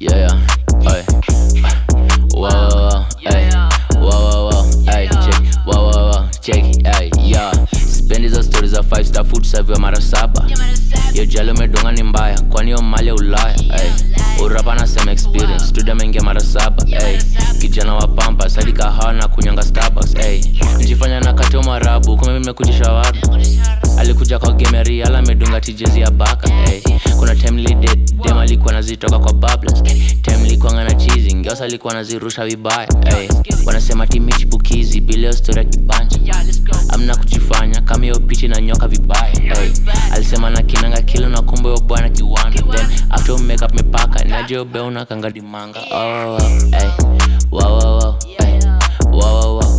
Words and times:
Yeah, 0.00 0.14
yeah, 0.30 0.86
ay. 0.86 1.02
Wow, 2.30 2.46
wow, 2.46 3.06
ay. 3.26 3.50
Wow, 3.98 4.06
wow, 4.06 4.40
wow, 4.46 4.62
ay. 4.94 5.08
Check, 5.10 5.38
wow, 5.66 5.90
wow, 5.90 6.04
wow, 6.14 6.22
check, 6.40 6.62
ay. 6.86 7.10
Yeah. 7.18 7.50
Spend 7.74 8.28
za 8.30 8.42
stories 8.42 8.70
za 8.78 8.82
five 8.82 9.06
star 9.06 9.24
food 9.24 9.44
serve 9.46 9.74
mara 9.78 10.00
saba. 10.00 10.46
Yo 11.14 11.24
jalo 11.26 11.54
medonga 11.54 11.92
ni 11.92 12.02
mbaya, 12.02 12.38
kwani 12.50 12.70
yo 12.70 12.82
mali 12.82 13.08
ya 13.08 13.14
Ulaya, 13.14 13.56
ay. 13.70 13.90
Urapa 14.42 14.74
na 14.74 14.86
same 14.86 15.12
experience, 15.12 15.66
studio 15.66 15.94
mengia 15.94 16.22
mara 16.22 16.40
saba, 16.40 16.84
ay. 17.02 17.18
Kijana 17.60 17.94
wa 17.94 18.06
pampa, 18.08 18.48
sadi 18.48 18.72
kahawa 18.72 19.12
na 19.12 19.28
kunyanga 19.28 19.62
Starbucks, 19.62 20.14
ay. 20.16 20.40
Njifanya 20.78 21.20
na 21.20 21.32
katio 21.34 21.62
marabu, 21.62 22.16
kume 22.16 22.32
mimi 22.32 22.46
mekujisha 22.46 22.92
wapi? 22.92 23.20
Alikuja 23.98 24.38
kwa 24.38 24.52
gemeri 24.52 25.02
ala 25.02 25.18
amedunga 25.18 25.60
tijezi 25.60 26.00
ya 26.00 26.10
baka 26.10 26.48
hey. 26.48 26.80
kuna 27.18 27.34
time 27.34 27.62
lided 27.62 28.14
dem 28.22 28.38
alikuwa 28.38 28.72
nazitoka 28.72 29.18
kwa 29.18 29.32
bablas 29.32 29.82
time 30.22 30.48
likuanga 30.48 30.84
na 30.84 30.94
chizi 30.94 31.34
ngeosa 31.34 31.64
alikuwa 31.64 31.94
nazirusha 31.94 32.46
vibaya 32.46 32.88
hey. 33.16 33.28
wanasema 33.66 34.06
timichipukizi 34.06 35.00
bileo 35.00 35.32
stori 35.32 35.58
ya 35.58 35.64
kibanja 35.64 36.18
amna 36.88 37.16
kuchifanya 37.16 37.80
kama 37.80 38.02
hiyo 38.04 38.20
pichi 38.20 38.48
na 38.48 38.60
nyoka 38.60 38.88
vibaya 38.88 39.32
hey. 39.40 39.70
alisema 40.12 40.50
na 40.50 40.62
kinanga 40.62 41.02
kilo 41.02 41.28
na 41.28 41.42
kumbe 41.42 41.68
yo 41.68 41.78
bwana 41.80 42.08
kiwanda 42.08 42.62
then 42.62 42.86
after 43.10 43.38
makeup 43.38 43.74
mepaka 43.74 44.24
najo 44.24 44.64
beuna 44.64 45.04
kanga 45.04 45.30
dimanga 45.30 45.80
oh, 45.94 46.36
oh, 46.36 46.38
hey. 46.70 46.88
wow, 47.50 47.78
wow, 47.78 47.98
wow, 47.98 48.14
hey. 48.38 48.60
wow, 49.12 49.34
wow, 49.40 49.58
wow. 49.58 49.77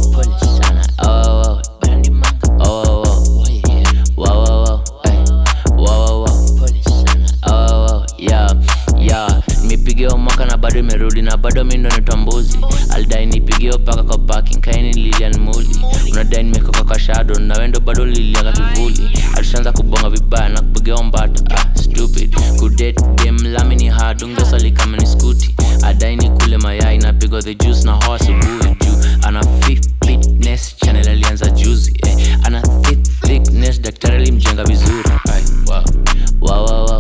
Nimepigia 10.00 10.18
mwaka 10.24 10.46
na 10.46 10.58
bado 10.58 10.80
imerudi 10.80 11.22
na 11.22 11.38
bado 11.38 11.64
mi 11.64 11.78
ndo 11.78 11.90
nitambuzi. 11.90 12.60
Aldai 12.90 13.26
nipigiwa 13.26 13.78
paka 13.78 14.04
kwa 14.04 14.18
parking 14.18 14.62
kaini 14.62 14.94
lilian 14.94 15.38
muli. 15.40 15.80
Unadai 16.12 16.44
nimekoka 16.44 16.84
kwa 16.84 17.00
shadow 17.00 17.40
na 17.40 17.58
wendo 17.58 17.80
bado 17.80 18.06
lilianga 18.06 18.52
kivuli 18.52 19.10
alishaanza 19.36 19.72
kubonga 19.72 20.10
vibaya 20.10 20.50
na 20.50 20.62
kupigiwa 20.62 21.04
mbata. 21.04 21.56
Ah, 21.56 21.76
stupid. 21.80 22.36
Kudate 22.60 23.02
dem 23.24 23.38
lami 23.44 23.76
ni 23.76 23.88
hard 23.90 24.24
ungesali 24.24 24.72
kama 24.72 24.98
ni 24.98 25.06
skuti 25.06 25.56
adai 25.84 26.16
ni 26.16 26.30
kule 26.30 26.58
mayai 26.58 26.98
napigwa 26.98 27.42
the 27.42 27.56
juice 27.56 27.84
na 27.84 27.92
hoa 27.92 28.16
asubuhi 28.16 28.76
juu. 28.82 28.98
Ana 29.22 29.44
fitness 30.06 30.76
channel 30.78 31.10
alianza 31.10 31.50
juzi 31.50 31.94
eh. 32.08 32.38
ana 32.44 32.62
thick 32.62 33.04
thickness 33.22 33.82
daktari 33.82 34.16
alimjenga 34.16 34.64
vizuri. 34.64 35.10
Wow, 35.68 35.84
wow, 36.42 36.66
wow. 36.66 36.86
Wow, 36.86 36.99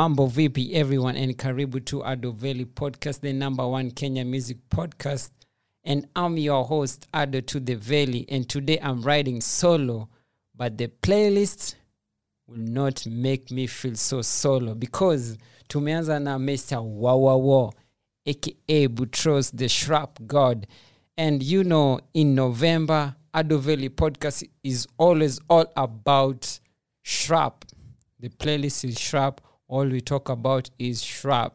Mambo 0.00 0.28
VP, 0.28 0.72
everyone, 0.72 1.14
and 1.14 1.36
karibu 1.36 1.84
to 1.84 2.00
Ado 2.00 2.32
Valley 2.32 2.64
Podcast, 2.64 3.20
the 3.20 3.34
number 3.34 3.68
one 3.68 3.90
Kenya 3.90 4.24
music 4.24 4.56
podcast. 4.70 5.28
And 5.84 6.08
I'm 6.16 6.38
your 6.38 6.64
host, 6.64 7.06
Ado 7.12 7.42
to 7.42 7.60
the 7.60 7.74
Valley. 7.74 8.24
And 8.30 8.48
today 8.48 8.78
I'm 8.82 9.02
riding 9.02 9.42
solo, 9.42 10.08
but 10.56 10.78
the 10.78 10.88
playlist 11.02 11.74
will 12.46 12.56
not 12.56 13.04
make 13.06 13.50
me 13.50 13.66
feel 13.66 13.94
so 13.94 14.22
solo 14.22 14.74
because 14.74 15.36
tumeanza 15.68 16.18
na 16.18 16.38
Mr. 16.38 16.78
Wawawo, 16.78 17.74
aka 18.24 18.88
Butros 18.88 19.50
the 19.54 19.68
Shrap 19.68 20.18
God. 20.26 20.66
And 21.18 21.42
you 21.42 21.62
know, 21.62 22.00
in 22.14 22.34
November, 22.34 23.16
Ado 23.34 23.58
Valley 23.58 23.90
Podcast 23.90 24.48
is 24.64 24.86
always 24.96 25.38
all 25.50 25.70
about 25.76 26.58
Shrap. 27.04 27.64
The 28.18 28.30
playlist 28.30 28.88
is 28.88 28.96
Shrap. 28.96 29.40
All 29.70 29.86
we 29.86 30.00
talk 30.00 30.28
about 30.28 30.68
is 30.80 31.00
Shrap. 31.00 31.52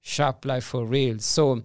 Sharp 0.00 0.46
life 0.46 0.64
for 0.64 0.86
real. 0.86 1.18
So 1.18 1.62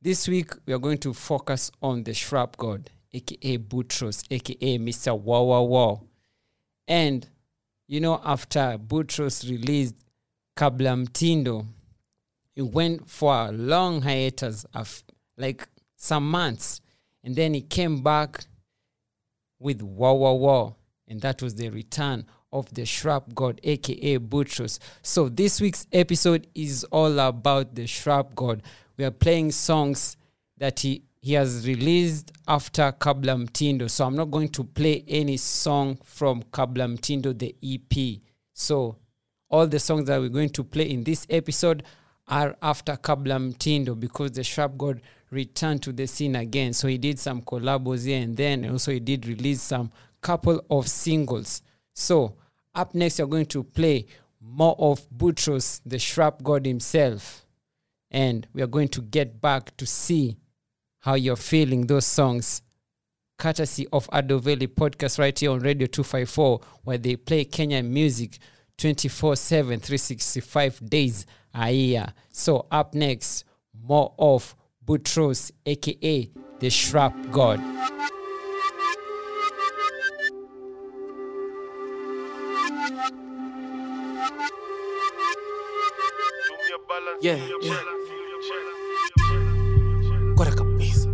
this 0.00 0.28
week 0.28 0.52
we 0.64 0.72
are 0.72 0.78
going 0.78 0.98
to 0.98 1.12
focus 1.12 1.72
on 1.82 2.04
the 2.04 2.12
Shrap 2.12 2.56
God, 2.56 2.88
aka 3.12 3.58
Butros, 3.58 4.22
aka 4.30 4.78
Mr. 4.78 5.20
Wow 5.20 5.42
Wow 5.42 5.62
Wow. 5.62 6.02
And 6.86 7.26
you 7.88 8.00
know, 8.00 8.20
after 8.24 8.78
Butros 8.78 9.50
released 9.50 9.96
Kabla 10.56 11.04
Mtindo, 11.04 11.66
he 12.52 12.62
went 12.62 13.10
for 13.10 13.34
a 13.34 13.50
long 13.50 14.02
hiatus 14.02 14.64
of 14.72 15.02
like 15.36 15.66
some 15.96 16.30
months. 16.30 16.80
And 17.24 17.34
then 17.34 17.54
he 17.54 17.62
came 17.62 18.04
back 18.04 18.44
with 19.58 19.82
Wow 19.82 20.14
Wow 20.14 20.34
Wow. 20.34 20.76
And 21.08 21.20
that 21.22 21.42
was 21.42 21.56
the 21.56 21.70
return 21.70 22.24
of 22.52 22.72
the 22.74 22.82
Shrap 22.82 23.34
God, 23.34 23.60
aka 23.62 24.18
Butros. 24.18 24.78
So 25.02 25.28
this 25.28 25.60
week's 25.60 25.86
episode 25.92 26.46
is 26.54 26.84
all 26.84 27.18
about 27.20 27.74
the 27.74 27.86
Shrap 27.86 28.34
God. 28.34 28.62
We 28.96 29.04
are 29.04 29.10
playing 29.10 29.52
songs 29.52 30.16
that 30.58 30.80
he, 30.80 31.02
he 31.22 31.34
has 31.34 31.66
released 31.66 32.32
after 32.46 32.92
Kabla 32.92 33.46
Mtindo. 33.46 33.90
So 33.90 34.06
I'm 34.06 34.16
not 34.16 34.30
going 34.30 34.48
to 34.50 34.64
play 34.64 35.04
any 35.08 35.36
song 35.36 35.98
from 36.04 36.42
Kabla 36.44 36.96
Mtindo, 36.96 37.36
the 37.38 37.54
EP. 37.62 38.20
So 38.52 38.96
all 39.48 39.66
the 39.66 39.78
songs 39.78 40.06
that 40.06 40.20
we're 40.20 40.28
going 40.28 40.50
to 40.50 40.64
play 40.64 40.90
in 40.90 41.04
this 41.04 41.26
episode 41.30 41.82
are 42.28 42.56
after 42.62 42.96
Kabla 42.96 43.52
Mtindo 43.52 43.98
because 43.98 44.32
the 44.32 44.44
Sharp 44.44 44.76
God 44.76 45.00
returned 45.30 45.82
to 45.84 45.92
the 45.92 46.06
scene 46.06 46.36
again. 46.36 46.72
So 46.72 46.88
he 46.88 46.98
did 46.98 47.18
some 47.18 47.42
collabos 47.42 48.04
here 48.06 48.22
and 48.22 48.36
then. 48.36 48.68
Also 48.68 48.92
he 48.92 49.00
did 49.00 49.26
release 49.26 49.62
some 49.62 49.90
couple 50.20 50.62
of 50.68 50.88
singles. 50.88 51.62
So 51.94 52.36
up 52.74 52.94
next, 52.94 53.18
you're 53.18 53.28
going 53.28 53.46
to 53.46 53.62
play 53.62 54.06
more 54.40 54.74
of 54.78 55.08
Butros, 55.10 55.80
the 55.84 55.98
Sharp 55.98 56.42
God 56.42 56.66
himself. 56.66 57.46
And 58.10 58.46
we 58.52 58.62
are 58.62 58.66
going 58.66 58.88
to 58.88 59.02
get 59.02 59.40
back 59.40 59.76
to 59.76 59.86
see 59.86 60.36
how 61.00 61.14
you're 61.14 61.36
feeling 61.36 61.86
those 61.86 62.06
songs 62.06 62.62
courtesy 63.40 63.86
of 63.90 64.06
Adoveli 64.10 64.68
podcast 64.68 65.18
right 65.18 65.36
here 65.36 65.50
on 65.50 65.60
Radio 65.60 65.86
254, 65.86 66.60
where 66.84 66.98
they 66.98 67.16
play 67.16 67.44
Kenyan 67.44 67.88
music 67.88 68.38
24 68.76 69.34
7, 69.34 69.80
365 69.80 70.88
days 70.88 71.26
a 71.54 71.72
year. 71.72 72.12
So, 72.30 72.66
up 72.70 72.94
next, 72.94 73.44
more 73.82 74.12
of 74.18 74.54
Butros, 74.84 75.50
aka 75.64 76.30
the 76.60 76.68
Shrap 76.68 77.30
God. 77.32 77.60
Yeah, 87.20 87.36
yeah. 87.62 87.76
Kora 90.36 90.52
kabisa. 90.52 91.08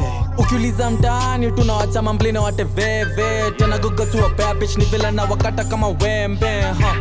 Eh, 0.00 0.38
ukiuliza 0.38 0.90
mtaani 0.90 1.52
tunawacha 1.52 2.02
mamblina 2.02 2.40
wateveve 2.40 3.50
tena 3.56 3.78
gogotua 3.78 4.28
babich 4.28 4.76
ni 4.76 4.84
vile 4.84 5.10
na 5.10 5.24
wakata 5.24 5.64
kama 5.64 5.88
wembe 5.88 6.60
ha. 6.60 6.96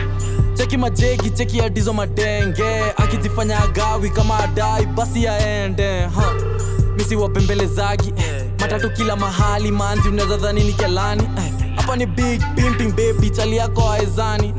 cheki 0.53 0.77
majegi 0.77 1.29
cheki 1.29 1.61
adizo 1.61 1.93
madenge 1.93 2.81
akijifanya 2.97 3.59
agawi 3.63 4.09
kama 4.09 4.39
adai 4.39 4.85
basi 4.85 5.23
yaende 5.23 6.01
ha. 6.01 6.33
misi 6.97 7.15
wapembelezagi 7.15 8.13
eh. 8.17 8.42
Matatu 8.63 8.89
kila 8.89 9.15
mahali 9.15 9.71
manzi 9.71 10.09
unaweza 10.09 10.37
dhani 10.37 10.63
ni 10.63 10.73
kelani 10.73 11.23
eh. 11.23 11.53
hapa 11.75 11.95
ni 11.95 12.05
big 12.05 12.41
pimping 12.55 12.91
baby 12.91 13.29
chali 13.29 13.57
yako 13.57 13.91
aezani 13.91 14.51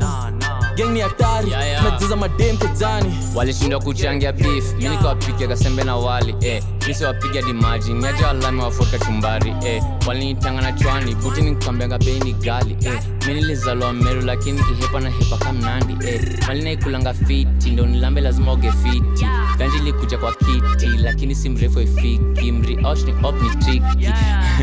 geng 0.75 0.91
ni 0.93 0.99
hatari. 1.01 1.49
Yeah, 1.51 1.67
yeah. 1.67 1.83
tumejaza 1.85 2.15
madem 2.15 2.57
kejani. 2.57 3.13
Walishindwa 3.35 3.79
kuchangia 3.79 4.31
beef. 4.33 4.73
Mi 4.77 4.89
nikawapiga 4.89 5.47
kasembe 5.47 5.83
na 5.83 5.95
wali 5.95 6.35
eh. 6.41 6.63
nisiwapiga 6.87 7.41
dimaji. 7.41 7.93
Niaja 7.93 8.27
walami 8.27 8.61
wafuka 8.61 8.99
chumbari 8.99 9.53
eh. 9.65 9.83
walinitanga 10.07 10.61
na 10.61 10.71
chwani. 10.71 11.15
Buti 11.15 11.41
nikwambianga 11.41 11.97
bei 11.97 12.19
ni 12.19 12.33
gali 12.33 12.77
eh. 12.85 12.99
mi 13.27 13.33
nilizalwa 13.33 13.93
meru 13.93 14.21
lakini 14.21 14.61
kihepa 14.63 14.99
na 14.99 15.09
hepa 15.09 15.37
kamnandi 15.37 16.07
eh. 16.07 16.21
malinaikulanga 16.47 17.13
fiti. 17.13 17.69
Ndo 17.69 17.85
nilambe 17.85 18.21
lazima 18.21 18.51
oge 18.51 18.71
fiti. 18.71 19.25
Ganji 19.57 19.79
likuja 19.79 20.17
kwa 20.17 20.33
kiti 20.33 20.87
lakini 20.87 21.35
si 21.35 21.49
mrefu 21.49 21.81
ifiki 21.81 22.51
mri 22.51 22.79
osh 22.85 23.03
ni 23.03 23.13
op 23.23 23.41
ni 23.41 23.49
triki 23.49 23.85
Yeah, 23.99 24.59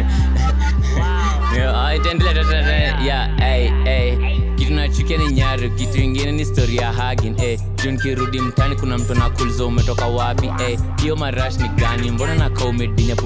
wow. 0.97 1.57
Yeah. 3.85 4.42
Kitu 4.63 4.75
nachukia 4.75 5.19
ni 5.19 5.29
nyaru 5.33 5.71
kitu 5.71 5.99
ingine 6.01 6.33
ni 6.33 6.45
story 6.45 6.77
ya 6.77 6.93
hagin 6.93 7.41
eh. 7.41 7.61
juu 7.83 7.91
nikirudi 7.91 8.41
mtani 8.41 8.77
kuna 8.77 8.99
mtu 8.99 9.15
nakuliza 9.15 9.65
umetoka 9.65 10.07
wapi 10.07 10.47
eh. 10.47 10.79
marash 11.17 11.57
ni 11.57 11.69
gani 11.69 12.11
mbona 12.11 12.35
nakaa 12.35 12.65
umedinya 12.65 13.17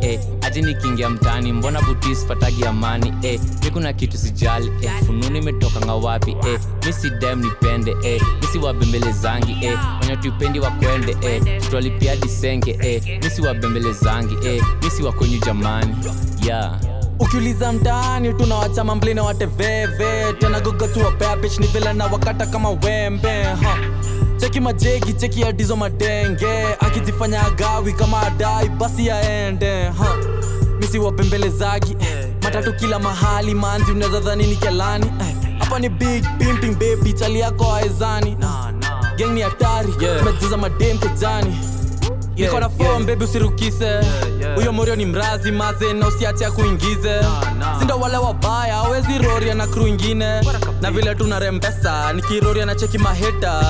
eh. 0.00 0.20
hati 0.42 0.62
nikiingia 0.62 1.10
mtani 1.10 1.52
mbona 1.52 1.82
butis 1.82 2.24
patagi 2.24 2.64
amani 2.66 3.12
eh. 3.22 3.40
mi 3.64 3.70
kuna 3.70 3.92
kitu 3.92 4.18
sijali 4.18 4.72
eh. 4.82 4.90
fununi 5.06 5.38
imetoka 5.38 5.80
nga 5.80 5.94
wapi 5.94 6.30
eh. 6.30 6.60
mi 6.86 6.92
si 6.92 7.10
dem 7.10 7.40
nipende 7.40 7.96
eh. 8.02 8.22
mi 8.42 8.46
si 8.52 8.58
wabembelezangi 8.58 9.56
eh. 9.66 9.78
wenye 10.02 10.16
wakwende 10.60 11.16
eh. 11.22 11.42
tutwalipia 11.62 12.16
disenge 12.16 12.78
eh. 12.80 13.20
mi 13.24 13.30
si 13.30 13.42
wabembelezangi 13.42 14.48
eh. 14.48 14.62
mi 14.82 14.90
si 14.90 15.02
wakwenyu 15.02 15.38
jamani 15.38 15.94
yeah. 16.46 16.80
Ukiuliza 17.18 17.72
mtaani 17.72 18.34
tunawacha 18.34 18.84
mamblina 18.84 19.22
wateveve 19.22 20.32
tena 20.40 20.60
gogotua 20.60 21.12
ni 21.58 21.66
vile 21.66 21.92
na 21.92 22.06
wakata 22.06 22.46
kama 22.46 22.70
wembe 22.70 23.42
ha. 23.42 23.78
cheki 24.36 24.60
majegi 24.60 25.12
cheki 25.12 25.44
adizo 25.44 25.76
madenge 25.76 26.64
akijifanya 26.80 27.42
agawi 27.46 27.92
kama 27.92 28.20
adai 28.22 28.68
basi 28.68 29.06
yaende 29.06 29.84
ha. 29.84 30.16
misi 30.80 30.98
wapembelezagi 30.98 31.96
eh. 32.00 32.28
matatu 32.42 32.72
kila 32.72 32.98
mahali 32.98 33.54
manzi 33.54 33.92
unaweza 33.92 34.20
dhani 34.20 34.46
ni 34.46 34.56
kelani 34.56 35.06
eh. 35.20 35.36
hapa 35.58 35.78
ni 35.78 35.88
big 35.88 36.24
pimping 36.38 36.74
baby 36.74 37.12
chali 37.12 37.40
yako 37.40 37.74
aezani 37.74 38.36
geng 39.16 39.30
ni 39.32 39.40
hatari 39.40 39.92
Yeah. 40.00 40.24
mejuza 40.24 40.56
madem 40.56 40.98
kejani 40.98 41.56
Yeah, 42.36 42.52
niko 42.54 42.60
na 42.60 42.84
yeah. 42.84 43.02
bebi 43.04 43.24
usirukise 43.24 43.84
yeah, 43.84 44.04
usirukise 44.04 44.45
huyo 44.56 44.72
morio 44.72 44.96
ni 44.96 45.06
mrazi 45.06 45.50
maze 45.52 45.92
na 45.92 46.06
usiache 46.08 46.46
akuingize. 46.46 47.20
Sindo 47.78 47.96
wale 47.98 48.16
wabaya 48.16 48.76
awezi 48.76 49.18
roria 49.18 49.54
na 49.54 49.66
kru 49.66 49.86
ingine. 49.86 50.40
Na 50.80 50.90
vile 50.90 51.14
tunarembesa 51.14 52.12
nikiroria 52.12 52.66
na 52.66 52.74
cheki 52.74 52.98
maheta. 52.98 53.62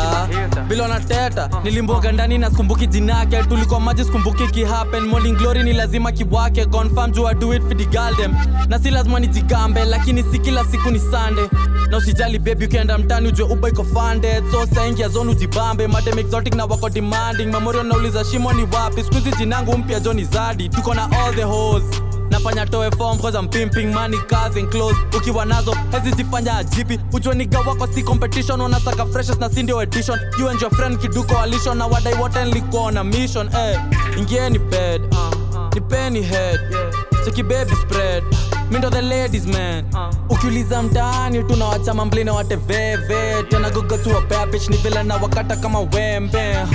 Vile 0.68 0.82
wanateta 0.82 1.50
nilimboga 1.64 2.12
ndani 2.12 2.38
na 2.38 2.50
skumbuki 2.50 2.86
jinake 2.86 3.42
tulikuwa 3.42 3.80
maji 3.80 4.04
skumbuki 4.04 4.46
kihapen 4.48 5.04
morning 5.06 5.36
glory 5.36 5.62
ni 5.62 5.72
lazima 5.72 6.12
kibwake 6.12 6.66
confirm 6.66 7.10
jua 7.12 7.34
do 7.34 7.54
it 7.54 7.62
for 7.62 7.76
the 7.76 7.84
girl 7.84 8.16
them 8.16 8.34
na 8.68 8.78
si 8.78 8.90
lazima 8.90 9.20
nijigambe 9.20 9.84
lakini 9.84 10.22
si 10.32 10.38
kila 10.38 10.64
siku 10.64 10.90
ni 10.90 10.98
sande 10.98 11.50
na 11.90 11.96
usijali 11.96 12.38
bebi 12.38 12.64
ukienda 12.64 12.98
mtani 12.98 13.28
ujue 13.28 13.46
uba 13.48 13.68
iko 13.68 13.84
funded. 13.84 14.44
So 14.50 14.66
saingia 14.74 15.08
zone 15.08 15.30
ujibambe. 15.30 15.86
Madem 15.86 16.18
exotic 16.18 16.54
na 16.54 16.64
wako 16.64 16.88
demanding. 16.88 17.46
Memorial 17.46 17.86
nauliza 17.86 18.24
shimo 18.24 18.52
ni 18.52 18.62
wapi? 18.62 19.02
Skuizi 19.02 19.32
jinangu 19.38 19.78
mpya 19.78 20.00
joni 20.00 20.24
zadi 20.24 20.68
tuko 20.76 20.94
na 20.94 21.08
all 21.10 21.32
the 21.34 21.42
hoes 21.42 21.82
nafanya 22.30 22.66
toe 22.70 22.90
form 22.90 23.18
cause 23.18 23.34
I'm 23.34 23.48
pimping 23.48 23.92
money 23.94 24.18
cars 24.28 24.56
and 24.56 24.68
clothes 24.70 24.98
ukiwa 25.16 25.44
nazo 25.44 25.76
hezi 25.92 26.10
zifanya 26.16 26.56
ajipi 26.56 27.00
ujue 27.12 27.34
niga 27.34 27.60
wako 27.60 27.86
si 27.86 28.02
competition 28.02 28.60
unasaka 28.60 29.06
freshes 29.06 29.38
na 29.38 29.50
sindio 29.50 29.82
edition 29.82 30.18
you 30.38 30.48
and 30.48 30.60
your 30.62 30.70
friend 30.74 30.98
kiduko 30.98 31.38
alisho 31.38 31.74
na 31.74 31.86
wadai 31.86 32.14
wote 32.14 32.44
nilikuwa 32.44 32.92
na 32.92 33.04
mission 33.04 33.46
eh 33.46 33.52
hey. 33.54 34.18
ingieni 34.22 34.58
bed 34.58 35.02
uh, 35.14 35.74
nipeni 35.74 36.22
head 36.22 36.60
yeah. 36.70 37.24
cheki 37.24 37.42
baby 37.42 37.72
spread 37.82 38.24
mindo 38.70 38.90
the 38.90 39.02
ladies 39.02 39.46
man 39.46 39.84
uh. 39.94 40.32
ukiuliza 40.32 40.82
mtaani 40.82 41.44
tunawacha 41.44 41.94
mamblina 41.94 42.32
wateveve 42.32 43.42
tena 43.48 43.70
gogo 43.70 43.96
gogotua 43.96 44.46
pitch 44.46 44.68
ni 44.68 44.76
vile 44.76 45.02
na 45.02 45.16
wakata 45.16 45.56
kama 45.56 45.80
wembe 45.80 46.52
ha. 46.52 46.66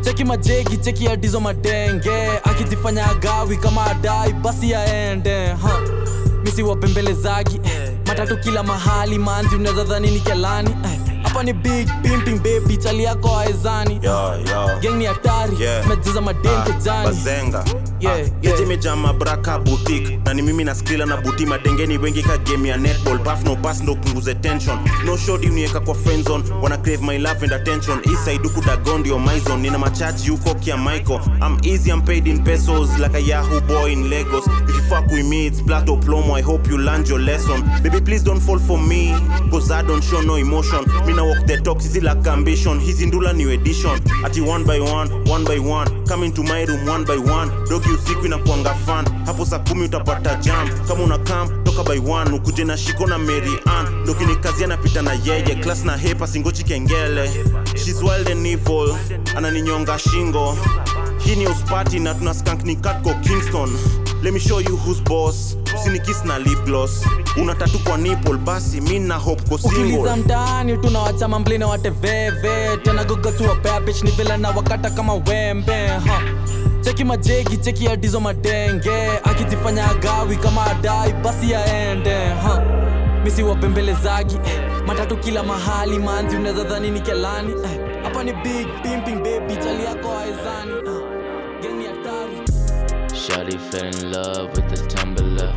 Cheki 0.00 0.24
majeki 0.24 0.76
cheki 0.76 1.08
adizo 1.08 1.40
madenge 1.40 2.28
akizifanya 2.44 3.06
agawi 3.10 3.56
kama 3.56 3.84
adai 3.86 4.32
basi 4.32 4.70
yaende 4.70 5.46
ha. 5.46 5.80
misi 6.44 6.62
wapembelezagi 6.62 7.56
eh. 7.64 7.92
matatu 8.06 8.36
kila 8.38 8.62
mahali 8.62 9.18
manzi 9.18 9.56
unaweza 9.56 9.84
dhani 9.84 10.10
ni 10.10 10.20
kelani 10.20 10.70
eh. 10.70 10.99
Hapa 11.22 11.42
ni 11.42 11.52
big 11.52 11.88
pimping 12.02 12.38
baby 12.38 12.76
tali 12.76 13.04
yako 13.04 13.38
aezani 13.38 14.00
Yo, 14.02 14.34
yo. 14.50 14.78
geng 14.80 14.96
ni 14.98 15.04
hatari. 15.04 15.56
Yeah. 15.60 15.86
madem 16.20 16.52
Ah, 16.52 16.64
Yeah, 18.00 18.14
Ah, 18.14 18.18
yeah. 18.42 18.60
imejaa 18.62 18.96
mabraka 18.96 19.58
butik 19.58 20.18
na 20.24 20.34
ni 20.34 20.42
mimi 20.42 20.64
na 20.64 20.74
na 21.06 21.16
buti 21.16 21.46
madengeni 21.46 21.98
wengi 21.98 22.22
ka 22.22 22.38
game 22.38 22.68
ya 22.68 22.76
netball. 22.76 23.18
Baf 23.18 23.44
no 23.44 23.56
pass 23.56 23.82
ndo 23.82 23.94
punguze 23.94 24.34
tension. 24.34 24.78
No 25.04 25.16
shod 25.16 25.44
uniweka 25.44 25.80
kwa 25.80 25.94
friend 25.94 26.24
wana 26.62 26.76
crave 26.76 27.02
my 27.02 27.18
love 27.18 27.42
and 27.44 27.52
attention. 27.52 28.00
Iside 28.04 28.48
huku 28.48 28.60
dagon 28.66 29.00
ndio 29.00 29.18
my 29.18 29.40
nina 29.60 29.78
machachi 29.78 30.30
huko 30.30 30.54
kia 30.54 30.76
michael. 30.76 31.20
I'm 31.42 31.58
easy 31.62 31.90
i'm 31.90 32.02
paid 32.02 32.26
in 32.26 32.42
pesos. 32.44 32.98
Like 32.98 33.14
a 33.14 33.20
yahoo 33.20 33.60
boy 33.60 33.92
in 33.92 34.08
lagos. 34.10 34.46
If 34.68 34.76
you 34.76 34.82
fuck 34.88 35.06
with 35.12 35.26
me 35.26 35.46
it's 35.46 35.60
plato 35.62 35.96
plomo. 35.96 36.34
I 36.38 36.42
hope 36.42 36.66
you 36.70 36.78
learned 36.78 37.08
your 37.08 37.20
lesson. 37.20 37.62
Baby 37.82 38.00
please 38.00 38.24
don't 38.24 38.40
fall 38.40 38.58
for 38.58 38.78
me 38.78 39.14
cause 39.50 39.70
i 39.70 39.82
don't 39.82 40.02
show 40.02 40.20
no 40.22 40.36
emotion 40.36 40.84
me 41.10 41.16
na 41.16 41.24
walk 41.24 41.46
the 41.46 41.56
talk 41.58 41.78
sisi 41.80 42.00
lack 42.00 42.26
ambition? 42.26 42.80
Hizi 42.80 43.06
ndula 43.06 43.32
new 43.32 43.50
edition. 43.50 44.00
Ati 44.24 44.40
one 44.40 44.64
by 44.64 44.78
one 44.80 45.08
one 45.28 45.44
by 45.44 45.58
one. 45.58 46.04
Come 46.06 46.24
into 46.26 46.42
my 46.42 46.62
room 46.64 46.86
one 46.86 47.04
by 47.04 47.16
one. 47.16 47.50
Dogi 47.68 47.88
usiku 47.90 48.26
inakuanga 48.26 48.74
fan 48.74 49.04
hapo 49.26 49.44
saa 49.44 49.58
kumi 49.58 49.84
utapata 49.84 50.34
jam. 50.34 50.68
Kama 50.88 51.04
una 51.04 51.18
kam 51.18 51.64
toka 51.64 51.82
by 51.84 51.98
one. 51.98 52.30
Ukuje 52.30 52.64
na 52.64 52.76
shiko 52.76 53.06
na 53.06 53.18
mary 53.18 53.58
ann. 53.66 54.04
Dokini 54.06 54.36
kazi 54.36 54.64
anapita 54.64 55.02
na 55.02 55.12
yeye. 55.24 55.54
Klas 55.54 55.84
na 55.84 55.96
hepa 55.96 56.26
singochi 56.26 56.64
kengele. 56.64 57.30
She's 57.76 58.02
wild 58.02 58.28
and 58.28 58.46
evil. 58.46 58.96
Ananinyonga 59.36 59.98
shingo. 59.98 60.56
Hii 61.18 61.36
ni 61.36 61.46
uspati 61.46 61.98
na 62.00 62.14
tuna 62.14 62.34
skank 62.34 62.62
ni 62.64 62.76
katko 62.76 63.14
kingston 63.14 63.70
let 64.22 64.32
me 64.32 64.38
show 64.40 64.58
you 64.60 64.76
who's 64.76 65.00
boss 65.00 65.56
sinikis 65.82 66.24
na 66.24 66.38
lip 66.38 66.64
gloss 66.64 67.04
una 67.36 67.54
kwa 67.84 67.96
nipple 67.98 68.36
basi 68.36 68.80
mi 68.80 68.98
na 68.98 69.16
hope 69.16 69.42
ko 69.48 69.54
ukiuliza 69.54 69.96
single 69.96 70.16
mtaani 70.16 70.78
tunawacha 70.78 71.28
mamblina 71.28 71.66
wateveve 71.66 72.76
tena 72.82 73.04
gogotua 73.04 73.54
babich 73.54 74.02
ni 74.02 74.10
vile 74.10 74.36
na 74.36 74.50
wakata 74.50 74.90
kama 74.90 75.14
wembe 75.14 75.86
ha. 75.86 76.22
cheki 76.80 77.04
majegi 77.04 77.56
cheki 77.56 77.88
adizo 77.88 78.20
madenge 78.20 79.08
akijifanya 79.24 79.90
agawi 79.90 80.36
kama 80.36 80.66
adai 80.66 81.12
basi 81.12 81.50
yaende 81.50 82.14
ha. 82.26 82.62
misi 83.24 83.42
wapembelezagi 83.42 84.34
eh. 84.34 84.60
matatu 84.86 85.16
kila 85.16 85.42
mahali 85.42 85.98
manzi 85.98 86.36
unaweza 86.36 86.64
dhani 86.64 86.90
ni 86.90 87.00
kelani 87.00 87.52
eh. 87.52 87.80
hapa 88.02 88.24
ni 88.24 88.32
big 88.32 88.66
pimping 88.82 89.16
baby 89.16 89.56
chali 89.64 89.84
yako 89.84 90.08
aezani 90.18 90.79
Shawty 93.30 93.58
fell 93.70 93.84
in 93.86 94.10
love 94.10 94.50
with 94.56 94.68
the 94.68 94.76
tumbler. 94.88 95.54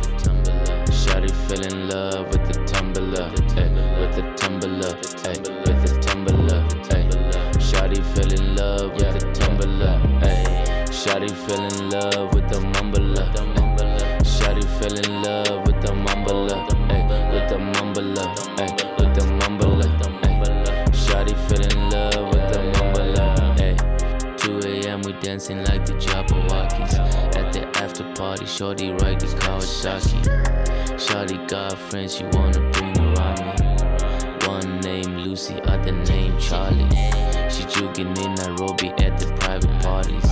Shawty 0.94 1.30
fell 1.48 1.60
in 1.66 1.88
love 1.88 2.28
with 2.28 2.46
the 2.46 2.54
tumbler. 2.66 3.28
With 3.98 4.14
the 4.14 4.22
tumbler. 4.36 4.94
With 5.66 5.80
the 5.82 5.90
tumbler. 6.00 6.60
Shawty 7.58 8.00
fell 8.14 8.32
in 8.32 8.54
love 8.54 8.92
with 8.92 9.10
the 9.18 9.26
tumbler. 9.32 9.98
Shawty 10.86 11.30
fell 11.34 11.64
in 11.64 11.90
love 11.90 12.32
with 12.32 12.48
the 12.48 12.60
mumbler. 12.60 13.26
Shawty 14.22 14.64
fell 14.78 14.96
in 14.96 15.22
love 15.22 15.66
with 15.66 15.80
the 15.82 15.92
mumbler. 15.92 16.58
With 17.32 17.48
the 17.48 17.58
mumbler. 17.58 18.28
With 18.98 19.14
the 19.16 19.24
mumbler. 19.40 19.90
Shawty 20.92 21.34
fell 21.48 21.64
in 21.66 21.90
love 21.90 22.24
with 22.32 22.46
the 22.52 22.60
mumbler. 22.78 23.26
Ay. 23.58 23.74
2 24.36 24.60
a.m. 24.60 25.00
we 25.02 25.12
dancing 25.14 25.64
like 25.64 25.84
the 25.84 25.94
Jabberwockies. 25.94 26.83
After 27.94 28.12
party, 28.14 28.44
Shorty 28.44 28.90
ride 28.90 29.20
the 29.20 29.26
Kawasaki. 29.38 30.18
Shorty 30.98 31.36
got 31.46 31.78
friends, 31.78 32.16
she 32.16 32.24
wanna 32.32 32.58
bring 32.72 32.98
around 32.98 33.38
me. 33.38 34.48
One 34.48 34.80
name 34.80 35.18
Lucy, 35.18 35.54
other 35.62 35.92
name 35.92 36.36
Charlie. 36.40 36.90
She 37.48 37.62
jugging 37.70 38.18
in 38.18 38.34
Nairobi 38.34 38.88
at 38.98 39.16
the 39.16 39.32
private 39.38 39.70
parties. 39.80 40.26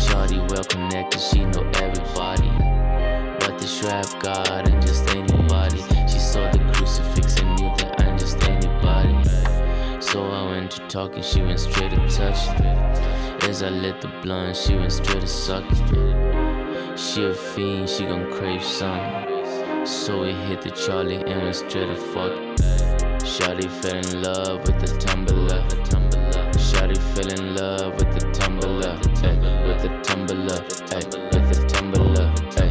Shorty 0.00 0.38
well 0.38 0.62
connected, 0.62 1.20
she 1.20 1.44
know 1.46 1.68
everybody. 1.82 2.52
But 3.40 3.58
the 3.58 3.66
strap 3.66 4.06
god 4.22 4.68
and 4.68 4.80
just 4.80 5.10
anybody. 5.10 5.82
She 6.06 6.20
saw 6.20 6.48
the 6.52 6.60
crucifix 6.74 7.40
and 7.40 7.58
knew 7.58 7.74
that 7.76 8.02
I'm 8.02 8.16
just 8.16 8.40
anybody. 8.44 10.00
So 10.00 10.22
I 10.30 10.46
went 10.48 10.70
to 10.70 10.86
talking, 10.86 11.24
she 11.24 11.42
went 11.42 11.58
straight 11.58 11.90
to 11.90 12.08
touching. 12.08 12.64
As 13.50 13.64
I 13.64 13.70
lit 13.70 14.00
the 14.00 14.06
blunt, 14.22 14.56
she 14.56 14.76
went 14.76 14.92
straight 14.92 15.22
to 15.22 15.26
sucking. 15.26 16.23
She 17.04 17.22
a 17.22 17.34
fiend, 17.34 17.88
she 17.88 18.06
gon' 18.06 18.32
crave 18.32 18.64
some. 18.64 18.98
So 19.86 20.22
we 20.22 20.32
hit 20.32 20.62
the 20.62 20.70
Charlie 20.70 21.16
and 21.16 21.42
went 21.42 21.54
straight 21.54 21.86
to 21.86 21.96
fuck. 21.96 22.32
Shawty 23.20 23.68
fell 23.80 23.96
in 23.96 24.22
love 24.22 24.60
with 24.66 24.80
the 24.80 24.96
tumbler. 24.98 25.60
Shawty 26.56 26.98
fell 27.12 27.30
in 27.30 27.54
love 27.56 27.92
with 27.96 28.10
the 28.18 28.24
tumbler. 28.32 28.98
Ay, 29.22 29.36
with 29.66 29.82
the 29.82 29.90
tumbler. 30.02 30.60
Ay, 30.96 31.04
with 31.30 31.46
the 31.52 31.58
tumbler. 31.68 32.32
Ay. 32.62 32.70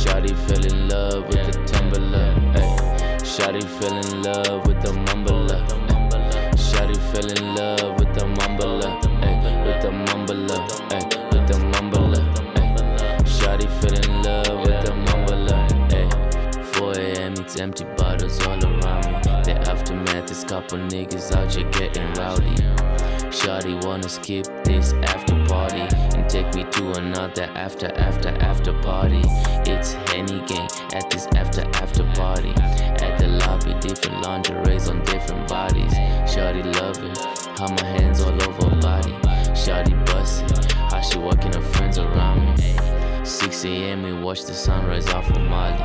Shawty 0.00 0.34
fell 0.46 0.64
in 0.66 0.88
love 0.88 1.26
with 1.28 1.42
the 1.46 1.54
tumbler. 1.64 2.28
Ay. 2.56 2.70
Shawty 3.22 3.62
fell 3.78 3.96
in 3.96 4.09
skip 24.10 24.44
this 24.64 24.92
after 25.04 25.36
party 25.46 25.86
and 26.16 26.28
take 26.28 26.52
me 26.54 26.64
to 26.64 26.92
another 26.94 27.44
after 27.54 27.86
after 27.96 28.30
after 28.40 28.72
party. 28.82 29.22
It's 29.70 29.92
Henny 30.10 30.40
gang 30.46 30.68
at 30.92 31.08
this 31.10 31.26
after 31.36 31.62
after 31.74 32.04
party. 32.14 32.50
At 33.04 33.18
the 33.18 33.28
lobby, 33.28 33.72
different 33.80 34.22
lingeries 34.22 34.88
on 34.88 35.04
different 35.04 35.48
bodies. 35.48 35.94
Shawty 36.26 36.64
love 36.80 36.98
it, 37.04 37.18
how 37.56 37.68
my 37.68 37.86
hands 37.86 38.20
all 38.20 38.34
over 38.42 38.76
body. 38.80 39.12
Shawty 39.54 39.94
bust 40.06 40.42
it, 40.42 40.72
how 40.72 41.00
she 41.00 41.18
walking 41.18 41.52
her 41.52 41.62
friends 41.62 41.98
around 41.98 42.58
me. 42.58 43.24
6 43.24 43.64
a.m. 43.64 44.02
we 44.02 44.12
watch 44.12 44.42
the 44.42 44.54
sunrise 44.54 45.08
off 45.10 45.30
of 45.30 45.40
Molly. 45.42 45.78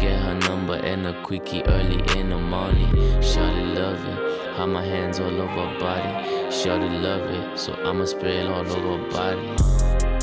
Get 0.00 0.20
her 0.20 0.34
number 0.34 0.74
and 0.74 1.06
a 1.06 1.22
quickie 1.22 1.62
early 1.66 2.02
in 2.18 2.30
the 2.30 2.38
morning. 2.38 2.90
Shawty 3.20 3.74
love 3.76 4.27
how 4.58 4.66
my 4.66 4.84
hands 4.84 5.20
all 5.20 5.40
over 5.40 5.66
her 5.68 5.78
body. 5.78 6.10
Shawty 6.50 6.90
love 7.00 7.30
it, 7.30 7.56
so 7.56 7.74
I'ma 7.84 8.04
spray 8.06 8.38
it 8.38 8.50
all 8.50 8.66
over 8.68 8.98
her 8.98 9.08
body. 9.08 9.46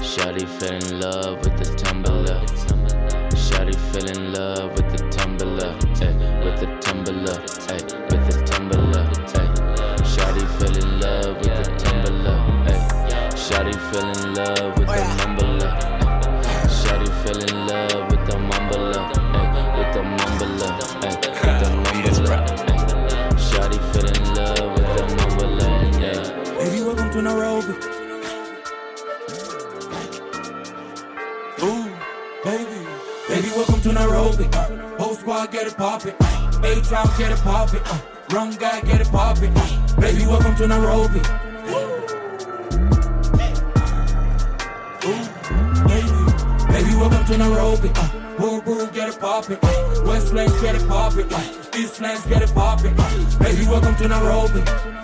Shawty 0.04 0.46
fell 0.46 0.74
in 0.74 1.00
love 1.00 1.38
with 1.40 1.58
the 1.58 1.74
tumbler. 1.78 2.42
Shawty 3.46 3.76
fell 3.92 4.10
in 4.10 4.34
love 4.34 4.72
with 4.74 4.92
the 4.92 5.10
tumbler, 5.10 5.74
ay, 6.02 6.44
with 6.44 6.60
the 6.60 6.68
tumbler, 6.82 7.40
ay, 7.70 8.05
to 34.32 34.44
Uh, 34.58 34.98
whole 34.98 35.16
squad 35.16 35.52
get 35.52 35.68
it 35.68 35.78
poppin'. 35.78 36.14
Uh, 36.20 36.62
A-Town 36.64 37.10
get 37.18 37.32
it 37.32 37.40
poppin'. 37.40 37.82
Uh, 37.86 37.98
Rum 38.32 38.52
guy 38.52 38.82
get 38.82 39.02
it 39.02 39.12
poppin'. 39.12 39.56
Uh, 39.56 39.96
baby, 40.00 40.26
welcome 40.26 40.56
to 40.56 40.68
Nairobi. 40.68 41.22
Baby. 46.76 46.96
Welcome 46.96 47.26
to 47.28 47.38
Nairobi. 47.38 47.92
Uh, 47.96 48.10
Boo 48.38 48.62
Boo 48.62 48.88
get 48.88 49.08
it 49.08 49.20
poppin'. 49.20 49.58
Uh, 49.62 50.02
West 50.06 50.34
Lanes 50.34 50.60
get 50.62 50.76
it 50.76 50.88
poppin'. 50.88 51.32
Uh, 51.32 51.78
East 51.78 52.02
Lanes 52.02 52.26
get 52.26 52.42
it 52.42 52.54
poppin'. 52.54 52.94
Uh, 52.98 53.40
baby, 53.40 53.66
welcome 53.68 53.96
to 53.96 54.08
Nairobi. 54.08 54.95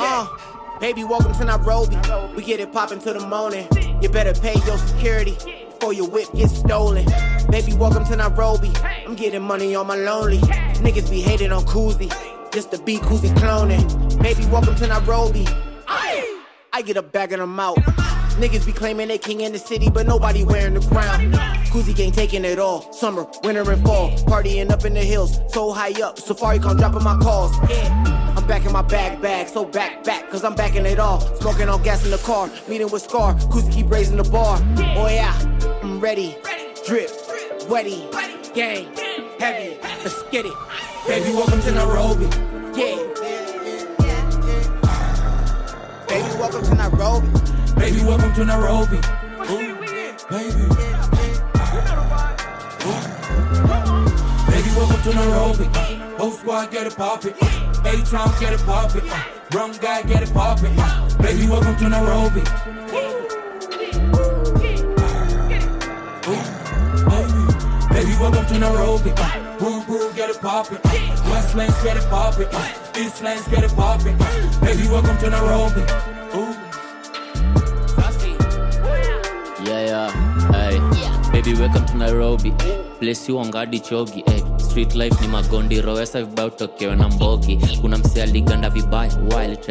Uh, 0.00 0.78
baby, 0.80 1.04
welcome 1.04 1.32
to 1.34 1.44
Nairobi. 1.44 1.96
We 2.34 2.42
get 2.44 2.60
it 2.60 2.72
poppin' 2.72 3.00
till 3.00 3.14
the 3.18 3.26
morning. 3.26 3.68
You 4.00 4.08
better 4.08 4.32
pay 4.40 4.54
your 4.64 4.78
security 4.78 5.36
before 5.66 5.92
your 5.92 6.08
whip 6.08 6.32
gets 6.34 6.58
stolen. 6.58 7.04
Baby, 7.50 7.74
welcome 7.74 8.06
to 8.06 8.16
Nairobi. 8.16 8.72
I'm 9.06 9.16
getting 9.16 9.42
money 9.42 9.74
on 9.74 9.86
my 9.86 9.96
lonely. 9.96 10.38
Niggas 10.38 11.10
be 11.10 11.20
hating 11.20 11.52
on 11.52 11.64
Koozie, 11.64 12.10
just 12.50 12.70
to 12.72 12.78
be 12.82 12.96
Koozie 12.98 13.34
cloning. 13.36 14.22
Baby, 14.22 14.46
welcome 14.46 14.76
to 14.76 14.86
Nairobi. 14.86 15.46
I 16.72 16.82
get 16.82 16.96
a 16.96 17.02
bag 17.02 17.32
of 17.34 17.40
them 17.40 17.60
out. 17.60 17.76
Niggas 18.38 18.64
be 18.64 18.72
claiming 18.72 19.08
they 19.08 19.18
king 19.18 19.40
in 19.40 19.52
the 19.52 19.58
city, 19.58 19.90
but 19.90 20.06
nobody 20.06 20.44
wearing 20.44 20.74
the 20.74 20.80
crown. 20.86 21.32
Koozie 21.72 21.98
ain't 21.98 22.14
taking 22.14 22.44
it 22.44 22.60
all. 22.60 22.92
Summer, 22.92 23.26
winter, 23.42 23.68
and 23.68 23.82
fall. 23.84 24.12
Partying 24.18 24.70
up 24.70 24.84
in 24.84 24.94
the 24.94 25.00
hills, 25.00 25.40
so 25.48 25.72
high 25.72 25.90
up. 26.00 26.20
Safari 26.20 26.60
come 26.60 26.76
dropping 26.76 27.02
my 27.02 27.18
calls. 27.18 27.52
Yeah. 27.68 28.34
I'm 28.36 28.46
back 28.46 28.64
in 28.64 28.70
my 28.70 28.82
bag 28.82 29.20
bag, 29.20 29.48
so 29.48 29.64
back 29.64 30.04
back, 30.04 30.30
cause 30.30 30.44
I'm 30.44 30.54
backing 30.54 30.86
it 30.86 31.00
all. 31.00 31.20
Smoking 31.40 31.68
on 31.68 31.82
gas 31.82 32.04
in 32.04 32.12
the 32.12 32.18
car, 32.18 32.48
meeting 32.68 32.88
with 32.88 33.02
Scar. 33.02 33.34
Koozie 33.34 33.72
keep 33.72 33.90
raising 33.90 34.16
the 34.16 34.30
bar. 34.30 34.60
Oh 34.96 35.08
yeah, 35.08 35.34
I'm 35.82 35.98
ready. 35.98 36.36
Drip, 36.86 37.10
wetty, 37.66 38.08
gang, 38.54 38.86
heavy. 39.40 39.78
Let's 39.82 40.22
get 40.30 40.46
it. 40.46 40.54
Baby, 41.08 41.34
welcome 41.34 41.60
to 41.62 41.72
Nairobi. 41.72 42.26
Yeah. 42.78 43.02
Baby, 46.06 46.38
welcome 46.38 46.62
to 46.62 46.74
Nairobi. 46.76 47.57
Baby, 47.78 48.00
welcome 48.04 48.34
to 48.34 48.44
Nairobi. 48.44 48.96
Ooh, 48.96 49.74
baby. 50.28 50.64
Ooh. 52.84 53.08
Baby, 54.50 54.70
welcome 54.76 55.02
to 55.02 55.12
Nairobi. 55.14 55.64
Whole 56.18 56.32
squad 56.32 56.70
get 56.70 56.86
it 56.88 56.96
poppin'. 56.96 57.34
A-Town 57.84 58.34
get 58.40 58.52
it 58.52 58.60
poppin'. 58.66 59.02
Rum 59.52 59.72
guy 59.80 60.02
get 60.02 60.22
it 60.22 60.34
poppin'. 60.34 60.74
Baby, 61.22 61.46
welcome 61.46 61.76
to 61.76 61.88
Nairobi. 61.88 62.40
Ooh, 62.90 63.26
baby. 67.08 67.44
Baby, 67.94 68.16
welcome 68.20 68.46
to 68.46 68.58
Nairobi. 68.58 69.12
Boo 69.58 69.82
Boo 69.86 70.12
get 70.14 70.30
it 70.30 70.40
poppin'. 70.40 70.80
West 71.30 71.54
Lanes 71.54 71.82
get 71.82 71.96
it 71.96 72.08
poppin'. 72.10 72.48
East 73.00 73.22
Lanes 73.22 73.46
get 73.48 73.62
it 73.62 73.74
poppin'. 73.76 74.18
Baby, 74.60 74.88
welcome 74.88 75.16
to 75.18 75.30
Nairobi. 75.30 76.17
Baby, 81.38 81.54
welcome 81.54 81.86
to 81.86 81.96
Nairobi. 81.96 82.50
Place 82.98 83.28
you 83.28 83.38
on 83.38 83.46
ongadi 83.46 83.78
chogi, 83.78 84.26
hey. 84.26 84.42
Eh. 84.42 84.47
Street 84.78 84.94
life 84.94 85.20
ni 85.20 85.28
magondi, 85.28 85.80
rowesa 85.80 86.22
vibaya 86.22 86.50
tokewe 86.50 86.96
na 86.96 87.08
mbogi. 87.08 87.58
Kuna 87.80 87.98
mse 87.98 88.22
aliganda 88.22 88.70
vibaya, 88.70 89.16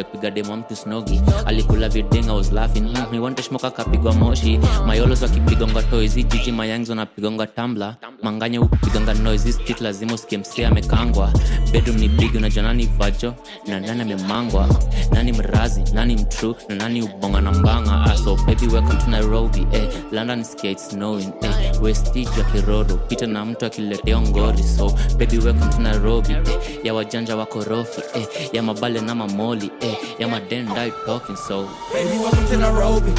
kupiga 0.04 0.32
demo 0.32 0.58
mtu 0.58 0.76
snogi. 0.76 1.22
Alikula 1.46 1.90
viding, 1.90 2.30
was 2.30 2.52
laughing. 2.52 2.82
Mm, 2.82 3.06
ni 3.12 3.20
wante 3.20 3.44
shmoka 3.44 3.72
kapigwa 3.72 4.14
moshi. 4.14 4.60
Mayolos 4.86 5.22
wakipigonga 5.22 5.84
toys, 5.84 6.16
jiji 6.16 6.52
mayangs 6.52 6.90
wanapigonga 6.90 7.48
tumbler. 7.48 7.96
Manganya 8.24 8.62
upiganga 8.62 9.14
noise, 9.14 9.52
street 9.52 9.82
lazima 9.82 10.14
usikie 10.14 10.38
mse 10.38 10.66
amekangwa. 10.66 11.32
Bedroom 11.72 11.98
ni 12.00 12.08
big, 12.08 12.36
unajua 12.36 12.74
vajo 12.98 13.34
na 13.68 13.80
nani 13.80 14.02
amemangwa. 14.02 14.68
Nani 15.12 15.32
mrazi, 15.32 15.84
nani 15.94 16.16
mtrue 16.16 16.56
na 16.70 16.76
nani 16.76 17.02
ubonga 17.02 17.42
na 17.42 17.52
mbanga. 17.52 18.02
aso 18.04 18.36
baby 18.36 18.68
welcome 18.68 18.98
to 19.00 19.10
Nairobi, 19.10 19.68
eh. 19.72 19.90
London 20.12 20.44
skia 20.44 20.78
snowing, 20.78 21.32
eh. 21.42 21.82
Westige 21.82 22.30
ya 22.40 22.44
Kirodo, 22.44 22.96
pita 22.98 23.28
na 23.28 23.46
mtu 23.46 23.66
akiletea 23.66 24.22
ngori. 24.22 24.64
So 24.64 24.97
baby 25.18 25.39
welcome 25.39 25.70
to 25.70 25.80
Nairobi, 25.82 26.34
eh. 26.34 26.80
Ya 26.84 26.94
wajanja 26.94 27.36
wa 27.36 27.46
korofi, 27.46 28.01
eh. 28.13 28.27
Ya 28.54 28.63
mabale 28.63 29.01
na 29.01 29.16
mamoli, 29.16 29.72
eh. 29.82 29.96
Ya 30.20 30.27
madendai 30.27 30.92
talking 31.06 31.36
so 31.36 31.68
Baby, 31.94 32.18
welcome 32.20 32.48
to 32.48 32.58
Nairobi. 32.58 33.12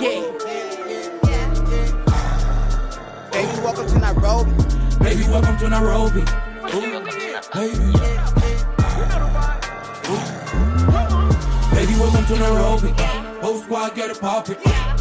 Yeah. 0.00 0.22
Baby, 3.32 3.60
welcome 3.62 3.86
to 3.86 3.98
Nairobi. 3.98 4.52
Baby, 5.00 5.24
welcome 5.30 5.56
to 5.58 5.68
Nairobi. 5.68 6.22
Baby. 7.54 7.92
Baby, 11.74 11.94
welcome 12.00 12.24
to 12.26 12.36
Nairobi. 12.38 12.94
Whole 13.42 13.60
squad 13.60 13.94
get 13.94 14.10
it 14.10 14.20
poppin'. 14.20 14.56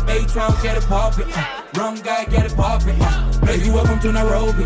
A-Town 0.07 0.53
get 0.61 0.77
it 0.77 0.83
poppin'. 0.83 1.27
Rum 1.75 1.95
guy 2.01 2.25
get 2.25 2.45
it 2.45 2.55
poppin'. 2.55 2.97
Baby, 3.45 3.69
welcome 3.71 3.99
to 3.99 4.11
Nairobi. 4.11 4.65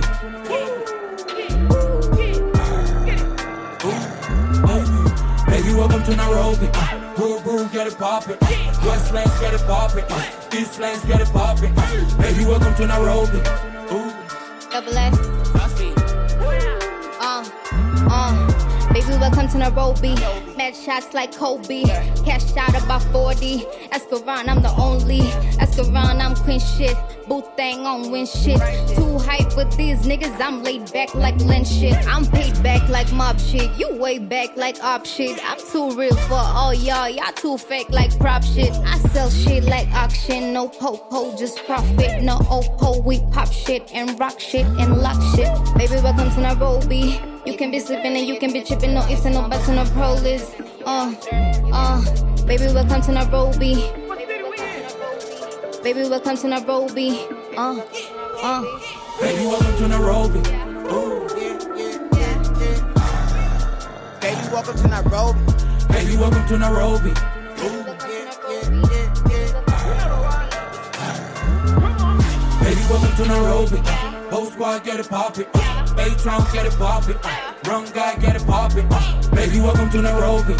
Welcome 5.79 6.03
to 6.03 6.15
Nairobi. 6.15 6.67
Boo 7.15 7.39
Boo 7.39 7.69
get 7.69 7.87
it 7.87 7.97
poppin'. 7.97 8.37
West 8.85 9.13
Lanes 9.13 9.39
get 9.39 9.53
it 9.53 9.61
poppin'. 9.61 10.03
East 10.57 10.77
Lanes 10.79 11.03
get 11.05 11.21
it 11.21 11.29
poppin'. 11.29 11.73
Baby, 12.17 12.45
welcome 12.45 12.75
to 12.75 12.85
Nairobi. 12.85 13.37
Ooh. 13.93 14.11
Double 14.69 14.97
S. 14.97 15.17
Uh, 17.21 17.43
uh, 18.11 18.93
baby, 18.93 19.17
welcome 19.19 19.47
to 19.47 19.57
Nairobi. 19.57 20.15
Mad 20.57 20.75
shots 20.75 21.13
like 21.13 21.33
Kobe. 21.33 21.83
Cash 22.25 22.55
out 22.57 22.75
about 22.83 23.03
40. 23.13 23.65
Escaron, 23.91 24.47
I'm 24.47 24.61
the 24.61 24.73
only. 24.77 25.21
Escaron, 25.59 26.21
I'm 26.21 26.35
Queen 26.35 26.59
shit. 26.59 26.95
Boot 27.27 27.45
thing 27.55 27.85
on 27.85 28.11
win 28.11 28.25
shit. 28.25 28.59
Too 28.95 29.17
hype 29.19 29.51
for 29.51 29.63
these 29.77 30.01
niggas, 30.01 30.39
I'm 30.41 30.63
laid 30.63 30.91
back 30.91 31.13
like 31.13 31.37
Lynn 31.37 31.63
shit. 31.63 31.93
I'm 32.07 32.25
paid 32.25 32.61
back 32.63 32.89
like 32.89 33.11
mob 33.13 33.39
shit. 33.39 33.69
You 33.77 33.95
way 33.97 34.17
back 34.17 34.57
like 34.57 34.83
op 34.83 35.05
shit. 35.05 35.39
I'm 35.43 35.59
too 35.71 35.91
real 35.91 36.15
for 36.15 36.33
all 36.33 36.73
y'all. 36.73 37.09
Y'all 37.09 37.31
too 37.33 37.57
fake 37.57 37.89
like 37.91 38.17
prop 38.19 38.43
shit. 38.43 38.71
I 38.71 38.97
sell 39.09 39.29
shit 39.29 39.63
like 39.65 39.87
auction. 39.91 40.53
No 40.53 40.69
po-po, 40.69 41.37
just 41.37 41.63
profit. 41.65 42.23
No 42.23 42.37
oppo, 42.39 43.03
we 43.03 43.19
pop 43.31 43.51
shit 43.51 43.91
and 43.93 44.19
rock 44.19 44.39
shit 44.39 44.65
and 44.65 44.97
lock 44.97 45.21
shit. 45.35 45.49
Baby, 45.77 46.01
welcome 46.01 46.31
to 46.31 46.41
Nairobi. 46.41 47.21
You 47.45 47.57
can 47.57 47.69
be 47.69 47.79
slipping 47.79 48.15
and 48.17 48.27
you 48.27 48.39
can 48.39 48.51
be 48.51 48.63
tripping. 48.63 48.93
No 48.93 49.07
ifs 49.07 49.25
and 49.25 49.35
no 49.35 49.47
buts 49.47 49.67
and 49.67 49.75
no 49.75 49.85
pro 49.93 50.13
list. 50.15 50.55
Uh, 50.85 51.13
uh, 51.71 52.28
baby, 52.49 52.65
welcome 52.73 53.01
to 53.03 53.11
Nairobi. 53.11 53.75
Baby, 55.83 56.09
welcome 56.09 56.35
to 56.35 56.47
Nairobi. 56.47 57.27
Uh, 57.55 57.79
uh. 58.41 58.63
Baby, 59.21 59.45
welcome 59.45 59.77
to 59.77 59.87
Nairobi. 59.87 60.39
Ooh. 60.89 61.29
Baby, 64.19 64.45
welcome 64.51 64.77
to 64.77 64.87
Nairobi. 64.87 65.39
Baby, 65.89 66.17
welcome 66.17 66.47
to 66.47 66.57
Nairobi. 66.57 67.13
Baby, 72.63 72.81
welcome 72.89 73.15
to 73.15 73.25
Nairobi. 73.27 73.77
Whole 74.31 74.49
squad 74.49 74.83
get 74.83 74.99
it 74.99 75.07
poppin'. 75.07 75.45
A-Town 75.53 76.47
get 76.51 76.65
it 76.65 76.73
poppin'. 76.79 77.15
Wrong 77.69 77.85
guy 77.93 78.15
get 78.15 78.35
it 78.35 78.47
poppin'. 78.47 78.89
Baby, 79.35 79.59
welcome 79.59 79.89
to 79.91 80.01
Nairobi. 80.01 80.55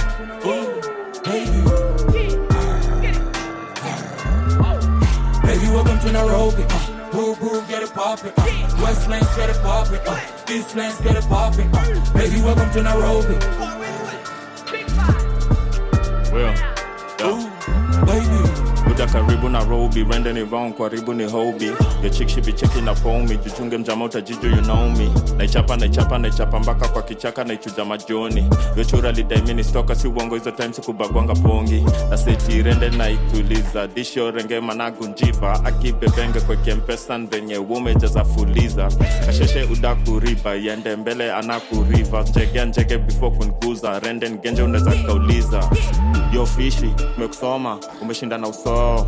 Ooh, 0.46 0.81
baby. 1.24 1.59
Baby, 5.50 5.65
welcome 5.70 6.00
to 6.01 6.12
Nairobi. 6.12 6.63
Uh, 6.70 7.10
Boo 7.12 7.36
boo, 7.38 7.63
get 7.68 7.82
it 7.82 7.91
poppin'. 7.91 8.32
Uh. 8.38 8.84
West 8.84 9.10
Lanes 9.10 9.36
get 9.36 9.50
it 9.50 9.60
poppin'. 9.63 10.00
Uh. 10.06 10.20
East 10.48 10.75
Lanes 10.75 11.01
get 11.01 11.15
it 11.15 11.24
poppin'. 11.24 11.74
Uh. 11.74 12.13
Baby, 12.13 12.39
welcome 12.44 12.70
to 12.70 12.84
Nairobi. 12.84 13.34
Well, 16.32 16.53
Ooh, 17.24 17.50
baby. 18.06 18.79
Kuja 19.00 19.12
karibu 19.13 19.50
Nairobi, 19.50 20.03
rende 20.03 20.34
ni 20.34 20.44
wrong, 20.44 20.74
karibu 20.74 21.13
ni 21.13 21.24
hobi. 21.24 21.72
Checking 22.56 22.88
up 22.89 23.06
on 23.06 23.27
jichunge 23.27 23.77
mjama 23.77 24.06
utajiju 24.06 24.48
you. 24.50 25.12
Naichapa 25.38 25.77
naichapa 25.77 26.18
naichapa 26.18 26.60
mpaka 26.60 26.88
kwa 26.88 27.01
kichaka 27.01 27.44
naichuja 27.44 27.86
majoni. 27.86 28.50
Yo 28.77 28.84
chura 28.84 29.12
lidai 29.12 29.63
stoka 29.63 29.96
si 29.96 30.08
uongo 30.08 30.36
hizo 30.36 30.51
time 30.51 30.74
sikubagwanga 30.74 31.34
pongi. 31.36 31.86
Na 32.10 32.18
seti 32.18 32.63
naituliza, 32.98 33.88
disho 33.88 34.32
renge 34.32 34.60
managu 34.60 35.06
njiva. 35.08 35.65
Akibebenge 35.65 36.39
kwa 36.41 36.56
kempesa 36.56 37.18
venye 37.18 37.58
umejaza 37.58 38.25
fuliza. 38.25 38.89
Kasheshe 39.25 39.63
udakuriba 39.63 40.53
yende 40.53 40.96
mbele 40.96 41.34
anakuriva. 41.34 42.22
Njegea 42.22 42.65
njege 42.65 42.98
before 42.98 43.36
kunguza, 43.38 44.00
rende 44.00 44.29
ngenje 44.29 44.62
unaweza 44.63 44.91
kauliza. 44.91 45.70
Yo 46.34 46.46
fishi, 46.46 46.94
umekusoma, 47.18 47.78
umeshinda 48.02 48.38
na 48.38 48.48
usoo 48.48 49.06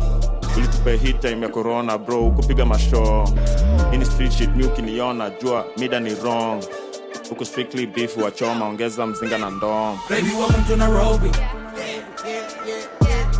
ulitupe 0.56 0.96
hit 0.96 1.20
time 1.20 1.42
ya 1.42 1.48
corona 1.48 1.98
bro 1.98 2.30
kupiga 2.30 2.66
mashoo 2.66 3.24
ini 3.92 4.04
street 4.04 4.32
shit 4.32 4.50
mi 4.56 4.64
ukiniona 4.64 5.30
jua 5.30 5.64
mida 5.76 6.00
ni 6.00 6.14
wrong 6.14 6.64
huku 7.28 7.44
strictly 7.44 7.86
beef 7.86 8.16
wachoma 8.16 8.66
ongeza 8.66 9.06
mzinga 9.06 9.38
na 9.38 9.50
ndom 9.50 9.98
Baby, 10.10 10.30
welcome 10.38 10.64
to 10.68 10.76
Nairobi. 10.76 11.30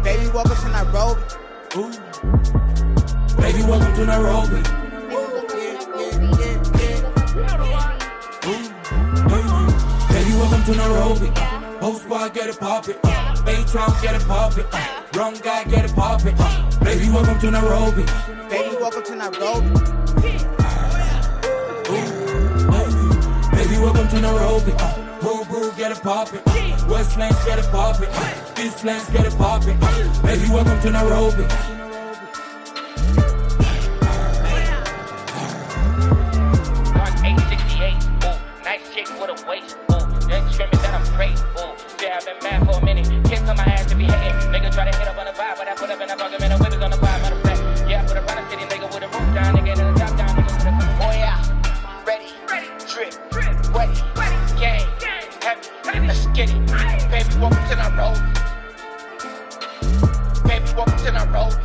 Baby, 0.05 0.27
welcome 0.35 0.57
to 0.57 0.69
Nairobi. 0.69 1.23
Ooh. 1.77 1.91
Baby, 3.43 3.63
welcome 3.63 3.95
to 3.95 4.05
Nairobi. 4.07 4.63
Baby, 10.09 10.33
welcome 10.39 10.65
to 10.65 10.75
Nairobi. 10.77 11.27
Whole 11.81 11.95
squad 11.95 12.35
get 12.35 12.49
it 12.49 12.59
poppin'. 12.61 13.32
A-Town 13.47 13.93
get 14.03 14.15
it 14.15 14.27
poppin'. 14.29 14.65
Uh. 14.73 15.03
Wrong 15.15 15.35
guy 15.43 15.65
get 15.65 15.85
it 15.85 15.95
poppin'. 15.95 16.35
Uh. 16.39 16.71
Baby, 16.83 17.11
welcome 17.11 17.39
to 17.41 17.51
Nairobi. 17.51 18.05
Baby, 18.49 18.77
welcome 18.81 19.03
to 19.05 19.17
Nairobi. 19.17 19.69
Baby, 23.53 23.77
welcome 23.79 24.09
to 24.09 24.21
Nairobi. 24.21 24.73
Uh. 24.79 25.19
Boo 25.21 25.45
boo, 25.45 25.73
get 25.77 25.93
it 25.93 26.03
poppin'. 26.03 26.41
West 26.89 27.17
Lanes 27.19 27.45
get 27.45 27.59
it 27.59 27.71
poppin'. 27.71 28.09
East 28.65 28.85
Lanes 28.85 29.09
get 29.11 29.27
it 29.27 29.37
poppin'. 29.39 29.79
Baby, 30.23 30.49
welcome 30.51 30.81
to 30.81 30.91
Nairobi. 30.91 31.45
Mark 36.95 37.15
868, 37.25 37.95
ooh, 38.25 38.65
nice 38.65 38.95
chick 38.95 39.09
with 39.21 39.31
a 39.31 39.49
waist, 39.49 39.77
ooh, 39.91 40.29
then 40.29 40.51
screaming 40.53 40.81
that 40.83 40.95
I'm 40.95 41.07
great, 41.17 41.39
ooh, 41.59 41.75
yeah, 42.13 42.19
I've 42.19 42.27
been 42.27 42.37
mad 42.43 42.67
for 42.67 42.79
a 42.79 42.85
minute, 42.85 43.09
kiss 43.25 43.41
on 43.49 43.57
my 43.57 43.65
ass 43.65 43.87
to 43.87 43.95
be 43.97 44.05
hating, 44.05 44.51
nigga 44.53 44.73
try 44.73 44.91
to 44.91 44.97
hit 44.99 45.09
up 45.09 45.17
on 45.17 45.27
the 45.27 45.33
vibe, 45.33 45.57
but 45.57 45.69
I 45.69 45.75
put 45.75 45.91
up 45.91 46.01
in 46.01 46.11
a 46.11 46.17
bucket, 46.17 46.41
man, 46.41 46.51
the 46.51 46.59
whip 46.59 46.73
is 46.73 46.83
on 46.83 46.91
the 46.91 46.97
vibe, 46.97 47.23
matter 47.23 47.37
of 47.37 47.43
fact, 47.43 47.89
yeah, 47.89 48.03
I 48.03 48.07
put 48.07 48.17
up 48.17 48.37
on 48.37 48.51
city, 48.51 48.65
nigga 48.65 48.87
with 48.93 49.03
a 49.03 49.09
roof 49.09 49.35
down, 49.35 49.55
nigga, 49.57 49.79
and 49.79 49.97
the 49.97 50.01
top 50.01 50.17
down, 50.19 50.29
nigga 50.37 50.53
with 50.53 50.67
a, 50.67 50.73
oh 51.01 51.13
yeah, 51.13 52.05
ready, 52.05 52.29
ready, 52.51 52.69
drip, 52.85 53.15
drip, 53.31 53.57
wetty, 53.73 53.97
wetty, 54.13 54.61
gang, 54.61 54.87
heavy, 55.41 56.07
let's 56.07 56.27
get 56.37 56.51
it, 56.53 56.67
baby, 57.09 57.33
welcome 57.41 57.65
to 57.69 57.77
Nairobi, 57.81 58.21
baby, 60.49 60.69
welcome 60.77 60.99
to 61.05 61.13
Nairobi. 61.13 61.57
Baby, 61.57 61.62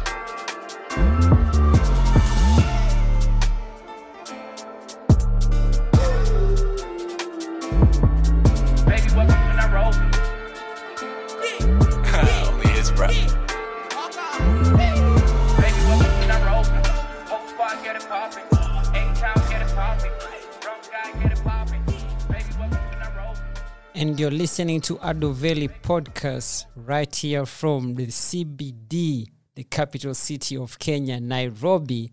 and 23.97 24.19
you're 24.19 24.29
listening 24.29 24.79
to 24.79 24.99
Ado 25.01 25.33
Valley 25.33 25.69
podcast 25.69 26.65
right 26.75 27.15
here 27.15 27.47
from 27.47 27.95
the 27.95 28.05
CBD, 28.05 29.25
the 29.55 29.63
capital 29.63 30.13
city 30.13 30.55
of 30.55 30.77
Kenya, 30.77 31.19
Nairobi. 31.19 32.12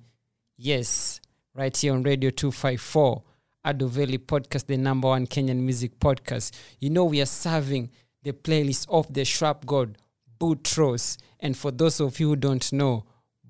Yes, 0.56 1.20
right 1.54 1.76
here 1.76 1.92
on 1.92 2.02
Radio 2.02 2.30
254, 2.30 3.22
Ado 3.66 3.88
Valley 3.88 4.16
podcast, 4.16 4.64
the 4.64 4.78
number 4.78 5.08
one 5.08 5.26
Kenyan 5.26 5.58
music 5.58 5.98
podcast. 6.00 6.52
You 6.80 6.88
know, 6.88 7.04
we 7.04 7.20
are 7.20 7.26
serving 7.26 7.90
the 8.22 8.32
playlist 8.32 8.86
of 8.88 9.12
the 9.12 9.20
Shrap 9.20 9.66
God, 9.66 9.98
Boutros. 10.40 11.18
And 11.40 11.54
for 11.54 11.70
those 11.70 12.00
of 12.00 12.18
you 12.18 12.30
who 12.30 12.36
don't 12.36 12.72
know, 12.72 13.04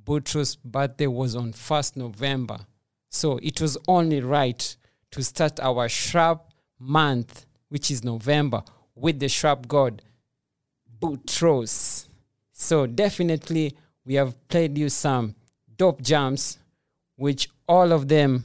Boutros' 0.04 0.56
birthday 0.64 1.06
was 1.06 1.36
on 1.36 1.52
1st 1.52 1.98
November. 1.98 2.58
So 3.10 3.38
it 3.44 3.60
was 3.60 3.78
only 3.86 4.20
right 4.20 4.76
to 5.12 5.22
start 5.22 5.60
our 5.60 5.86
Shrap 5.86 6.40
month, 6.80 7.46
which 7.68 7.90
is 7.90 8.04
November, 8.04 8.62
with 8.94 9.18
the 9.18 9.28
Shrap 9.28 9.66
God, 9.66 10.02
Boutros. 11.00 12.06
So 12.52 12.86
definitely 12.86 13.76
we 14.04 14.14
have 14.14 14.36
played 14.48 14.78
you 14.78 14.88
some 14.88 15.34
dope 15.76 16.02
jams, 16.02 16.58
which 17.16 17.48
all 17.68 17.92
of 17.92 18.08
them 18.08 18.44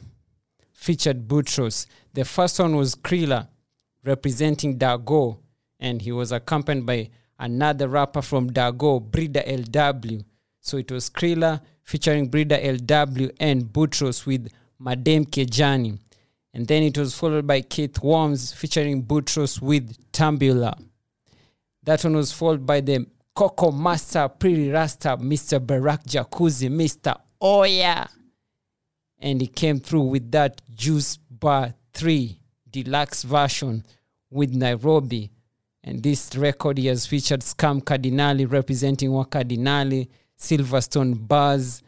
featured 0.73 1.27
Boutros. 1.27 1.85
The 2.13 2.25
first 2.25 2.59
one 2.59 2.75
was 2.75 2.95
Krilla 2.95 3.47
representing 4.03 4.79
Dago, 4.79 5.37
and 5.79 6.01
he 6.01 6.11
was 6.11 6.31
accompanied 6.31 6.85
by 6.85 7.09
another 7.37 7.87
rapper 7.87 8.21
from 8.21 8.49
Dago, 8.49 9.01
Brida 9.01 9.43
LW. 9.43 10.23
So 10.61 10.77
it 10.77 10.91
was 10.91 11.09
Krilla 11.09 11.61
featuring 11.83 12.27
Brida 12.27 12.59
LW 12.59 13.31
and 13.39 13.63
Boutros 13.63 14.25
with 14.25 14.49
Madame 14.79 15.25
Kejani. 15.25 15.99
And 16.53 16.67
then 16.67 16.83
it 16.83 16.97
was 16.97 17.13
followed 17.15 17.45
by 17.45 17.61
Keith 17.61 18.01
Worms 18.01 18.53
featuring 18.53 19.03
Boutros 19.03 19.61
with 19.61 19.95
Tambula. 20.11 20.77
That 21.83 22.03
one 22.03 22.15
was 22.15 22.31
followed 22.31 22.65
by 22.65 22.81
the 22.81 23.05
Coco 23.35 23.71
Master, 23.71 24.27
Pretty 24.27 24.69
Rasta, 24.69 25.17
Mr. 25.17 25.65
Barak 25.65 26.03
Jacuzzi, 26.03 26.69
Mr. 26.69 27.15
Oya. 27.41 28.09
And 29.19 29.41
he 29.41 29.47
came 29.47 29.79
through 29.79 30.03
with 30.03 30.31
that 30.31 30.61
Juice 30.75 31.17
Bar 31.17 31.73
3 31.93 32.39
deluxe 32.69 33.23
version 33.23 33.85
with 34.29 34.53
Nairobi. 34.53 35.31
And 35.83 36.03
this 36.03 36.35
record 36.35 36.77
he 36.77 36.87
has 36.87 37.05
featured 37.05 37.41
Scam 37.41 37.81
Cardinali 37.81 38.45
representing 38.45 39.11
Wa 39.11 39.23
Cardinali, 39.23 40.09
Silverstone 40.37 41.27
Buzz, 41.27 41.81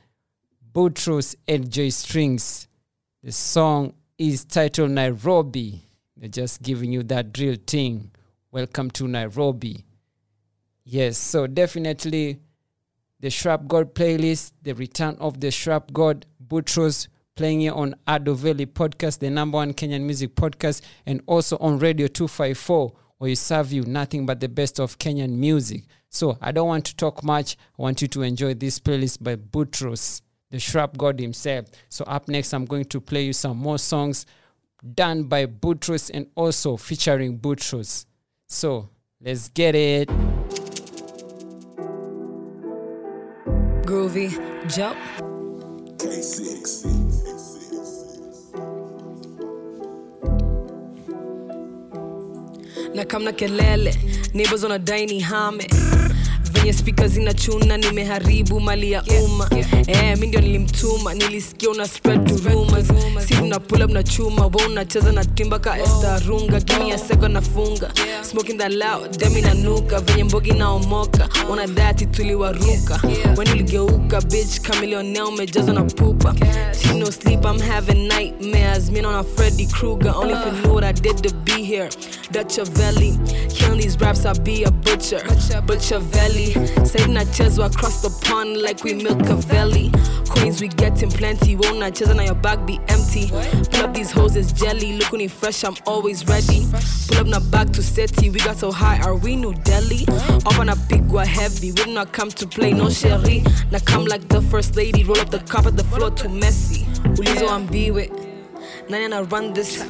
Boutros 0.73 1.35
LJ 1.47 1.91
Strings. 1.91 2.67
The 3.23 3.31
song 3.31 3.93
is 4.21 4.45
titled 4.45 4.91
Nairobi. 4.91 5.81
They're 6.15 6.29
just 6.29 6.61
giving 6.61 6.91
you 6.91 7.01
that 7.03 7.33
drill 7.33 7.55
thing. 7.65 8.11
Welcome 8.51 8.91
to 8.91 9.07
Nairobi. 9.07 9.83
Yes, 10.83 11.17
so 11.17 11.47
definitely 11.47 12.39
the 13.19 13.29
Shrap 13.29 13.67
God 13.67 13.95
playlist, 13.95 14.51
the 14.61 14.73
return 14.73 15.17
of 15.19 15.39
the 15.39 15.47
Shrap 15.47 15.91
God, 15.91 16.27
Butros 16.47 17.07
playing 17.35 17.61
here 17.61 17.73
on 17.73 17.95
Ado 18.05 18.35
Valley 18.35 18.67
podcast, 18.67 19.17
the 19.17 19.31
number 19.31 19.55
one 19.55 19.73
Kenyan 19.73 20.03
music 20.03 20.35
podcast, 20.35 20.83
and 21.07 21.23
also 21.25 21.57
on 21.57 21.79
Radio 21.79 22.05
254, 22.05 22.93
where 23.17 23.29
we 23.29 23.33
serve 23.33 23.73
you 23.73 23.81
nothing 23.85 24.27
but 24.27 24.39
the 24.39 24.49
best 24.49 24.79
of 24.79 24.99
Kenyan 24.99 25.31
music. 25.31 25.85
So 26.09 26.37
I 26.39 26.51
don't 26.51 26.67
want 26.67 26.85
to 26.85 26.95
talk 26.95 27.23
much. 27.23 27.57
I 27.79 27.81
want 27.81 28.03
you 28.03 28.07
to 28.09 28.21
enjoy 28.21 28.53
this 28.53 28.79
playlist 28.79 29.23
by 29.23 29.35
Boutros, 29.35 30.21
the 30.51 30.59
Shrap 30.59 30.95
God 30.97 31.19
himself. 31.19 31.65
So 31.89 32.05
up 32.05 32.27
next, 32.27 32.53
I'm 32.53 32.65
going 32.65 32.85
to 32.85 33.01
play 33.01 33.23
you 33.25 33.33
some 33.33 33.57
more 33.57 33.79
songs 33.79 34.25
done 34.93 35.23
by 35.23 35.45
Boutros 35.47 36.11
and 36.13 36.27
also 36.35 36.77
featuring 36.77 37.39
Boutros. 37.39 38.05
So 38.47 38.89
let's 39.19 39.49
get 39.49 39.75
it. 39.75 40.07
Groovy, 43.85 44.29
jump. 44.73 44.97
na 52.93 53.05
kamna 53.05 53.31
kelele 53.31 53.95
neighbors 54.33 54.63
wanadai 54.63 55.05
ni 55.05 55.19
hame 55.19 55.67
venye 56.51 56.73
spika 56.73 57.07
zinachuna 57.07 57.77
nimeharibu 57.77 58.59
mali 58.59 58.91
ya 58.91 59.03
umma. 59.23 59.49
eh, 59.87 60.17
mi 60.17 60.27
ndio 60.27 60.41
nilimtuma 60.41 61.13
nilisikia 61.13 61.69
una 61.69 61.87
spread 61.87 62.27
to 62.27 62.49
rumors. 62.49 62.87
si 63.27 63.33
una 63.33 63.59
pull 63.59 63.81
up 63.83 63.91
na 63.91 64.03
chuma 64.03 64.41
wa 64.45 64.65
unacheza 64.67 65.11
na 65.11 65.25
timba 65.25 65.59
ka 65.59 65.79
estarunga 65.83 66.59
gimi 66.59 66.89
ya 66.89 66.97
seko 66.97 67.27
nafunga 67.27 67.91
smoking 68.29 68.57
that 68.57 68.71
loud 68.71 69.17
demi 69.17 69.41
nanuka 69.41 69.99
venye 69.99 70.23
mbogi 70.23 70.51
naomoka 70.53 71.29
wanadati 71.49 72.05
tuliwaruka. 72.05 72.99
When 73.37 73.49
uligeuka 73.51 74.21
bitch 74.21 74.59
kamilionea 74.61 75.25
umejazwa 75.25 75.73
na 75.73 75.83
pupa. 75.83 76.33
Team 76.81 76.99
no 76.99 77.11
sleep 77.11 77.45
i'm 77.45 77.59
having 77.59 78.07
nightmares. 78.07 78.89
Me 78.91 78.99
on 79.05 79.15
a 79.15 79.23
freddy 79.23 79.65
krueger 79.65 80.13
only 80.15 80.33
if 80.33 80.45
you 80.45 80.51
knew 80.51 80.73
what 80.73 80.83
i 80.83 80.93
did 80.93 81.17
to 81.23 81.33
be 81.35 81.63
here. 81.63 81.89
Dutch 82.31 82.57
valley 82.69 83.17
killing 83.49 83.81
these 83.81 83.97
raps 83.99 84.25
i'll 84.25 84.39
be 84.43 84.63
a 84.63 84.71
butcher. 84.71 85.21
Butcher 85.65 85.99
valley 85.99 86.40
satan 86.83 87.13
nachezwa 87.13 87.65
across 87.65 88.01
the 88.01 88.09
pond 88.25 88.57
like 88.57 88.83
we 88.83 88.93
milk 88.93 89.21
a 89.29 89.35
valley. 89.35 89.91
Coins 90.29 90.61
we 90.61 90.67
getting 90.69 91.09
plenty. 91.09 91.55
Won't 91.55 91.79
na 91.79 92.23
your 92.23 92.35
bag 92.35 92.65
be 92.65 92.79
empty. 92.87 93.27
Pull 93.71 93.83
up 93.83 93.93
these 93.93 94.11
hoes 94.11 94.35
is 94.35 94.51
jelly. 94.53 94.93
Look 94.93 95.11
when 95.11 95.27
fresh 95.29 95.63
i'm 95.63 95.75
always 95.85 96.25
ready. 96.27 96.65
Pull 97.07 97.17
up 97.19 97.27
na 97.27 97.39
back 97.39 97.69
to 97.71 97.83
city 97.83 98.29
we 98.29 98.39
got 98.39 98.57
so 98.57 98.71
high 98.71 98.99
are 99.01 99.15
we 99.15 99.35
new 99.35 99.53
delhi? 99.63 100.05
Up 100.45 100.57
on 100.59 100.69
a 100.69 100.75
big 100.75 101.03
one 101.11 101.27
heavy. 101.27 101.71
We 101.71 101.93
not 101.93 102.11
come 102.13 102.29
to 102.29 102.47
play 102.47 102.73
no 102.73 102.89
sherry. 102.89 103.43
Now 103.71 103.79
come 103.79 104.05
like 104.05 104.27
the 104.29 104.41
first 104.41 104.75
lady. 104.75 105.03
Roll 105.03 105.19
up 105.19 105.29
the 105.29 105.39
carpet 105.39 105.77
the 105.77 105.83
floor 105.83 106.11
too 106.11 106.29
messy 106.29 106.85
ulizo 107.17 107.49
ambiwe 107.49 108.09
nani 108.89 109.05
ana 109.05 109.23
run 109.23 109.53
this. 109.53 109.83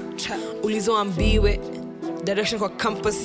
Ulizo 0.63 0.97
ambiwe 0.97 1.80
direction 2.23 2.59
kwa 2.59 2.69
campus. 2.69 3.15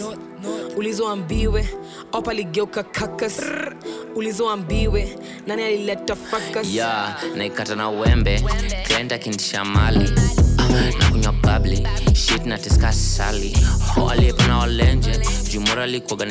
Ulizoambiwe 0.76 1.68
op 2.12 2.28
aligeuka 2.28 2.82
kakas 2.82 3.40
ulizoambiwe 4.14 5.18
nani 5.46 5.62
alileta 5.62 6.16
fakas 6.16 6.74
ya 6.74 7.16
naikata 7.36 7.76
na 7.76 7.88
wembe 7.88 8.42
klient 8.86 9.18
kindisha 9.18 9.64
mali. 9.64 10.10
Na 10.98 11.10
kunywa 11.10 11.32
babli 11.32 11.86
shit 12.14 12.46
na 12.46 12.58
teska 12.58 12.92
sali. 12.92 13.56
Ho 13.94 14.08
aliyepana 14.10 14.58
walenje 14.58 15.20
jumura 15.52 15.82
alikuwaga 15.82 16.26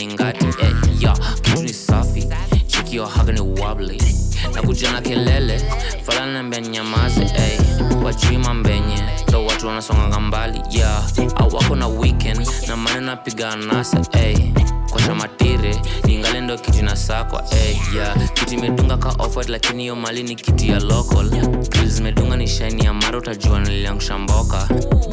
eh, 0.62 0.76
ya 1.00 1.14
kitu 1.42 1.64
ni 1.64 1.74
safi. 1.74 2.28
Chikio 2.68 3.06
haga 3.06 3.34
wabli 3.62 4.02
na 4.54 4.62
kuja 4.62 4.92
na 4.92 5.02
kelele. 5.02 5.62
Falana 6.04 6.34
nambia 6.34 6.62
nyamaze 6.62 7.22
eh, 7.22 7.60
wajui 8.06 8.38
mbenye 8.38 9.04
so 9.32 9.46
watu 9.46 9.68
wanasonganga 9.68 10.20
mbali 10.20 10.62
yeah. 10.70 11.04
wako 11.54 11.76
na 11.76 11.88
weekend 11.88 12.48
na 12.68 12.78
maneno 12.78 13.12
apiga 13.12 13.56
nasa 13.56 14.02
hey. 14.12 14.38
kwasha 14.90 15.16
matire 15.16 15.76
ningali 16.04 16.42
ndo 16.42 16.58
kiti 16.58 16.82
na 16.82 16.96
sakwa 16.96 17.44
hey, 17.50 17.76
yeah. 17.96 18.34
kiti 18.34 18.56
imedunga 18.56 18.98
ka 18.98 19.10
offwhite 19.20 19.52
lakini 19.52 19.82
hiyo 19.84 19.96
mali 19.96 20.24
ni 20.24 20.36
kiti 20.36 20.70
ya 20.70 20.80
local 20.80 21.30
zimedunga 21.86 22.38
ni 22.38 22.48
shaini 22.48 22.86
ya 22.86 22.94
mara 22.94 23.18
utajua 23.18 23.60
niliangusha 23.60 24.18
mboka 24.18 24.68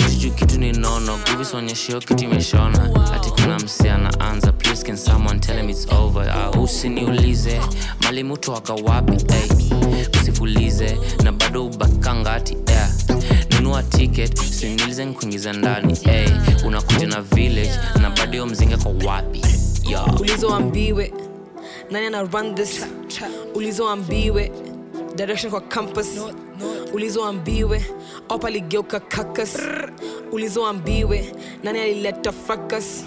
jiju 0.09 0.31
kitu 0.31 0.61
ni 0.61 0.72
nono 0.72 1.18
guvisonyeshio 1.33 1.98
kiti 2.00 2.24
imeshona 2.24 2.90
hati 3.12 3.31
kuna 3.31 3.57
mse 3.59 3.90
anaanza 3.90 4.52
please 4.52 4.85
can 4.87 4.96
someone 4.96 5.40
tell 5.40 5.57
him 5.57 5.70
it's 5.70 5.87
over 5.92 6.50
uh, 6.57 6.62
usiniulize 6.62 7.61
mali 8.05 8.24
mutu 8.24 8.52
wakawapi 8.52 9.33
hey. 9.33 9.82
Usifulize 10.20 10.98
na 11.22 11.32
bado 11.32 11.66
ubakangati 11.66 12.56
yeah. 12.68 12.90
nunua 13.50 13.82
ticket 13.82 14.38
sinilize 14.38 15.04
nkuingiza 15.04 15.52
ndani 15.52 15.94
hey. 15.94 16.28
unakuja 16.66 17.06
na 17.06 17.20
village 17.22 17.70
na 18.00 18.10
bado 18.10 18.36
yo 18.38 18.46
mzinga 18.46 18.76
kwa 18.78 18.92
wapi? 19.12 19.42
Ulizoambiwe 20.20 21.12
nani 21.90 22.06
ana 22.06 22.22
run 22.22 22.54
this 22.54 22.86
ulizoambiwe 23.54 24.52
direction 25.16 25.50
kwa 25.50 25.60
campus. 25.60 26.06
Ulizoambiwe 26.94 27.84
opa 28.28 28.48
aligeuka 28.48 29.00
kakas 29.00 29.58
ulizoambiwe 30.32 31.32
nani 31.64 31.80
alileta 31.80 32.32
fakas 32.32 33.04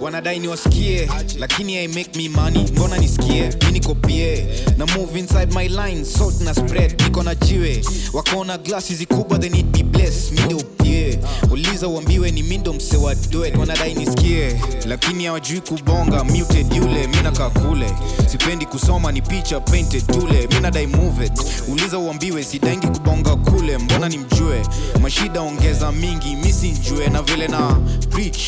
wanadai 0.00 0.38
niwasikie 0.38 1.08
lakini 1.38 1.76
i 1.76 1.88
make 1.88 2.10
me 2.16 2.28
money 2.28 2.64
mbona 2.72 2.98
nisikie? 2.98 3.50
Mi 3.66 3.72
nikopie 3.72 4.46
na 4.76 4.86
move 4.86 5.18
inside 5.18 5.54
my 5.54 5.68
line 5.68 6.04
salt 6.04 6.40
na 6.40 6.54
spread 6.54 7.02
niko 7.02 7.22
na 7.22 7.34
jiwe. 7.34 7.84
Wakaona 8.12 8.58
glasi 8.58 8.94
zikubwa 8.94 9.38
they 9.38 9.50
need 9.50 9.66
be 9.66 9.82
bless 9.82 10.32
mi 10.32 10.40
pie. 10.86 11.18
Uliza 11.50 11.88
uambiwe 11.88 12.30
ni 12.30 12.42
mindo 12.42 12.72
mse 12.72 12.96
wa 12.96 13.14
wanadai 13.58 13.94
nisikie. 13.94 14.60
Lakini 14.86 15.24
hawajui 15.24 15.60
kubonga 15.60 16.24
muted 16.24 16.72
yule 16.76 17.06
mi 17.06 17.16
nakaa 17.22 17.50
kule. 17.50 17.86
Sipendi 18.26 18.66
kusoma 18.66 19.12
ni 19.12 19.22
picha 19.22 19.60
painted 19.60 20.06
tule 20.06 20.48
mi 20.54 20.60
nadai 20.60 20.86
move 20.86 21.26
it. 21.26 21.32
Uliza 21.68 21.98
uambiwe 21.98 22.44
sidaingi 22.44 22.86
kubonga 22.86 23.36
kule 23.36 23.78
mbona 23.78 24.08
nimjue? 24.08 24.62
Mashida 25.02 25.40
ongeza 25.40 25.92
mingi 25.92 26.36
misinjue 26.36 27.08
na 27.08 27.22
vile 27.22 27.48
na 27.48 27.74
preach 28.10 28.40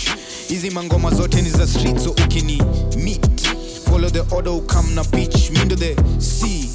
hizi 0.48 0.70
mangoma 0.70 1.10
zote 1.14 1.42
ni 1.42 1.50
za 1.50 1.66
street 1.66 1.98
so 1.98 2.10
ukini 2.10 2.62
meet. 3.04 3.48
Follow 3.90 4.10
the 4.10 4.34
order 4.36 4.52
ukam 4.52 4.94
na 4.94 5.04
pitch 5.04 5.50
mindo 5.50 5.76
the 5.76 5.96
c 6.18 6.68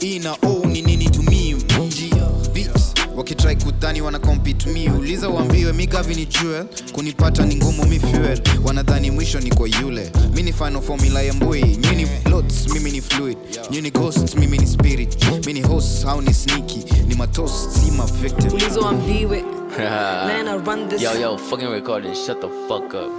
ina 0.00 0.36
o 0.42 0.62
ni 0.66 0.82
nini 0.82 1.10
to 1.10 1.22
me 1.22 1.54
mji 1.54 2.10
beats 2.54 2.94
wakitrai 3.16 3.56
kudhani 3.56 4.00
wana 4.00 4.18
compete 4.18 4.70
mi 4.70 4.88
uliza 4.88 5.28
waambiwe 5.28 5.72
mi 5.72 5.86
gavi 5.86 6.14
ni 6.14 6.26
jewel. 6.26 6.66
Kunipata 6.92 7.46
ni 7.46 7.56
ngumu 7.56 7.84
mi 7.86 8.00
fuel. 8.00 8.40
Wanadhani 8.64 9.10
mwisho 9.10 9.40
ni 9.40 9.50
kwa 9.50 9.68
yule. 9.68 10.12
Mi 10.34 10.42
ni 10.42 10.52
final 10.52 10.82
formula 10.82 11.22
ya 11.22 11.32
mbui. 11.32 11.62
Nyini 11.62 12.06
lots 12.30 12.68
mimi 12.72 12.90
ni 12.90 13.00
fluid. 13.00 13.38
Nyini 13.70 13.90
ghost 13.90 14.34
mimi 14.36 14.58
ni 14.58 14.66
spirit. 14.66 15.24
Mi 15.46 15.52
ni 15.52 15.60
host 15.62 16.04
au 16.04 16.22
ni 16.22 16.34
sneaky. 16.34 16.84
Ni 17.08 17.14
matos 17.14 17.52
si 17.74 17.90
ma 17.90 18.06
victim. 18.06 18.52
Ulizoambiwe 18.52 19.44
nani 19.78 20.32
ana 20.40 20.58
run 20.58 20.88
this 20.88 21.02
Yo, 21.02 21.12
yo, 21.14 21.36
fucking 21.36 21.68
recording. 21.68 22.14
Shut 22.14 22.40
the 22.40 22.48
fuck 22.68 22.94
up. 22.94 23.10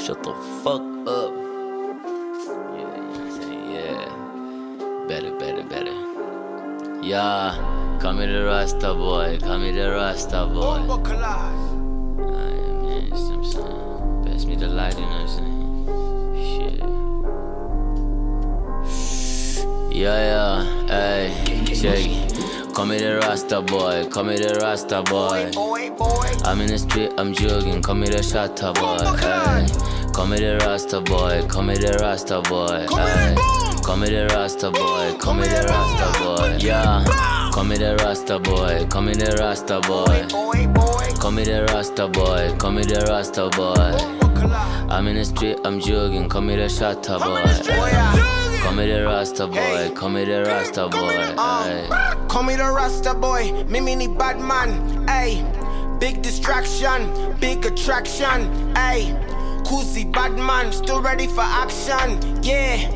Shut 0.00 0.22
the 0.22 0.32
fuck 0.62 0.82
up. 1.06 1.32
Yeah, 1.34 2.78
you 2.78 2.84
know 2.86 3.10
what 3.10 3.20
I'm 3.20 3.30
saying? 3.40 3.70
Yeah. 3.74 4.08
Better, 5.08 5.32
better, 5.38 5.64
better. 5.64 5.94
Yeah. 7.02 7.54
Call 8.00 8.12
me 8.14 8.26
the 8.26 8.44
Rasta 8.44 8.94
boy. 8.94 9.38
Call 9.40 9.58
me 9.58 9.72
the 9.72 9.90
Rasta 9.90 10.46
boy. 10.46 10.62
Aye, 10.62 10.78
man, 10.78 10.88
you 13.04 13.10
know 13.10 13.10
what 13.10 13.32
I'm 13.32 13.44
saying? 13.44 14.24
Pass 14.24 14.44
me 14.46 14.54
the 14.56 14.68
light, 14.68 14.94
you 14.94 15.00
know 15.02 15.08
what 15.08 15.20
I'm 15.20 15.28
saying? 15.28 15.48
Shit. 16.50 16.80
Yeah, 19.96 20.16
yeah, 20.16 20.64
hey, 20.86 21.34
check 21.66 21.98
it. 22.06 22.39
Call 22.74 22.86
me 22.86 22.98
the 22.98 23.18
Rasta 23.18 23.60
boy, 23.60 24.08
call 24.10 24.24
me 24.24 24.36
the 24.36 24.58
Rasta 24.62 25.02
boy. 25.02 25.50
I'm 26.44 26.60
in 26.60 26.68
the 26.68 26.78
street, 26.78 27.12
I'm 27.18 27.32
jogging, 27.32 27.82
call 27.82 27.94
me 27.94 28.08
the 28.08 28.18
Shatta 28.22 28.72
boy. 28.74 28.96
Hey. 29.18 30.12
Call 30.12 30.26
me 30.26 30.38
the 30.38 30.58
Rasta 30.58 31.00
boy, 31.00 31.46
call 31.48 31.62
me 31.62 31.74
the 31.74 31.98
Rasta 32.00 32.40
boy. 32.42 32.86
Call 33.82 33.96
me 33.96 34.08
the 34.08 34.26
Rasta 34.28 34.70
boy, 34.70 35.16
call 35.18 35.34
me 35.34 35.42
the 35.42 35.64
Rasta 35.68 36.18
boy. 36.22 36.56
Yeah. 36.58 37.04
Call 37.52 37.64
me 37.64 37.76
the 37.76 37.96
Rasta 37.96 38.38
boy, 38.38 38.86
call 38.88 39.02
me 39.02 39.14
the 39.14 39.36
Rasta 39.38 39.80
boy. 39.80 40.26
Call 41.18 41.32
me 41.32 41.44
the 41.44 41.64
Rasta 41.72 42.08
boy, 42.08 42.56
call 42.56 42.72
me 42.72 42.82
the 42.82 43.04
Rasta 43.08 43.50
boy. 43.50 44.90
I'm 44.90 45.06
in 45.08 45.16
the 45.16 45.24
street, 45.24 45.58
I'm 45.64 45.80
jogging, 45.80 46.28
call 46.28 46.42
me 46.42 46.56
the 46.56 46.68
Shatta 46.68 47.18
boy. 47.18 48.39
Hey. 48.60 48.66
Call 48.66 48.74
me 48.74 48.86
the 48.86 49.04
Rasta 49.04 49.46
boy, 49.46 49.90
call 49.94 50.08
me 50.10 50.24
the 50.26 50.44
Rasta 50.44 50.88
boy. 50.88 51.08
Hey. 51.08 51.88
Call 52.28 52.42
me 52.42 52.56
the 52.56 52.70
Rasta 52.70 53.14
boy, 53.14 53.64
me 53.64 53.80
ni 53.80 54.06
bad 54.06 54.38
man, 54.38 55.06
ayy. 55.06 55.40
Big 55.98 56.20
distraction, 56.20 57.36
big 57.40 57.64
attraction, 57.64 58.74
ayy. 58.74 59.16
Kusi 59.64 60.12
bad 60.12 60.32
man, 60.32 60.72
still 60.72 61.00
ready 61.00 61.26
for 61.26 61.40
action, 61.40 62.42
yeah. 62.42 62.90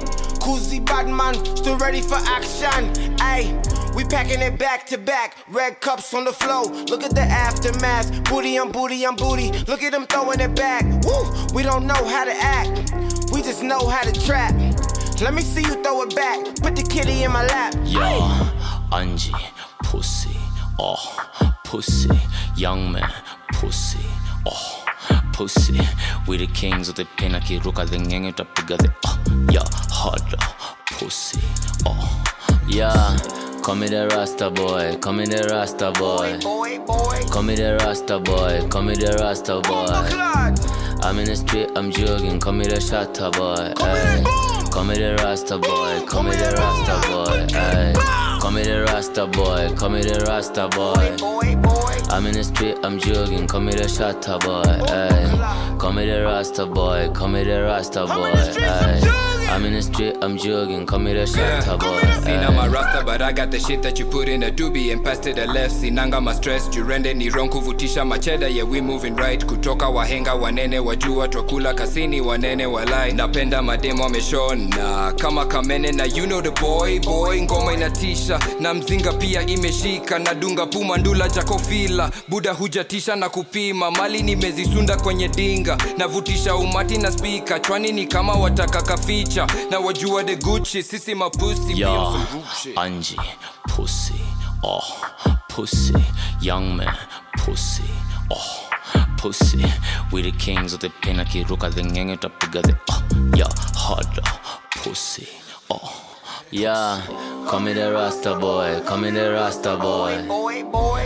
Kuzi 0.45 0.85
Badman, 0.85 1.35
still 1.57 1.79
ready 1.79 2.03
for 2.03 2.17
action. 2.17 2.93
Ayy, 3.17 3.95
we 3.95 4.05
packing 4.05 4.43
it 4.43 4.59
back 4.59 4.85
to 4.89 4.99
back. 4.99 5.39
Red 5.49 5.81
cups 5.81 6.13
on 6.13 6.25
the 6.27 6.35
flow. 6.35 6.65
Look 6.65 7.03
at 7.03 7.15
the 7.15 7.23
aftermath. 7.23 8.25
Booty 8.25 8.59
on 8.59 8.71
booty 8.71 9.07
on 9.07 9.17
booty. 9.17 9.53
Look 9.67 9.83
at 9.83 9.93
them 9.93 10.05
throwing 10.07 10.41
it 10.41 10.55
back. 10.55 10.85
Woo, 11.07 11.25
we 11.55 11.63
don't 11.63 11.87
know 11.87 11.95
how 11.95 12.25
to 12.27 12.35
act. 12.37 12.93
We 13.33 13.41
just 13.41 13.63
know 13.63 13.89
how 13.89 14.03
to 14.03 14.13
trap. 14.27 14.53
Let 15.21 15.33
me 15.33 15.43
see 15.43 15.63
you 15.63 15.83
throw 15.83 16.03
it 16.03 16.15
back. 16.15 16.45
Put 16.61 16.77
the 16.77 16.83
kitty 16.83 17.23
in 17.25 17.33
my 17.33 17.47
lap. 17.47 17.75
Yeah, 17.85 18.51
Angie, 18.93 19.33
pussy, 19.83 20.37
oh, 20.79 21.01
pussy, 21.65 22.11
young 22.57 22.93
man, 22.93 23.11
pussy, 23.53 24.05
oh, 24.47 24.85
pussy. 25.33 25.81
We 26.27 26.37
the 26.39 26.47
kings 26.49 26.89
of 26.89 26.97
the 26.97 27.07
pen, 27.17 27.33
akiruka 27.33 27.89
the 27.89 27.97
ngenge 27.97 28.33
utapiga 28.35 28.77
the 28.77 28.93
oh, 29.07 29.19
yeah, 29.51 29.63
harder, 29.91 30.37
oh, 30.41 30.77
pussy, 30.87 31.41
oh, 31.87 32.25
yeah. 32.69 33.17
Call 33.63 33.77
me 33.77 33.89
the 33.89 34.09
Rasta 34.09 34.51
boy, 34.51 34.97
call 35.01 35.15
me 35.15 35.25
the 35.25 35.49
Rasta 35.51 35.91
boy, 35.93 36.39
Boy, 36.43 36.79
boy. 36.81 37.21
call 37.31 37.43
me 37.43 37.55
the 37.55 37.79
Rasta 37.81 38.19
boy, 38.19 38.67
call 38.69 38.83
me 38.83 38.95
the 38.95 39.17
Rasta 39.19 39.55
oh 39.55 39.63
boy. 39.63 39.87
Claude. 40.11 40.61
I'm 41.03 41.19
in 41.19 41.25
the 41.27 41.37
street, 41.37 41.71
I'm 41.75 41.91
jogging, 41.91 42.41
call 42.41 42.53
me 42.53 42.67
the 42.67 42.79
shatter 42.81 43.31
boy. 43.31 43.73
Ay. 43.79 44.54
Call 44.75 44.83
me 44.87 44.97
the 44.97 45.15
Rasta 45.23 45.57
boy, 45.57 46.05
call 46.05 46.25
me 46.25 46.33
the 46.33 46.51
Rasta 46.59 47.09
boy. 47.09 47.47
Ay. 47.57 48.34
Call 48.45 48.51
me 48.53 48.63
the 48.63 48.83
Rasta 48.83 49.27
boy, 49.27 49.75
call 49.75 49.89
me 49.89 50.03
the 50.03 50.23
Rasta 50.29 50.69
boy. 50.69 51.17
Boy, 51.19 51.57
boy. 51.57 51.95
I'm 52.11 52.27
in 52.27 52.35
the 52.35 52.45
street, 52.45 52.77
I'm 52.83 52.99
jogging, 52.99 53.47
call 53.47 53.61
me 53.63 53.73
the 53.73 53.89
shatter 53.89 54.37
boy. 54.39 54.63
Ay. 54.67 55.77
Call 55.79 55.95
me 55.95 56.05
the 56.05 56.23
Rasta 56.25 56.67
boy, 56.67 57.09
call 57.15 57.29
me 57.29 57.43
the 57.43 57.63
Rasta 57.63 58.05
boy. 58.05 58.33
Ay. 58.35 59.31
I'm 59.49 59.65
in 59.65 59.73
the 59.73 59.81
street, 59.83 60.17
I'm 60.21 60.37
jogging, 60.37 60.85
call 60.85 60.99
me 60.99 61.15
the 61.15 61.27
shatter 61.27 61.79
boy. 61.79 62.01
Sina 62.23 62.49
Ay. 62.51 62.55
marasta 62.69 63.03
but 63.05 63.23
I 63.23 63.33
got 63.33 63.51
the 63.51 63.59
shit 63.59 63.83
that 63.83 63.99
you 63.99 64.05
put 64.05 64.29
in 64.29 64.43
a 64.43 64.51
doobie 64.51 64.93
and 64.93 65.03
pass 65.03 65.19
to 65.21 65.33
the 65.33 65.47
left 65.47 65.73
sinanga 65.75 66.21
ma 66.23 66.33
stress 66.33 66.69
jurende 66.69 67.15
ni 67.15 67.31
wrong 67.31 67.49
kuvutisha 67.49 68.05
macheda 68.05 68.49
yeah 68.49 68.65
we 68.65 68.81
moving 68.81 69.15
right 69.17 69.45
kutoka 69.47 69.89
wahenga 69.89 70.35
wanene 70.35 70.79
wajua 70.79 71.29
twakula 71.29 71.75
kasini 71.75 72.21
wanene 72.21 72.67
walai 72.67 73.13
napenda 73.13 73.63
mademo 73.63 74.03
wameshona 74.03 75.13
kama 75.19 75.47
kamene 75.47 75.93
na 75.93 76.05
you 76.05 76.27
know 76.27 76.41
the 76.43 76.51
boy 76.51 76.99
boy 77.01 77.43
ngoma 77.43 77.73
inatisha 77.75 78.34
na 78.61 78.75
mzinga 78.75 79.13
pia 79.13 79.47
imeshika. 79.47 80.19
Nadunga 80.19 80.67
puma 80.67 80.97
ndula 80.99 81.29
jakofila 81.29 82.11
buda 82.29 82.53
hujatisha 82.53 83.17
na 83.17 83.29
kupima. 83.29 83.91
Mali 83.91 84.23
nimezisunda 84.23 84.97
kwenye 84.97 85.29
dinga. 85.29 85.79
Navutisha 85.99 86.55
umati 86.57 86.99
na 86.99 87.13
spika 87.13 87.61
chwani 87.61 87.93
ni 87.93 88.07
kama 88.07 88.33
wataka 88.33 88.83
kaficha. 88.83 89.47
Na 89.71 89.79
wajua 89.79 90.23
de 90.25 90.37
guchi 90.37 90.83
sisi 90.83 91.15
mapusi 91.15 91.75
Yeah, 91.75 92.15
Angie, 92.77 93.17
pussy, 93.69 94.15
oh, 94.63 94.83
pussy, 95.49 95.95
young 96.41 96.77
man, 96.77 96.95
pussy, 97.45 97.83
oh, 98.31 98.71
pussy. 99.17 99.65
We 100.13 100.23
the 100.23 100.31
kings 100.33 100.73
of 100.75 100.81
the 100.81 100.91
pen, 101.03 101.17
akiruka 101.21 101.71
the 101.75 101.83
ngenge 101.83 102.13
utapiga 102.13 102.63
the 102.63 102.77
oh, 102.91 103.03
yeah, 103.37 103.49
harder, 103.77 104.23
pussy, 104.83 105.27
oh. 105.71 105.93
Yeah, 106.51 107.01
call 107.49 107.61
me 107.61 107.73
the 107.73 107.93
Rasta 107.93 108.37
boy, 108.37 108.81
call 108.87 108.99
me 108.99 109.11
the 109.11 109.33
Rasta 109.33 109.77
boy. 109.77 110.25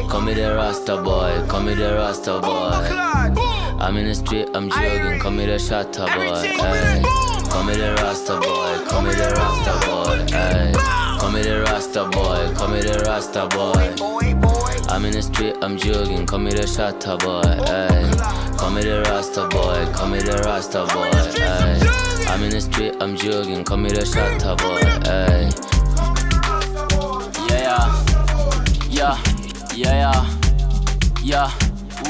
Call 0.09 0.21
me 0.21 0.35
the 0.35 0.55
Rasta 0.55 1.01
boy, 1.01 1.47
call 1.49 1.63
me 1.63 1.75
the 1.75 1.95
Rasta 1.95 2.41
boy. 2.41 3.79
I'm 3.81 3.97
in 3.97 4.09
the 4.09 4.15
street, 4.15 4.49
I'm 4.55 4.69
jogging, 4.69 5.21
call 5.21 5.31
me 5.31 5.47
the 5.47 5.59
shatter 5.59 6.05
boy. 6.05 6.33
Ay. 6.33 7.03
Call 7.49 7.65
me 7.65 7.75
the 7.75 7.95
Rasta 8.03 8.37
boy, 8.37 8.85
call 8.89 9.03
me 9.03 9.11
the 9.13 9.33
Rasta 9.37 9.87
boy. 9.87 10.37
Ay. 10.37 11.19
Call 11.19 11.31
me 11.31 11.43
the 11.43 11.63
Rasta 11.63 12.05
boy, 12.05 12.55
call 12.55 12.69
me 12.69 12.81
the 12.81 13.03
Rasta 13.07 13.47
boy. 13.49 14.89
I'm 14.91 15.05
in 15.05 15.13
the 15.13 15.23
street, 15.23 15.57
I'm 15.63 15.79
jogging, 15.79 16.27
call 16.27 16.41
me 16.41 16.51
the 16.51 16.67
shatter 16.67 17.17
boy. 17.17 17.43
Ay. 17.45 18.57
Call 18.59 18.71
me 18.71 18.83
the 18.83 19.03
Rasta 19.03 19.47
boy, 19.49 19.93
call 19.95 20.09
me 20.09 20.19
the 20.19 20.37
Rasta 20.45 20.85
boy. 20.87 21.11
Ay. 21.15 21.98
I'm 22.31 22.43
in 22.43 22.51
the 22.51 22.61
street, 22.61 22.95
I'm 23.01 23.17
jogging, 23.17 23.65
call 23.65 23.79
me 23.79 23.91
the 23.91 24.05
shatter 24.05 24.55
boy. 24.57 24.81
Ay. 25.11 25.51
Yeah, 27.49 27.89
yeah, 28.89 29.17
yeah, 29.75 29.95
yeah, 29.95 30.39
yeah, 31.23 31.51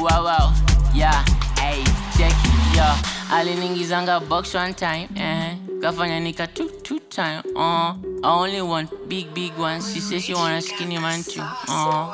wow, 0.00 0.24
wow, 0.24 0.54
yeah, 0.94 1.24
hey, 1.59 1.83
check 2.16 2.33
it, 2.33 2.76
yeah. 2.76 2.96
Aliningizanga 3.31 4.28
box 4.28 4.54
one 4.54 4.74
time, 4.74 5.09
eh. 5.16 5.54
Kafanya 5.81 6.20
nika 6.20 6.46
two, 6.46 6.68
two 6.83 6.98
time, 6.98 7.42
uh. 7.57 7.94
I 8.24 8.24
only 8.24 8.61
want 8.61 9.09
big, 9.09 9.33
big 9.33 9.57
ones. 9.57 9.94
She 9.94 10.00
says 10.00 10.24
she 10.24 10.35
want 10.35 10.59
a 10.59 10.61
skinny 10.61 10.98
man 10.98 11.22
too, 11.22 11.40
uh. 11.40 12.12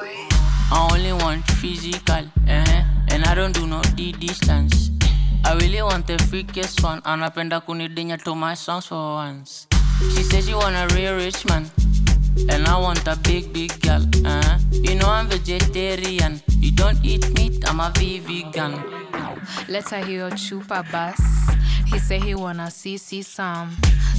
I 0.71 0.89
only 0.93 1.13
want 1.13 1.45
physical, 1.53 2.25
eh. 2.47 2.85
And 3.09 3.25
I 3.25 3.35
don't 3.35 3.53
do 3.53 3.67
no 3.67 3.81
D 3.95 4.13
distance. 4.13 4.91
I 5.45 5.55
really 5.61 5.83
want 5.83 6.07
the 6.07 6.17
freakiest 6.17 6.83
one. 6.83 7.01
Anapenda 7.03 7.61
kunidinya 7.61 8.23
to 8.25 8.35
my 8.35 8.55
songs 8.55 8.87
for 8.87 9.15
once. 9.15 9.67
She 10.17 10.23
says 10.23 10.47
she 10.47 10.55
want 10.55 10.75
a 10.77 10.95
real 10.95 11.17
rich 11.17 11.45
man. 11.47 11.71
And 12.51 12.67
I 12.67 12.79
want 12.79 13.07
a 13.07 13.17
big, 13.17 13.53
big 13.53 13.81
girl. 13.81 14.05
Uh. 14.25 14.59
You 14.73 14.97
know 14.97 15.09
I'm 15.09 15.29
vegetarian. 15.29 16.43
You 16.59 16.73
don't 16.73 16.99
eat 17.05 17.29
meat, 17.35 17.63
I'm 17.69 17.81
a 17.81 17.91
vegan. 17.95 18.73
Let 19.69 19.89
her 19.91 19.99
hear 19.99 20.07
hiyo 20.07 20.31
chupa 20.31 20.83
bas 20.93 21.21
he 21.95 22.01
say 22.01 22.19
he 22.19 22.35
wanna 22.35 22.71
see 22.71 22.99
see 22.99 23.23
some 23.23 23.71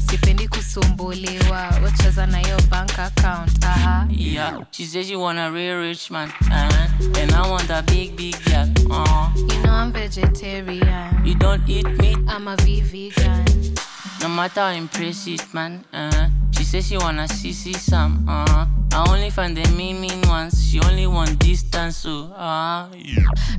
sipendi 0.10 0.48
kusumbuliwa 0.48 1.74
wacheza 1.84 2.26
na 2.26 2.38
hiyo 2.38 2.62
bank 2.70 3.00
account 3.00 3.66
aha 3.66 4.08
Yeah, 4.10 4.64
she 4.72 4.86
says 4.86 5.08
she 5.08 5.16
want 5.16 5.40
a 5.40 5.50
real 5.52 5.78
rich 5.82 6.12
man. 6.12 6.30
Uh. 6.52 7.20
And 7.20 7.32
I 7.32 7.50
want 7.50 7.70
a 7.70 7.82
big, 7.84 8.16
big 8.16 8.36
girl. 8.46 8.70
Uh. 8.92 9.30
you 9.36 9.62
know 9.64 9.74
i'm 9.74 9.92
vegetarian 9.92 11.26
You 11.26 11.36
don't 11.36 11.70
eat 11.70 11.88
meat, 12.00 12.18
i'm 12.28 12.48
a 12.48 12.56
vegan 12.56 13.46
no 14.22 14.30
matter 14.30 14.62
how 14.62 14.70
impressive, 14.72 15.54
man. 15.54 15.84
Uh. 15.94 16.30
She 16.58 16.64
says 16.64 16.88
she 16.88 16.98
wanna 16.98 17.28
see, 17.28 17.54
see 17.54 17.74
some. 17.74 18.26
Uh. 18.28 18.66
I 18.94 19.06
only 19.10 19.30
find 19.30 19.58
the 19.58 19.70
mean, 19.76 20.00
mean 20.00 20.22
ones. 20.28 20.66
She 20.70 20.80
only 20.80 21.06
want 21.08 21.38
distance, 21.40 21.98
so. 21.98 22.32
Uh. 22.34 22.88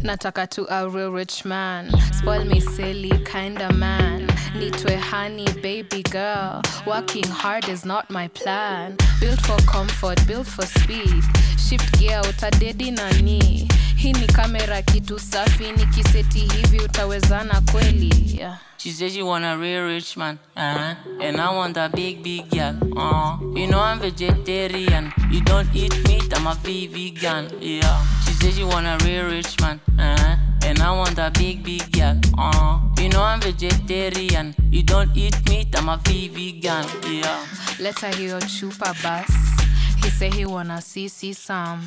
nataka 0.02 0.48
tu 0.48 0.66
a 0.70 0.88
real 0.88 1.10
rich 1.10 1.44
man 1.44 1.90
spoil 2.12 2.44
me 2.44 2.60
silly 2.60 3.10
kinda 3.24 3.72
man 3.72 4.26
nitwe 4.54 4.96
honey 4.98 5.46
baby 5.62 6.02
girl 6.02 6.62
working 6.86 7.26
hard 7.26 7.68
is 7.68 7.84
not 7.84 8.08
my 8.10 8.28
plan 8.28 8.96
built 9.20 9.40
for 9.40 9.56
comfort 9.66 10.18
built 10.26 10.46
for 10.46 10.64
speed 10.66 11.24
shift 11.58 11.98
gear 11.98 12.20
utadedi 12.28 12.90
nani 12.92 13.68
hii 14.06 14.12
ni 14.12 14.26
kamera 14.26 14.82
kitu 14.82 15.18
safi 15.18 15.72
nikiseti 15.72 16.38
hivi 16.38 16.78
utawezana 16.78 17.60
kweli 17.60 18.36
yeah. 18.38 18.58
She 18.78 18.92
says 18.92 19.14
she 19.14 19.22
want 19.22 19.44
a 19.44 19.56
real 19.56 19.86
rich 19.86 20.16
man, 20.16 20.38
uh 20.56 20.94
and 21.20 21.40
I 21.40 21.56
want 21.56 21.76
a 21.76 21.88
big, 21.88 22.22
big 22.22 22.48
girl. 22.50 22.76
Uh, 22.96 23.38
you 23.58 23.66
know 23.66 23.80
I'm 23.80 23.98
vegetarian. 23.98 25.12
You 25.32 25.40
don't 25.40 25.74
eat 25.74 25.92
meat, 26.08 26.32
I'm 26.36 26.46
a 26.46 26.54
vegan. 26.54 27.50
Yeah. 27.60 28.04
She 28.24 28.32
says 28.34 28.54
she 28.56 28.62
want 28.62 28.86
a 28.86 29.04
real 29.04 29.24
rich 29.24 29.58
man, 29.60 29.80
uh 29.98 30.36
and 30.64 30.78
I 30.78 30.90
want 30.92 31.18
a 31.18 31.32
big, 31.36 31.64
big 31.64 31.90
girl. 31.90 32.20
Uh, 32.38 32.78
you 33.02 33.08
know 33.08 33.22
I'm 33.22 33.40
vegetarian. 33.40 34.54
You 34.70 34.82
don't 34.84 35.10
eat 35.16 35.34
meat, 35.48 35.74
I'm 35.74 35.88
a 35.88 35.96
vegan. 36.04 36.86
Yeah. 37.10 37.44
Let 37.80 37.98
her 38.00 38.10
hear 38.14 38.28
your 38.28 38.40
chupa 38.40 38.94
bas 39.02 39.65
he 40.02 40.10
say 40.10 40.30
he 40.30 40.44
wanna 40.46 40.80
see 40.82 41.08
see 41.08 41.34
some 41.34 41.82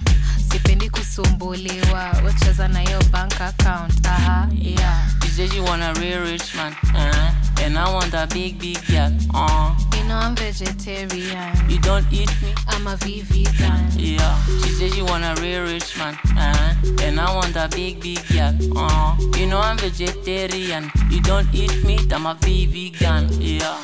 sipendi 0.51 0.89
kusumbuliwa 0.89 2.15
wacheza 2.25 2.67
na 2.67 2.79
hiyo 2.79 3.03
bank 3.11 3.41
account 3.41 4.05
aha 4.07 4.47
yeah 4.53 5.07
She 5.23 5.35
says 5.45 5.53
she 5.53 5.59
want 5.61 5.81
a 5.83 5.93
real 6.01 6.21
rich 6.23 6.53
man, 6.55 6.73
uh 6.95 7.63
and 7.63 7.77
I 7.77 7.93
want 7.93 8.13
a 8.13 8.27
big, 8.27 8.59
big 8.59 8.77
girl. 8.87 9.11
Uh, 9.33 9.71
you 9.97 10.03
know 10.03 10.17
i'm 10.17 10.35
vegetarian 10.35 11.55
you 11.69 11.77
don't 11.79 12.05
eat 12.11 12.29
meat. 12.41 12.57
i'm 12.67 12.87
a 12.87 12.95
vegan 12.97 13.89
Yeah, 13.97 14.35
she 14.63 14.69
says 14.71 14.93
she 14.95 15.01
want 15.01 15.23
a 15.23 15.41
real 15.41 15.63
rich 15.63 15.97
man, 15.97 16.17
uh 16.37 16.75
and 17.03 17.19
I 17.19 17.33
want 17.35 17.55
a 17.55 17.67
big, 17.69 18.01
big 18.01 18.19
girl. 18.29 18.53
Uh, 18.77 19.15
you 19.37 19.45
know 19.45 19.59
I'm 19.59 19.77
vegetarian. 19.77 20.91
You 21.09 21.21
don't 21.21 21.47
eat 21.53 21.83
meat, 21.85 22.11
I'm 22.13 22.25
a 22.25 22.33
vegan. 22.41 23.29
Yeah. 23.41 23.77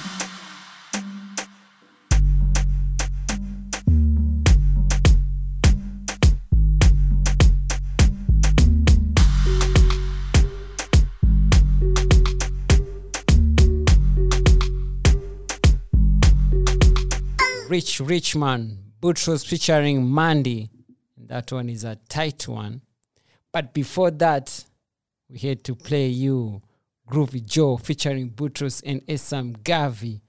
Rich 17.68 18.00
Rich 18.00 18.36
Man, 18.36 18.78
Boutros 19.02 19.44
featuring 19.44 20.14
Mandy. 20.14 20.70
That 21.18 21.52
one 21.52 21.70
is 21.70 21.84
a 21.84 21.96
tight 22.08 22.48
one. 22.48 22.82
But 23.52 23.74
before 23.74 24.12
that, 24.12 24.64
we 25.28 25.40
had 25.40 25.64
to 25.64 25.76
play 25.76 26.08
you 26.08 26.62
Groovy 27.10 27.44
Joe 27.44 27.78
featuring 27.78 28.30
Boutros 28.30 28.84
and 28.86 29.04
Esam 29.08 29.58
Gavi. 29.64 30.22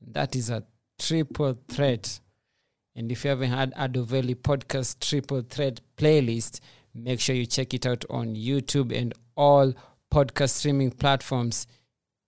That 0.00 0.36
is 0.36 0.50
a 0.50 0.62
Triple 0.98 1.56
Threat. 1.68 2.20
And 2.94 3.10
if 3.10 3.24
you 3.24 3.30
haven't 3.30 3.50
had 3.50 3.74
Adovelli 3.74 4.36
Podcast 4.36 5.00
Triple 5.00 5.42
Threat 5.42 5.80
playlist, 5.96 6.60
make 6.94 7.18
sure 7.18 7.34
you 7.34 7.46
check 7.46 7.74
it 7.74 7.86
out 7.86 8.04
on 8.08 8.36
YouTube 8.36 8.96
and 8.96 9.12
all 9.36 9.74
podcast 10.12 10.50
streaming 10.50 10.92
platforms. 10.92 11.66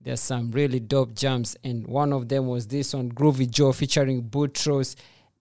There's 0.00 0.20
some 0.20 0.50
really 0.52 0.80
dope 0.80 1.14
jams, 1.14 1.56
and 1.64 1.86
one 1.86 2.12
of 2.12 2.28
them 2.28 2.46
was 2.46 2.66
this 2.66 2.94
one, 2.94 3.10
Groovy 3.10 3.50
Joe, 3.50 3.72
featuring 3.72 4.22
Boutros 4.22 4.94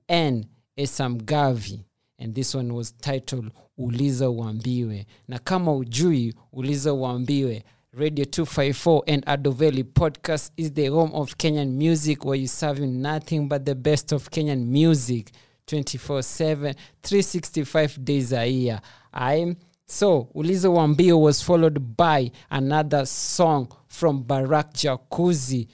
and 0.09 0.47
Esam 0.77 1.21
Gavi. 1.21 1.83
And 2.17 2.33
this 2.33 2.55
one 2.55 2.73
was 2.73 2.91
titled 2.91 3.51
Uliza 3.79 4.27
Uambiwe. 4.29 5.05
Na 5.27 5.37
kama 5.39 5.71
ujui, 5.71 6.33
Uliza 6.53 6.93
Uambiwe, 6.93 7.63
Radio 7.93 8.25
254 8.25 9.03
and 9.07 9.25
Adoveli 9.25 9.83
Podcast 9.83 10.51
is 10.57 10.71
the 10.73 10.87
home 10.87 11.13
of 11.13 11.37
Kenyan 11.37 11.77
music 11.77 12.25
where 12.25 12.35
you're 12.35 12.47
serving 12.47 13.01
nothing 13.01 13.47
but 13.47 13.63
the 13.65 13.75
best 13.75 14.11
of 14.11 14.29
Kenyan 14.29 14.65
music 14.65 15.31
24 15.67 16.21
7, 16.21 16.75
365 17.01 18.03
days 18.03 18.33
a 18.33 18.45
year. 18.45 18.81
I'm 19.13 19.55
so 19.87 20.29
Uliza 20.35 20.69
Wambio 20.71 21.19
was 21.19 21.41
followed 21.41 21.95
by 21.95 22.31
another 22.49 23.05
song 23.05 23.71
from 23.87 24.23
Barak 24.23 24.73
Jacuzzi, 24.73 25.67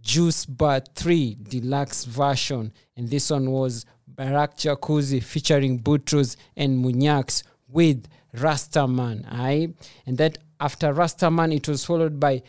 Juice 0.00 0.44
Bar 0.46 0.80
3 0.94 1.38
Deluxe 1.42 2.04
version. 2.04 2.72
And 2.96 3.08
this 3.08 3.30
one 3.30 3.50
was 3.50 3.84
Barak 4.06 4.56
Jacuzzi 4.56 5.22
featuring 5.22 5.78
Boutross 5.78 6.36
and 6.56 6.84
Munyax 6.84 7.42
with 7.68 8.06
Rastaman. 8.36 9.24
Aye? 9.30 9.74
And 10.06 10.18
that 10.18 10.38
after 10.60 10.92
Rastaman, 10.92 11.54
it 11.54 11.68
was 11.68 11.84
followed 11.84 12.20
by 12.20 12.42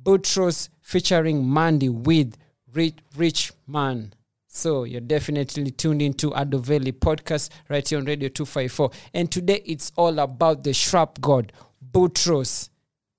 Boutross 0.00 0.68
featuring 0.80 1.50
Mandy 1.52 1.88
with 1.88 2.36
Rich, 2.72 2.98
Rich 3.16 3.52
Man. 3.66 4.12
So 4.56 4.84
you're 4.84 5.00
definitely 5.00 5.72
tuned 5.72 6.00
into 6.00 6.30
Adoveli 6.30 6.92
podcast 6.92 7.50
right 7.68 7.86
here 7.86 7.98
on 7.98 8.04
Radio 8.04 8.28
254. 8.28 8.88
And 9.12 9.30
today 9.30 9.60
it's 9.66 9.90
all 9.96 10.16
about 10.20 10.62
the 10.62 10.72
shrap 10.72 11.20
god, 11.20 11.52
Boutross. 11.82 12.70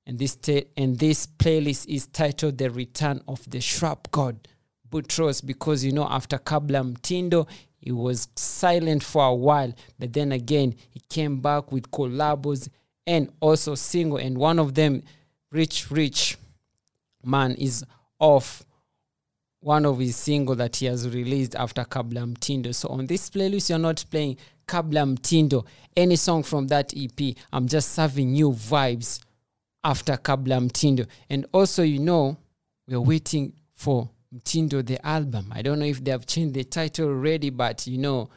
And 0.08 0.18
this 0.18 0.38
ta- 0.38 0.66
and 0.78 0.98
this 0.98 1.28
playlist 1.28 1.88
is 1.90 2.08
titled 2.08 2.58
The 2.58 2.70
Return 2.72 3.22
of 3.28 3.48
the 3.50 3.58
Shrap 3.60 4.12
God, 4.12 4.48
Boutross, 4.90 5.42
because 5.42 5.84
you 5.84 5.92
know 5.92 6.08
after 6.10 6.38
Kabla 6.38 6.94
Mtindo, 6.94 7.50
he 7.80 7.92
was 7.92 8.30
silent 8.36 9.04
for 9.04 9.26
a 9.26 9.36
while, 9.36 9.74
but 10.00 10.14
then 10.14 10.32
again 10.32 10.76
he 10.90 11.02
came 11.10 11.42
back 11.42 11.72
with 11.72 11.92
collabos 11.92 12.70
and 13.06 13.30
also 13.42 13.76
single, 13.76 14.18
and 14.18 14.38
one 14.38 14.60
of 14.60 14.76
them, 14.76 15.02
Rich 15.52 15.92
Rich 15.92 16.38
Man, 17.24 17.54
is 17.56 17.84
off 18.20 18.64
one 19.66 19.84
of 19.84 19.98
his 19.98 20.16
single 20.16 20.54
that 20.54 20.76
he 20.76 20.86
has 20.86 21.10
released 21.10 21.56
after 21.56 21.84
Kabla 21.84 22.24
Mtindo. 22.32 22.74
So 22.74 22.88
on 22.90 23.08
this 23.08 23.32
playlist, 23.32 23.68
you're 23.68 23.80
not 23.80 24.06
playing 24.12 24.38
Kabla 24.68 25.18
Mtindo, 25.18 25.66
any 25.98 26.18
song 26.18 26.44
from 26.44 26.68
that 26.68 26.94
EP. 26.96 27.36
I'm 27.52 27.68
just 27.68 27.94
serving 27.94 28.36
you 28.36 28.52
vibes 28.52 29.24
after 29.84 30.18
Kabla 30.18 30.70
Mtindo. 30.70 31.08
And 31.32 31.48
also, 31.52 31.82
you 31.82 31.98
know, 31.98 32.38
we're 32.88 33.02
waiting 33.02 33.54
for 33.74 34.08
Mtindo, 34.32 34.86
the 34.86 35.04
album. 35.04 35.52
I 35.52 35.64
don't 35.64 35.80
know 35.80 35.86
if 35.86 36.04
they 36.04 36.12
have 36.12 36.28
changed 36.28 36.54
the 36.54 36.64
title 36.64 37.08
already, 37.08 37.50
but 37.50 37.88
you 37.88 37.98
know, 37.98 38.30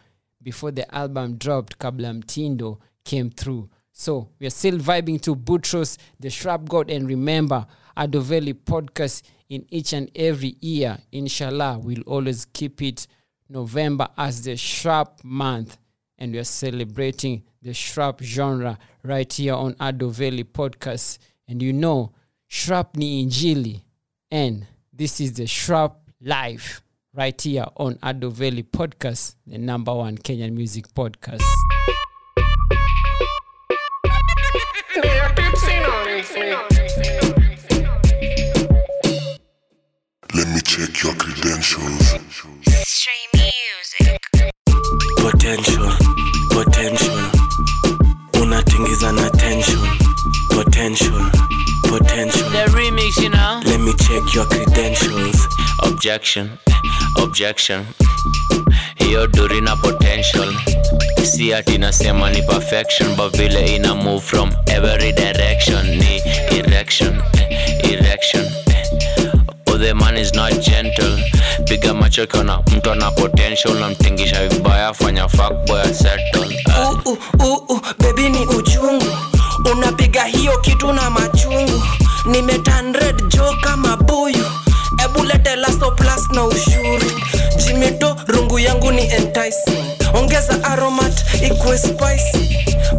before 0.42 0.70
the 0.70 0.92
album 0.94 1.36
dropped, 1.36 1.78
Kabla 1.78 2.22
Mtindo 2.22 2.78
came 3.04 3.28
through. 3.28 3.68
So 3.92 4.30
we 4.38 4.46
are 4.46 4.50
still 4.50 4.78
vibing 4.78 5.20
to 5.20 5.36
Boutross 5.36 5.98
the 6.18 6.28
Shrap 6.28 6.66
God, 6.70 6.88
and 6.88 7.06
remember, 7.06 7.66
Adoveli 7.98 8.54
podcast 8.54 9.24
in 9.48 9.64
each 9.68 9.92
and 9.92 10.10
every 10.14 10.56
year. 10.60 10.98
Inshallah, 11.12 11.78
we'll 11.78 12.02
always 12.02 12.44
keep 12.44 12.82
it 12.82 13.06
November 13.48 14.08
as 14.16 14.42
the 14.42 14.52
Shrap 14.56 15.22
month, 15.24 15.78
and 16.18 16.32
we 16.32 16.38
are 16.38 16.44
celebrating 16.44 17.42
the 17.62 17.70
Shrap 17.70 18.20
genre 18.22 18.78
right 19.02 19.32
here 19.32 19.54
on 19.54 19.74
Adoveli 19.74 20.44
podcast. 20.44 21.18
And 21.48 21.62
you 21.62 21.72
know, 21.72 22.12
Shrap 22.50 22.96
ni 22.96 23.24
Injili, 23.24 23.82
and 24.30 24.66
this 24.92 25.20
is 25.20 25.32
the 25.34 25.44
Shrap 25.44 25.96
Live 26.20 26.82
right 27.14 27.40
here 27.40 27.66
on 27.76 27.94
Adoveli 27.96 28.62
podcast, 28.64 29.34
the 29.46 29.58
number 29.58 29.94
one 29.94 30.18
Kenyan 30.18 30.52
music 30.52 30.88
podcast. 30.94 31.42
Check 40.86 41.02
your 41.02 41.14
credentials. 41.14 42.14
Stream 42.86 43.28
music. 43.34 44.20
potential 45.16 45.90
potential 46.50 47.18
unatingiza 48.40 49.12
na 49.12 49.30
tension 49.30 49.88
potential 50.50 51.30
potential 51.88 52.50
The 52.50 52.64
remix, 52.76 53.16
you 53.22 53.30
know. 53.30 53.60
let 53.64 53.80
me 53.80 53.92
check 53.94 54.34
your 54.34 54.46
credentials 54.46 55.48
Objection, 55.82 56.50
objection. 57.16 57.86
Hiyo 58.96 59.26
duri 59.26 59.60
na 59.60 59.76
potential. 59.76 60.54
Si 61.24 61.54
ati 61.54 61.78
nasema 61.78 62.30
ni 62.30 62.42
perfection, 62.42 63.14
but 63.16 63.36
vile 63.36 63.76
ina 63.76 63.94
move 63.94 64.20
from 64.24 64.50
every 64.66 65.12
direction. 65.12 65.86
Ni 65.86 66.20
erection, 66.58 66.58
erection. 66.58 67.22
The 69.78 69.94
man 69.94 70.16
is 70.16 70.34
not 70.34 70.50
gentle. 70.60 71.16
Piga 71.64 71.94
macho 71.94 72.26
kiona 72.26 72.58
mtu 72.76 72.90
ana 72.90 73.10
potential, 73.10 73.74
namtingisha 73.74 74.48
vibaya, 74.48 74.94
fanya 74.94 75.28
fuckboy 75.28 75.82
bebi 77.98 78.28
ni 78.28 78.46
uchungu. 78.46 79.04
Unapiga 79.72 80.24
hiyo 80.24 80.58
kitu 80.58 80.92
na 80.92 81.10
machungu. 81.10 81.82
Nimetan 82.26 82.92
red 82.94 83.16
jo 83.28 83.54
kama 83.62 83.96
buyu. 83.96 84.44
Ebu 85.04 85.24
laso 85.56 85.90
plus 85.90 86.28
na 86.34 86.44
ushuru. 86.44 87.10
Jimito 87.56 88.16
rungu 88.26 88.58
yangu 88.58 88.92
ni 88.92 89.02
enticing. 89.02 89.84
Ongeza 90.14 90.64
aromat 90.64 91.24
ikwe 91.46 91.78
spicy. 91.78 92.56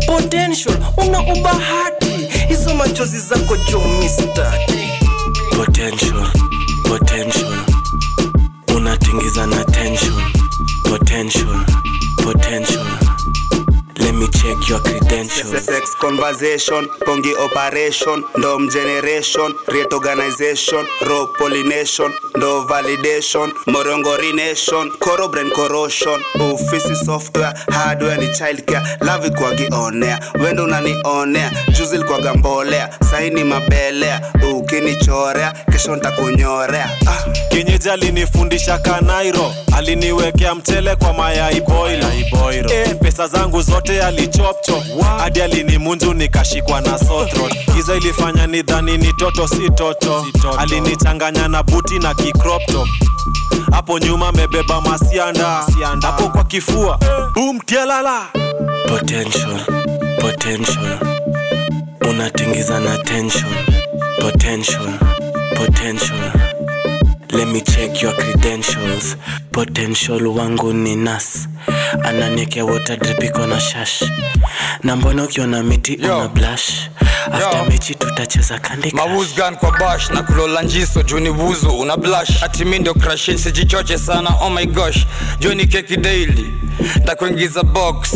Potential 0.08 0.78
una 0.98 1.20
ubahati. 1.20 2.28
Hizo 2.48 2.74
machozi 2.76 3.20
zako 3.20 3.58
jo 3.72 3.82
potential 5.56 6.09
potential 6.90 7.54
unatingiza 8.76 9.46
na 9.48 9.64
tension. 9.64 10.16
Potential 10.84 11.66
potential 12.24 12.86
let 14.00 14.16
me 14.16 14.28
your 14.68 14.80
credentials. 14.80 15.66
Sex 15.66 15.96
conversation 16.02 16.88
pongi 17.06 17.34
operation 17.36 18.24
ndom 18.38 18.70
generation 18.70 19.54
rate 19.68 19.94
organization 19.94 20.86
raw 21.08 21.26
pollination 21.38 22.12
ndo 22.36 22.62
validation 22.62 23.52
morongorination 23.68 24.92
corobren 25.00 25.50
corrosion. 25.52 26.22
Ofisi 26.40 26.96
software 27.06 27.54
hardware 27.72 28.18
ni 28.18 28.28
childcare. 28.28 28.98
Lavi 29.00 29.30
kwagionea 29.30 30.20
wendo 30.44 30.64
unanionea 30.64 31.52
juzi 31.80 31.98
likwaga 31.98 32.34
mbolea 32.34 32.90
saini 33.12 33.44
mabelea. 33.44 34.22
Ukinichorea 34.54 35.52
kesho 35.72 35.96
ntakunyorea. 35.96 36.90
Ah. 37.08 37.30
kinyeji 37.50 37.90
alinifundisha 37.90 38.78
kanairo. 38.78 39.54
Aliniwekea 39.78 40.56
mchele 40.56 40.96
kwa 40.96 41.14
mayai 41.14 41.62
boilo. 41.62 42.08
E, 42.74 42.94
pesa 42.96 43.28
zangu 43.28 43.62
zote 43.62 44.04
alichopchop 44.40 44.84
hadi 45.18 45.42
alinimunju 45.42 46.14
nikashikwa 46.14 46.82
na 46.82 47.00
sotro 47.00 47.50
giza 47.76 47.96
ilifanya 47.98 48.48
nidhani 48.48 48.98
ni 48.98 49.14
toto 49.14 49.48
si 49.48 49.70
toto. 49.70 50.26
Alinichanganya 50.58 51.48
na 51.48 51.64
buti 51.64 52.00
na 52.00 52.14
kikroptop 52.14 52.88
hapo 53.72 54.00
nyuma 54.00 54.28
amebeba 54.28 54.82
masianda. 54.82 55.66
Hapo 56.02 56.30
kwa 56.30 56.44
kifua. 56.44 57.00
Bumtialala 57.34 58.28
potential 58.88 59.60
potential. 60.22 61.00
Unatingiza 62.10 62.80
na 62.80 62.98
tension. 62.98 63.54
Potential 64.22 65.00
potential 65.56 66.49
let 67.32 67.48
me 67.48 67.62
check 67.62 68.02
your 68.02 68.14
credentials. 68.14 69.16
Potential 69.52 70.20
wangu 70.20 70.74
ni 70.74 70.96
nas. 70.96 71.48
Ananiekea 72.04 72.66
water 72.66 72.98
drip 72.98 73.24
iko 73.24 73.48
na 73.48 73.60
shash. 73.60 74.04
Na 74.84 74.96
mbona 74.96 75.24
ukiona 75.24 75.64
miti 75.64 75.96
una 75.96 76.28
blush? 76.28 76.90
After 77.32 77.66
mechi 77.70 77.96
tutacheza 77.96 78.60
kandi 78.60 78.92
mawuzgan 78.92 79.56
kwa 79.56 79.72
bash? 79.72 80.10
Na 80.10 80.24
kulola 80.24 80.62
njiso 80.62 81.04
juni 81.04 81.32
buzu 81.32 81.70
una 81.70 81.98
blush. 81.98 82.44
Ati 82.44 82.66
mi 82.66 82.80
ndio 82.80 82.94
crashin 82.94 83.38
sijichoche 83.38 83.98
sana. 83.98 84.30
Oh 84.42 84.50
my 84.50 84.66
gosh. 84.66 85.06
Joni 85.40 85.66
keki 85.68 85.98
daily. 85.98 86.46
Ndakuingiza 87.04 87.64
box. 87.64 88.12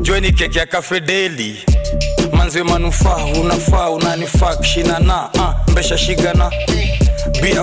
Joni 0.00 0.32
keki 0.32 0.58
ya 0.58 0.66
cafe 0.66 1.00
daily. 1.00 1.56
Manzi 2.32 2.62
manufaa 2.62 3.16
unafaa 3.40 3.90
unanifaa 3.90 4.56
kishina 4.56 4.98
na 4.98 5.28
uh, 5.34 5.70
mbesha 5.72 5.98
shigana 5.98 6.50
be 7.40 7.58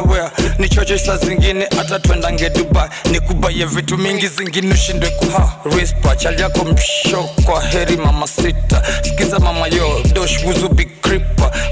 ni 0.60 0.70
choche 0.70 1.00
saa 1.00 1.18
zingine 1.18 1.68
hata 1.78 2.00
twendange 2.00 2.50
dubai. 2.50 2.90
Nikubaye 3.12 3.66
vitu 3.66 3.98
mingi 3.98 4.28
zingine 4.28 4.74
ushindwe 4.74 5.10
kuha. 5.10 5.54
Rispa 5.78 6.16
yako 6.42 6.66
msho 6.66 7.30
kwa 7.46 7.62
heri 7.64 7.98
mama 7.98 8.28
sita. 8.28 8.82
Sikiza 9.04 9.40
mama 9.40 9.68
yo 9.68 10.02
dosh 10.14 10.44
wuzu 10.44 10.70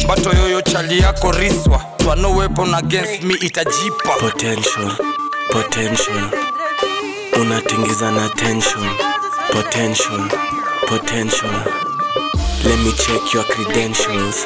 bato 0.07 0.33
yoyo 0.37 0.61
chali 0.61 0.99
yako 0.99 1.31
riswa. 1.31 1.81
Twano 1.97 2.35
weapon 2.35 2.73
against 2.75 3.23
me 3.23 3.33
itajipa. 3.41 4.09
Potential 4.19 4.91
potential. 5.51 6.29
Unatingiza 7.41 8.11
na 8.11 8.29
tension. 8.29 8.89
Potential 9.51 10.29
potential. 10.87 11.63
Let 12.63 12.79
me 12.79 12.91
check 12.91 13.33
your 13.33 13.43
credentials 13.43 14.45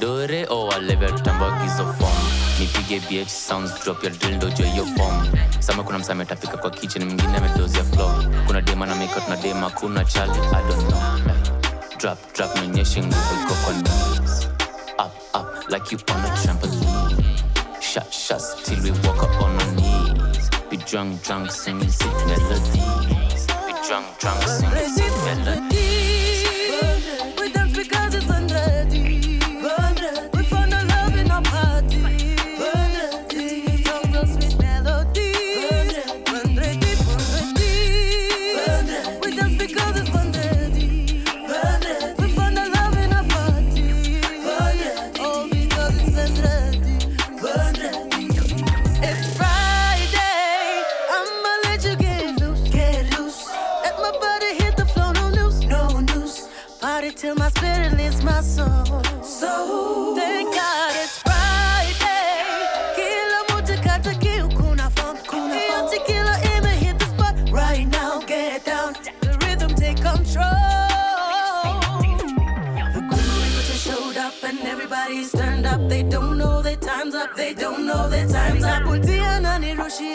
dore 0.00 0.46
oh, 0.50 0.54
o 0.62 0.66
walevya 0.66 1.10
tutambagizo 1.12 1.84
fom 1.98 2.16
nipige 2.60 3.00
bh 3.00 3.28
sounds 3.28 3.72
drop 3.84 4.04
ya 4.04 4.10
drill 4.10 4.38
dojo 4.38 4.64
hiyo 4.64 4.86
fom 4.96 5.28
sama 5.60 5.82
kuna 5.82 5.98
msame 5.98 6.24
tapika 6.24 6.56
kwa 6.56 6.70
kitchen 6.70 7.04
mwingine 7.04 7.36
amedozia 7.36 7.84
flow 7.84 8.10
kuna 8.46 8.60
dema 8.60 8.86
na 8.86 8.94
makeup 8.94 9.28
na 9.28 9.36
dema 9.36 9.70
kuna 9.70 10.04
chali 10.04 10.32
i 10.32 10.62
don't 10.68 10.88
know 10.88 11.02
drop 11.98 12.18
drop 12.36 12.56
nionyeshe 12.56 13.00
nguvu 13.02 13.34
iko 13.44 13.54
kwa 13.54 13.74
knees 13.74 14.48
up 14.98 15.36
up 15.40 15.70
like 15.72 15.94
you 15.94 16.00
on 16.14 16.24
a 16.24 16.36
trampoline. 16.42 17.24
Shot 17.80 18.12
shots 18.12 18.62
till 18.64 18.82
we 18.82 18.90
walk 18.90 19.22
up 19.22 19.42
on 19.42 19.50
our 19.56 19.72
knees. 19.74 20.50
Be 20.70 20.76
drunk 20.76 21.22
drunk 21.24 21.50
singing 21.50 21.88
sick 21.90 22.12
melodies. 22.26 23.46
Be 23.46 23.72
drunk 23.88 24.06
drunk 24.20 24.42
singing 24.42 24.88
sick 24.94 25.12
melodies 25.24 25.77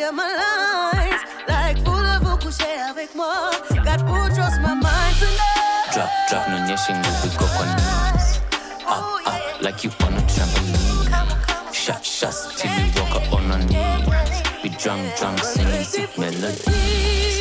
ni 0.04 0.12
my 0.12 0.28
lines 0.28 1.22
like 1.48 1.78
full 1.86 2.06
of 2.06 2.24
ukushare 2.34 2.90
avec 2.90 3.16
moi. 3.16 3.52
Put 3.70 4.36
trust 4.36 4.60
my 4.62 4.74
mind 4.74 5.16
tonight. 5.20 5.94
drop 5.94 6.10
drop 6.30 6.48
no 6.50 6.58
nionyeshe 6.60 6.94
nguvu 6.94 7.28
iko 7.28 7.46
kwa 7.46 7.66
knees 7.66 8.40
up 8.88 9.28
up 9.28 9.62
like 9.62 9.84
you 9.88 9.92
on 10.08 10.14
a 10.18 10.22
trampoline. 10.22 11.74
Shot 11.74 12.04
shots 12.06 12.56
till 12.62 12.72
we 12.72 12.92
walk 13.00 13.16
up 13.16 13.34
on 13.34 13.52
our 13.52 13.60
knees 13.60 14.42
be 14.64 14.70
drunk 14.70 15.16
drunk 15.20 15.40
singing 15.44 15.84
sick 15.86 16.18
melodies 16.18 17.40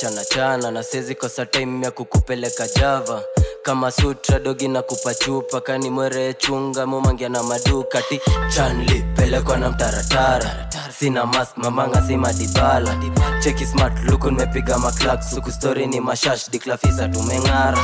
chana 0.00 0.24
chana 0.24 0.70
na 0.70 0.82
sezi 0.82 1.14
kosa 1.14 1.46
time 1.46 1.84
ya 1.84 1.90
kukupeleka 1.90 2.68
java. 2.68 3.22
Kama 3.62 3.90
sutra 3.90 4.38
dogi 4.38 4.68
na 4.68 4.82
kupa 4.82 5.14
chupa 5.14 5.60
kani 5.60 5.90
mwere 5.90 6.34
chunga 6.34 6.86
mumangia 6.86 7.28
na 7.28 7.42
maduka. 7.42 8.02
Ti 8.02 8.20
chanli 8.54 9.04
pelekwa 9.16 9.56
na 9.58 9.70
mtaratara. 9.70 10.68
Sina 10.98 11.26
mask 11.26 11.56
mamanga 11.56 12.02
si 12.06 12.16
madibala. 12.16 12.96
Cheki 13.42 13.66
smart 13.66 13.92
luku 14.04 14.30
nimepiga 14.30 14.78
maklak. 14.78 15.22
Suku 15.22 15.52
stori 15.52 15.86
ni 15.86 16.00
mashash 16.00 16.50
diklafisa 16.50 17.08
tumeng'ara. 17.08 17.78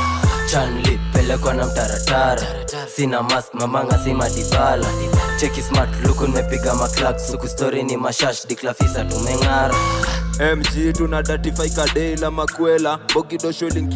Chanli 0.51 0.99
pelekwa 1.13 1.53
na 1.53 1.65
mtaratara. 1.65 2.41
Sina 2.95 3.23
mask 3.23 3.53
mamanga 3.53 3.99
si 4.03 4.13
madibala. 4.13 4.87
Cheki 5.39 5.61
smart 5.61 5.89
luku 6.05 6.27
nimepiga 6.27 6.73
maklak. 6.75 7.19
Suku 7.19 7.47
stori 7.47 7.83
ni 7.83 7.97
mashash 7.97 8.47
diklafisa 8.47 9.05
tumeng'ara 9.05 9.75
mg 10.39 10.93
tuna 10.97 11.23
datify 11.23 11.69
kadela 11.69 12.31
makwela. 12.31 12.99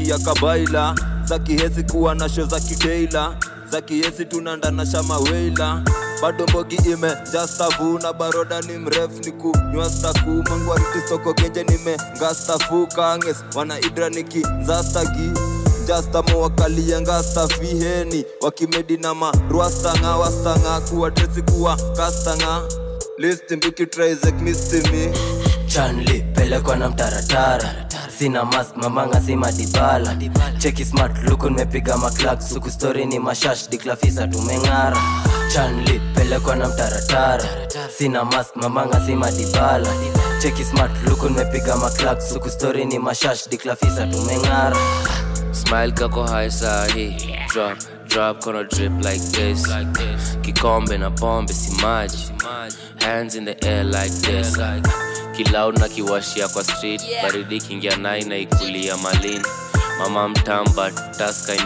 Ya 0.10 0.18
kabaila. 0.20 0.96
Za 1.26 1.40
kihezi 1.40 1.84
kuwa 1.84 2.16
na 2.16 2.30
sho 2.30 2.46
za 2.46 2.60
kikeila 2.60 3.36
za 3.72 3.82
kihezi 3.82 4.26
tunandana 4.26 4.86
shamaweila 4.86 5.82
bado 6.22 6.44
mbogi 6.48 6.76
ime 6.76 7.12
jastavuna 7.34 8.14
baroda 8.14 8.62
ni 8.62 8.78
mrefu 8.78 9.20
ni 9.26 9.32
kunywa 9.32 9.90
staku. 9.90 10.44
Mangwaritistoko 10.50 11.34
genje 11.34 11.64
nime 11.64 11.98
ngastafu 12.18 12.88
kanges. 12.96 13.38
Wana 13.56 13.80
idra 13.80 14.10
niki 14.10 14.38
nzastagi 14.62 15.32
jastamo 15.88 16.42
wakalie 16.42 17.02
ngastafiheni 17.02 18.26
wakimedi 18.42 18.98
na 18.98 19.14
marwastanga 19.16 20.16
wastanga. 20.18 20.80
Kuwa 20.82 21.10
dresi 21.12 21.42
kuwa 21.42 21.76
kastanga. 21.98 22.62
Listimbikitraisek 23.18 24.42
mistimi 24.42 25.12
chanli 25.74 26.22
pelekwa 26.36 26.76
na 26.76 26.90
mtaratara. 26.90 27.74
Sina 28.18 28.46
mask 28.46 28.76
mamanga 28.78 29.22
si 29.22 29.36
madibala. 29.36 30.16
Cheki 30.58 30.86
smart 30.86 31.24
luku 31.24 31.50
nimepiga 31.50 31.98
maklak 31.98 32.42
suku 32.42 32.72
stori 32.72 33.06
ni 33.06 33.20
mashash 33.20 33.70
diklafisa 33.70 34.28
tumeng'ara. 34.28 34.98
Chanli 35.54 36.02
pelekwa 36.16 36.56
na 36.56 36.68
mtaratara. 36.68 37.44
Sina 37.98 38.26
mask 38.26 38.56
mamanga 38.56 39.06
si 39.06 39.16
madibala. 39.16 39.90
Cheki 40.42 40.64
smart 40.64 40.92
luku 41.08 41.30
nimepiga 41.30 41.76
maklak 41.76 42.22
suku 42.22 42.50
stori 42.50 42.86
ni 42.86 43.00
mashash 43.00 43.50
diklafisa 43.50 44.08
tumeng'ara. 44.08 44.78
Smile 45.52 45.92
kako 45.92 46.24
hai 46.28 46.52
sahi. 46.52 47.38
Drop, 47.54 47.78
drop 48.08 48.44
gonna 48.44 48.64
drip 48.64 48.92
like 49.04 49.22
this. 49.32 49.68
Kikombe 50.42 50.98
na 50.98 51.10
pombe 51.10 51.54
si 51.54 51.72
maji. 51.82 52.32
Hands 53.02 53.36
in 53.36 53.46
the 53.46 53.56
air 53.66 53.84
like 53.84 54.12
this 54.22 54.58
Kiloud 55.36 55.80
na 55.80 55.90
kiwashia 55.90 56.48
kwa 56.48 56.64
street. 56.64 57.02
Baridi 57.24 57.62
kingia 57.62 57.96
nai 57.98 58.24
na 58.24 58.38
ikulia 58.38 58.98
malin. 58.98 59.42
Mama 60.00 60.30
mtamba 60.30 60.92
task 60.92 61.50
I 61.50 61.58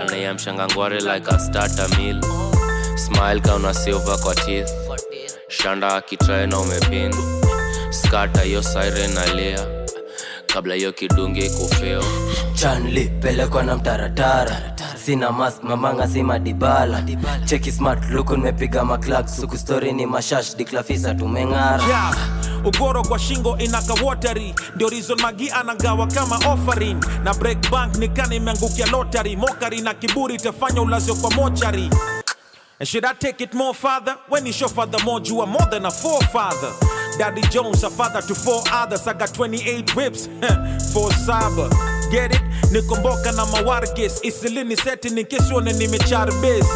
Anayamshanga 0.00 0.66
ngware 0.68 1.00
like 1.00 1.28
a 1.28 1.38
starter 1.38 1.88
meal. 1.98 2.20
Smile 2.96 3.40
kauna 3.40 3.74
silver 3.74 4.18
kwa 4.18 4.34
teeth. 4.34 4.70
Shanda 5.48 5.94
akitrae 5.96 6.46
na 6.46 6.58
umepin. 6.58 7.14
Skata 7.90 8.42
yo 8.44 8.62
siren 8.62 9.18
alia 9.18 9.66
Kabla 10.46 10.74
hiyo 10.74 10.92
kidunge 10.92 11.50
kufeo 11.50 12.04
chanli 12.54 13.00
pelekwa 13.08 13.62
na 13.62 13.76
mtaratara 13.76 14.60
sina 15.00 15.32
mask 15.32 15.62
mamanga 15.62 16.06
si 16.06 16.22
dibala 16.42 17.02
cheki 17.46 17.72
smart 17.72 18.10
luku 18.10 18.36
nimepiga 18.36 18.84
maklak 18.84 19.28
suku 19.28 19.58
stori 19.58 19.92
ni 19.92 20.06
mashash 20.06 20.56
diklafisa 20.56 21.14
tumeng'ara 21.14 21.84
yeah. 21.84 22.14
ugoro 22.64 23.02
kwa 23.02 23.18
shingo 23.18 23.58
inaka 23.58 23.94
wateri 24.04 24.54
ndio 24.74 24.88
reason 24.88 25.20
magi 25.20 25.50
anagawa 25.50 26.06
kama 26.06 26.36
offering 26.36 27.04
na 27.24 27.34
break 27.34 27.70
bank 27.70 27.96
nikana 27.96 28.34
imeangukia 28.34 28.86
lottery 28.86 29.36
mokari 29.36 29.80
na 29.80 29.94
kiburi 29.94 30.34
itafanya 30.34 30.82
ulazio 30.82 31.14
kwa 31.14 31.30
mochari 31.30 31.90
And 32.80 32.88
should 32.88 33.04
I 33.04 33.12
take 33.12 33.42
it 33.42 33.52
more 33.52 33.74
further? 33.74 34.16
When 34.30 34.46
is 34.46 34.58
your 34.58 34.70
father 34.70 34.96
more, 35.04 35.20
you 35.22 35.42
are 35.42 35.46
more 35.46 35.66
than 35.70 35.84
a 35.84 35.90
forefather. 35.90 36.72
Daddy 37.18 37.42
Jones, 37.50 37.84
a 37.84 37.90
father 37.90 38.22
to 38.22 38.34
four 38.34 38.62
others. 38.72 39.06
I 39.06 39.12
got 39.12 39.34
28 39.34 39.94
whips, 39.94 40.26
for 40.94 41.12
saba. 41.12 41.89
Get 42.10 42.34
it? 42.34 42.40
Nikomboka 42.72 43.32
na 43.32 43.46
mawargis. 43.46 44.20
Isilini 44.22 44.76
seti 44.76 45.10
nikisione 45.10 45.72
nimecharbis. 45.72 46.66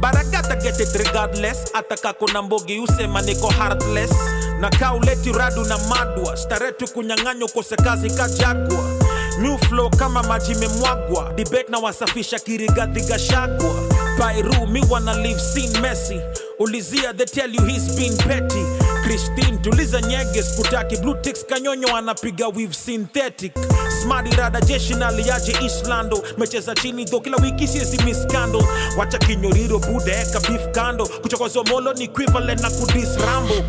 barakata 0.00 0.56
get 0.62 0.78
regardless. 0.94 1.70
Ataka 1.74 2.12
kuna 2.12 2.42
mbogi 2.42 2.80
usema 2.80 3.22
niko 3.22 3.48
heartless. 3.50 4.10
Na 4.60 4.70
kauleti 4.70 5.32
radu 5.32 5.64
na 5.64 5.78
madwa. 5.78 6.36
Staretu 6.36 6.88
kunyang'anywa 6.88 7.48
kosekazi 7.48 8.10
kajagwa. 8.10 8.84
New 9.40 9.58
flow 9.58 9.90
kama 9.90 10.22
maji 10.22 10.54
memwagwa. 10.54 11.32
Debate 11.36 11.68
na 11.68 11.78
wasafisha 11.78 12.38
kirigadhigashagwa. 12.38 13.74
Pairu 14.18 14.66
mi 14.66 14.84
wana 14.90 15.14
live 15.14 15.40
sin 15.40 15.80
messi 15.80 16.20
Ulizia 16.58 17.12
they 17.16 17.24
tell 17.24 17.50
you 17.50 17.64
he's 17.64 17.96
been 17.96 18.16
petty. 18.18 18.64
Christine 19.10 19.56
tuliza 19.58 20.00
nyege 20.00 20.42
skutaki 20.42 20.96
blue 20.96 21.14
kanyonyo 21.48 21.96
anapiga 21.96 22.48
with 22.48 22.72
synthetic. 22.72 23.52
Smart 24.02 24.36
jeshi 24.60 24.94
na 24.94 25.10
Islando. 25.64 26.22
Mecheza 26.38 26.74
chini 26.74 27.04
do 27.04 27.20
kila 27.20 27.36
wiki 27.36 27.68
siezi 27.68 27.98
miskando. 28.04 28.64
Wacha 28.98 29.18
kinyoriro 29.18 29.78
bude 29.78 30.12
eka 30.12 30.40
kando. 30.72 31.06
Kuchokozwa 31.06 31.64
molo 31.64 31.92
ni 31.94 32.04
equivalent 32.04 32.60
na 32.62 32.70
kudis 32.70 33.08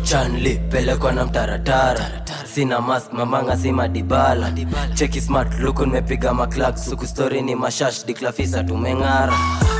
chanli 0.02 0.54
pelekwa 0.70 1.12
na 1.12 1.24
mtaratara 1.24 2.22
sina 2.54 2.80
mask 2.80 3.12
mamanga 3.12 3.56
si 3.56 3.72
madibala 3.72 4.52
cheki 4.94 5.20
smart 5.20 5.58
luku 5.58 5.86
nimepiga 5.86 6.34
maklak 6.34 6.78
suku 6.78 7.06
story 7.06 7.42
ni 7.42 7.54
mashash 7.54 8.04
diklafisa 8.06 8.64
tumeng'ara 8.64 9.32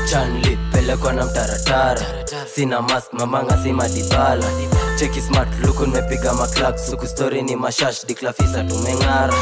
chanli 0.09 0.57
pelekwa 0.71 1.13
na 1.13 1.25
mtaratara 1.25 2.01
sina 2.55 2.81
mask 2.81 3.13
mamanga 3.13 3.57
si 3.63 3.71
madibala 3.73 4.45
cheki 4.99 5.21
smart 5.21 5.47
luku 5.65 5.85
nimepiga 5.85 6.33
maklak 6.33 6.77
suku 6.79 7.07
story 7.07 7.41
ni 7.41 7.55
mashash 7.55 8.05
diklafisa 8.07 8.63
tumeng'ara. 8.63 9.33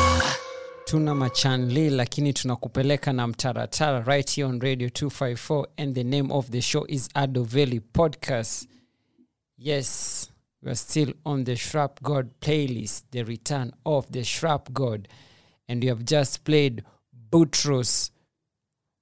Tuna 0.86 1.16
machanli 1.16 1.90
lakini 1.90 2.34
tunakupeleka 2.34 3.14
na 3.14 3.28
mtaratara 3.28 4.00
right 4.00 4.36
here 4.36 4.48
on 4.48 4.60
radio 4.62 4.88
254 4.88 5.66
and 5.78 5.96
the 5.96 6.04
name 6.04 6.34
of 6.34 6.50
the 6.50 6.62
show 6.62 6.86
is 6.88 7.10
adoveli 7.14 7.80
podcast. 7.80 8.68
Yes 9.58 10.28
weare 10.64 10.76
still 10.76 11.14
on 11.26 11.44
the 11.44 11.56
shrap 11.56 12.02
god 12.02 12.30
playlist 12.40 13.04
the 13.12 13.24
return 13.24 13.72
of 13.86 14.08
the 14.12 14.24
shrap 14.24 14.72
god. 14.74 15.08
And 15.68 15.84
you 15.84 15.90
have 15.90 16.04
just 16.06 16.44
played 16.44 16.84
butros. 17.32 18.12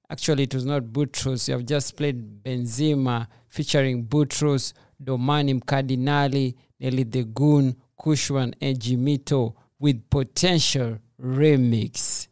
Actually 0.09 0.43
it 0.43 0.53
was 0.53 0.65
not 0.65 0.83
butros 0.83 1.47
you 1.47 1.53
have 1.53 1.65
just 1.65 1.95
played 1.95 2.43
benzima 2.43 3.27
featuring 3.49 4.03
butros 4.05 4.73
domani 4.99 5.53
mkardinali 5.53 6.55
nelly 6.79 7.05
the 7.05 7.23
goon 7.23 7.73
kushwan 7.97 8.55
and 8.61 8.79
jimito 8.79 9.53
with 9.79 10.09
potential 10.09 10.97
remix. 11.21 12.27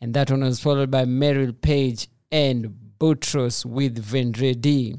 And 0.00 0.14
that 0.14 0.30
one 0.30 0.44
was 0.44 0.60
followed 0.60 0.90
by 0.90 1.04
meryl 1.04 1.52
page 1.60 2.08
and 2.30 2.74
Boutross 2.98 3.66
with 3.66 3.98
vendredi. 3.98 4.96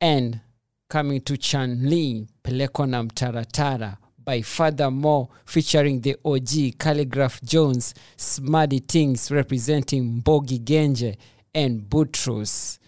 And 0.00 0.40
coming 0.88 1.20
to 1.22 1.36
chanli 1.36 2.26
peleko 2.42 2.86
na 2.86 3.02
mtaratara 3.02 3.96
by 4.24 4.42
Fathermoh 4.42 5.28
featuring 5.44 6.00
the 6.00 6.16
og 6.24 6.78
calligraph 6.78 7.42
jones 7.42 7.94
smarty 8.16 8.78
things 8.80 9.30
representing 9.30 10.02
mbogi 10.02 10.58
genje 10.58 11.16
and 11.54 11.88
Boutross 11.88 12.78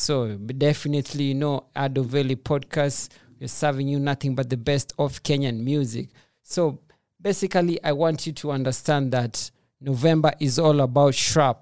so 0.00 0.36
definitely 0.36 1.24
you 1.24 1.34
know 1.34 1.64
ado 1.76 2.02
valley 2.02 2.36
podcast 2.36 3.10
we're 3.40 3.48
serving 3.48 3.88
you 3.88 3.98
nothing 3.98 4.34
but 4.34 4.48
the 4.50 4.56
best 4.56 4.92
of 4.98 5.22
kenyan 5.22 5.60
music. 5.60 6.08
So 6.42 6.80
basically 7.20 7.82
i 7.84 7.92
want 7.92 8.26
you 8.26 8.32
to 8.32 8.50
understand 8.50 9.12
that 9.12 9.50
november 9.80 10.32
is 10.40 10.58
all 10.58 10.80
about 10.80 11.14
shrap 11.14 11.58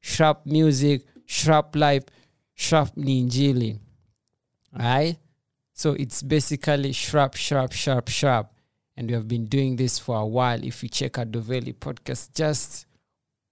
shrap 0.00 0.44
music 0.44 1.02
shrap 1.26 1.74
life 1.74 2.04
shrap 2.54 2.94
ni 2.96 3.22
injili 3.22 3.78
right 4.72 5.16
so 5.72 5.92
it's 5.92 6.22
basically 6.22 6.92
sharp 6.92 7.36
sharp 7.36 7.72
sharp 7.72 8.08
sharp. 8.08 8.52
And 8.96 9.06
we 9.06 9.14
have 9.14 9.28
been 9.28 9.46
doing 9.46 9.76
this 9.76 9.96
for 9.96 10.16
a 10.16 10.26
while. 10.26 10.64
If 10.64 10.82
you 10.82 10.88
check 10.88 11.12
the 11.12 11.38
valley 11.38 11.72
podcast 11.72 12.34
just 12.34 12.84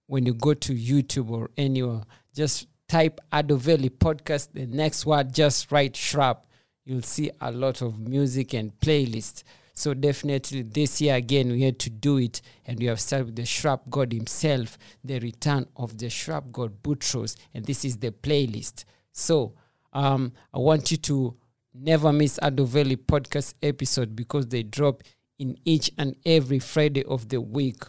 when 0.07 0.25
you 0.25 0.33
go 0.33 0.53
to 0.53 0.73
youtube 0.73 1.29
or 1.29 1.49
anywhere 1.57 2.01
just 2.33 2.67
type 2.87 3.19
adoveli 3.31 3.89
podcast 3.89 4.49
the 4.53 4.65
next 4.65 5.05
word 5.05 5.33
just 5.33 5.71
write 5.71 5.95
sharp. 5.95 6.45
You'll 6.85 7.01
see 7.01 7.29
a 7.41 7.51
lot 7.51 7.81
of 7.81 7.99
music 7.99 8.53
and 8.53 8.71
playlist 8.79 9.43
so 9.77 9.93
definitely 9.93 10.63
this 10.63 10.99
year 11.01 11.15
again 11.15 11.51
we 11.51 11.61
had 11.61 11.77
to 11.77 11.91
do 11.91 12.17
it 12.17 12.41
and 12.65 12.79
we 12.79 12.85
have 12.85 12.99
started 12.99 13.27
with 13.27 13.35
the 13.35 13.45
shrap 13.45 13.81
god 13.91 14.11
himself 14.11 14.75
the 15.03 15.19
return 15.19 15.67
of 15.75 15.97
the 15.99 16.09
shrap 16.09 16.51
god 16.51 16.81
Boutross 16.81 17.35
and 17.53 17.63
this 17.65 17.85
is 17.85 17.97
the 17.97 18.11
playlist. 18.11 18.85
So 19.11 19.53
um, 19.93 20.33
i 20.53 20.57
want 20.57 20.89
you 20.89 20.97
to 20.97 21.35
never 21.75 22.11
miss 22.11 22.39
adoveli 22.41 22.95
podcast 22.95 23.53
episode 23.61 24.15
because 24.15 24.47
they 24.47 24.63
drop 24.63 25.03
in 25.37 25.55
each 25.63 25.91
and 25.99 26.15
every 26.25 26.57
friday 26.57 27.03
of 27.03 27.29
the 27.29 27.39
week 27.39 27.83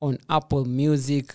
on 0.00 0.18
apple 0.28 0.64
music 0.64 1.34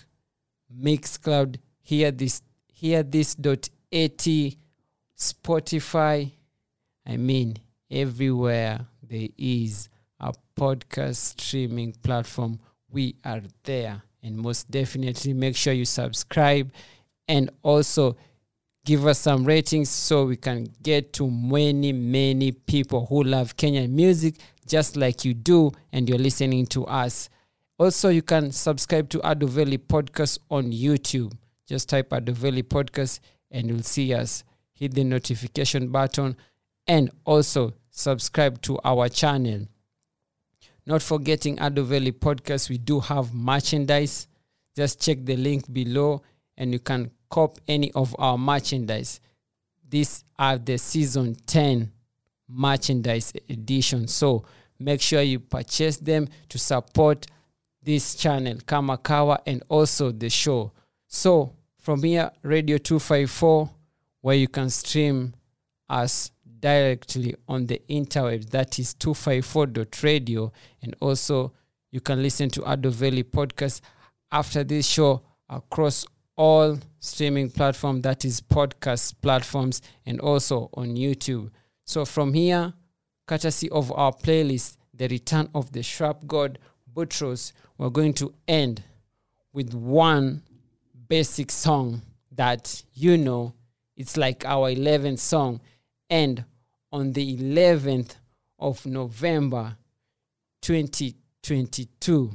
mixcloud. 0.73 1.57
Hear 1.81 2.11
this 2.11 2.41
hear 2.79 3.03
this 3.03 3.35
at 3.35 4.27
spotify. 5.17 6.31
I 7.05 7.17
mean 7.17 7.57
everywhere 7.91 8.85
there 9.03 9.27
is 9.37 9.89
a 10.19 10.33
podcast 10.57 11.41
streaming 11.41 11.91
platform. 12.01 12.59
We 12.89 13.15
are 13.25 13.41
there. 13.63 14.01
And 14.23 14.37
most 14.37 14.71
definitely 14.71 15.33
make 15.33 15.55
sure 15.57 15.73
you 15.73 15.85
subscribe 15.85 16.71
and 17.27 17.49
also 17.63 18.15
give 18.85 19.05
us 19.05 19.19
some 19.19 19.43
ratings 19.43 19.89
so 19.89 20.25
we 20.25 20.37
can 20.37 20.67
get 20.81 21.11
to 21.13 21.29
many 21.29 21.91
many 21.91 22.51
people 22.51 23.05
who 23.05 23.23
love 23.23 23.55
kenyan 23.55 23.89
music 23.89 24.35
just 24.65 24.95
like 24.95 25.23
you 25.25 25.33
do 25.33 25.71
and 25.91 26.07
you're 26.07 26.17
listening 26.17 26.65
to 26.67 26.85
us. 26.85 27.29
Also 27.77 28.09
you 28.09 28.21
can 28.21 28.51
subscribe 28.51 29.09
to 29.09 29.19
adoveli 29.19 29.77
podcast 29.77 30.39
on 30.49 30.71
youtube 30.71 31.33
just 31.69 31.87
type 31.87 32.09
adoveli 32.09 32.63
podcast 32.63 33.19
and 33.51 33.69
you'll 33.69 33.83
see 33.83 34.11
us. 34.13 34.43
Hit 34.73 34.95
the 34.95 35.03
notification 35.03 35.89
button 35.89 36.35
and 36.87 37.11
also 37.25 37.73
subscribe 37.91 38.59
to 38.63 38.79
our 38.83 39.07
channel. 39.07 39.67
Not 40.87 41.03
forgetting 41.03 41.57
adoveli 41.57 42.11
podcast 42.11 42.69
we 42.69 42.79
do 42.79 42.99
have 42.99 43.35
merchandise. 43.35 44.27
Just 44.75 44.99
check 44.99 45.19
the 45.23 45.35
link 45.35 45.71
below 45.71 46.23
and 46.57 46.73
you 46.73 46.79
can 46.79 47.11
cop 47.29 47.59
any 47.67 47.91
of 47.91 48.15
our 48.17 48.37
merchandise. 48.37 49.19
These 49.87 50.23
are 50.39 50.57
the 50.57 50.79
season 50.79 51.35
10 51.45 51.91
merchandise 52.47 53.31
edition. 53.47 54.07
So 54.07 54.43
make 54.79 55.01
sure 55.01 55.21
you 55.21 55.39
purchase 55.39 55.97
them 55.97 56.29
to 56.49 56.57
support 56.57 57.27
this 57.83 58.15
channel 58.15 58.55
kamakawa 58.55 59.37
and 59.45 59.61
also 59.69 60.11
the 60.11 60.29
show. 60.29 60.71
So 61.07 61.53
from 61.89 62.03
here 62.03 62.29
radio 62.43 62.77
254 62.77 63.67
where 64.21 64.35
you 64.35 64.47
can 64.47 64.69
stream 64.69 65.33
us 65.89 66.29
directly 66.59 67.33
on 67.47 67.65
the 67.65 67.81
interwebs. 67.89 68.47
That 68.51 68.77
is 68.77 68.93
254.radio. 68.93 70.53
And 70.83 70.95
also, 70.99 71.51
you 71.89 71.99
can 71.99 72.21
listen 72.21 72.51
to 72.51 72.71
Ado 72.71 72.91
Valley 72.91 73.23
podcast 73.23 73.81
after 74.31 74.63
this 74.63 74.85
show 74.85 75.23
across 75.49 76.05
all 76.35 76.77
streaming 76.99 77.49
platforms, 77.49 78.03
that 78.03 78.23
is 78.23 78.39
podcast 78.39 79.15
platforms, 79.23 79.81
and 80.05 80.19
also 80.21 80.69
on 80.75 80.89
YouTube. 80.89 81.49
So 81.85 82.05
from 82.05 82.35
here, 82.35 82.71
courtesy 83.25 83.67
of 83.71 83.91
our 83.93 84.11
playlist, 84.11 84.77
The 84.93 85.07
Return 85.07 85.49
of 85.55 85.71
the 85.71 85.79
Shrap 85.81 86.27
God 86.27 86.59
Boutross, 86.93 87.51
we're 87.79 87.89
going 87.89 88.13
to 88.13 88.31
end 88.47 88.83
with 89.53 89.73
one 89.73 90.43
basic 91.09 91.51
song 91.51 92.01
that 92.31 92.83
you 92.93 93.17
know 93.17 93.53
it's 93.97 94.15
like 94.15 94.45
our 94.45 94.71
11th 94.71 95.19
song. 95.19 95.59
And 96.09 96.45
on 96.91 97.13
the 97.13 97.37
11th 97.37 98.15
of 98.57 98.85
november 98.85 99.77
2022 100.61 102.31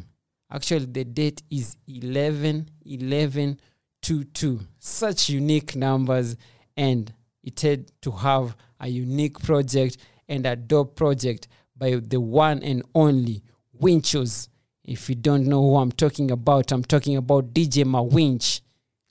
actually 0.51 0.87
the 0.87 1.05
date 1.05 1.43
is 1.51 1.77
11 1.87 2.69
11 2.87 3.61
22 4.01 4.61
such 4.79 5.29
unique 5.31 5.77
numbers 5.77 6.37
and 6.77 7.13
it 7.43 7.61
had 7.61 7.91
to 8.01 8.11
have 8.11 8.57
a 8.81 8.89
unique 8.89 9.39
project 9.41 9.99
and 10.29 10.47
a 10.47 10.57
dope 10.57 10.97
project 10.97 11.49
by 11.77 11.97
the 11.97 12.21
one 12.21 12.63
and 12.63 12.83
only 12.95 13.43
winchos 13.81 14.49
if 14.85 15.09
you 15.09 15.15
don't 15.15 15.47
know 15.47 15.61
who 15.63 15.77
i'm 15.77 15.93
talking 15.93 16.31
about 16.31 16.73
i'm 16.73 16.85
talking 16.85 17.17
about 17.17 17.53
dj 17.53 17.85
mawinch 17.85 18.61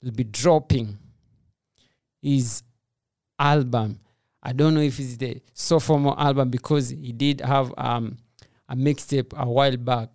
He'll 0.04 0.12
be 0.12 0.24
dropping 0.24 0.98
his 2.20 2.62
album. 3.38 4.00
I 4.42 4.52
don't 4.52 4.74
know 4.74 4.82
if 4.82 5.00
it's 5.00 5.16
the 5.16 5.40
sophomore 5.54 6.20
album 6.20 6.50
because 6.50 6.90
he 6.90 7.12
did 7.12 7.40
have 7.40 7.72
um, 7.78 8.18
a 8.68 8.76
mixtape 8.76 9.32
a 9.34 9.48
while 9.48 9.76
back. 9.78 10.10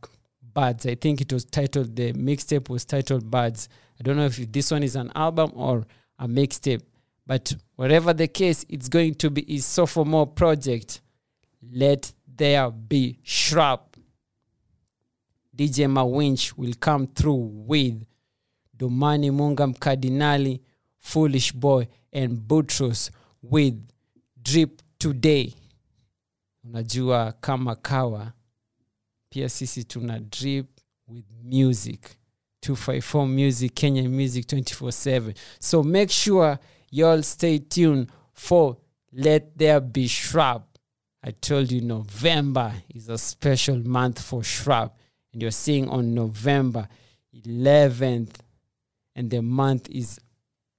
Birds. 0.53 0.85
I 0.85 0.95
think 0.95 1.21
it 1.21 1.31
was 1.33 1.45
titled 1.45 1.95
the 1.95 2.13
mixtape 2.13 2.69
was 2.69 2.85
titled 2.85 3.29
Birds. 3.31 3.67
I 3.99 4.03
don't 4.03 4.17
know 4.17 4.25
if 4.25 4.51
this 4.51 4.71
one 4.71 4.83
is 4.83 4.95
an 4.95 5.11
album 5.15 5.51
or 5.55 5.85
a 6.17 6.27
mixtape, 6.27 6.81
but 7.25 7.55
whatever 7.75 8.13
the 8.13 8.27
case, 8.27 8.65
it's 8.69 8.89
going 8.89 9.15
to 9.15 9.29
be 9.29 9.45
his 9.47 9.65
sophomore 9.65 10.27
project. 10.27 11.01
Let 11.71 12.11
there 12.27 12.69
be 12.69 13.19
shrap. 13.25 13.88
DJ 15.59 15.87
Mawinch 15.87 16.53
will 16.57 16.73
come 16.79 17.05
through 17.05 17.51
with 17.67 18.05
Domani 18.77 19.29
Mungam 19.29 19.77
Cardinali, 19.77 20.61
Foolish 20.97 21.51
Boy, 21.51 21.85
and 22.13 22.37
Boutross 22.39 23.11
with 23.41 23.75
Drip 24.41 24.81
Today. 24.97 25.53
Unajua 26.65 27.33
kama 27.41 27.75
kawa, 27.75 28.33
pia 29.29 29.49
sisi 29.49 29.83
tuna 29.83 30.19
drip 30.19 30.67
with 31.07 31.25
music. 31.43 32.15
254 32.61 33.27
Music, 33.27 33.75
Kenya 33.75 34.09
Music 34.09 34.45
24-7. 34.47 35.35
So 35.59 35.83
make 35.83 36.09
sure 36.09 36.57
y'all 36.89 37.21
stay 37.21 37.59
tuned 37.59 38.07
for 38.33 38.77
Let 39.11 39.57
There 39.57 39.81
Be 39.81 40.07
Shrap. 40.07 40.63
I 41.21 41.31
told 41.31 41.69
you 41.69 41.81
November 41.81 42.73
is 42.95 43.09
a 43.09 43.17
special 43.17 43.77
month 43.79 44.21
for 44.21 44.41
Shrap. 44.41 44.91
And 45.33 45.41
you're 45.41 45.51
seeing 45.51 45.89
on 45.89 46.13
November 46.13 46.87
11th 47.35 48.35
and 49.15 49.29
the 49.29 49.41
month 49.41 49.89
is 49.89 50.19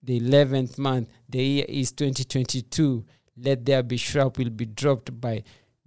the 0.03 0.19
11th 0.21 0.79
month 0.79 1.09
the 1.29 1.43
year 1.43 1.65
is 1.69 1.93
2022 1.93 3.05
let 3.37 3.65
there 3.65 3.83
be 3.83 3.97
shrap 3.97 4.39
will 4.39 4.51
be 4.51 4.67
dropped 4.67 5.21
by 5.21 5.43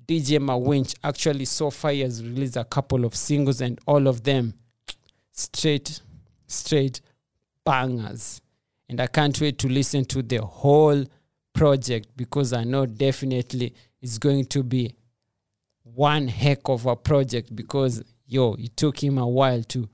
dj 0.08 0.40
mawinch. 0.40 0.96
Actually 1.04 1.46
so 1.46 1.70
far 1.70 1.92
he 1.92 2.02
has 2.02 2.24
released 2.24 2.56
a 2.56 2.64
couple 2.64 3.06
of 3.06 3.16
singles 3.16 3.62
and 3.62 3.80
all 3.86 4.08
of 4.08 4.24
them 4.24 4.54
straight 5.32 6.00
straight 6.48 7.02
bangers. 7.66 8.42
And 8.88 9.02
i 9.02 9.08
can't 9.08 9.40
wait 9.42 9.58
to 9.60 9.68
listen 9.68 10.06
to 10.06 10.22
the 10.22 10.42
whole 10.42 11.04
project 11.54 12.08
because 12.16 12.54
i 12.54 12.64
know 12.64 12.86
definitely 12.86 13.74
it's 14.02 14.18
going 14.18 14.46
to 14.46 14.64
be 14.64 14.96
one 15.84 16.28
heck 16.28 16.70
of 16.70 16.86
a 16.86 16.96
project 16.96 17.56
because 17.56 18.04
yo 18.34 18.56
it 18.60 18.76
took 18.76 19.02
him 19.04 19.18
a 19.18 19.28
while 19.28 19.64
to 19.64 19.88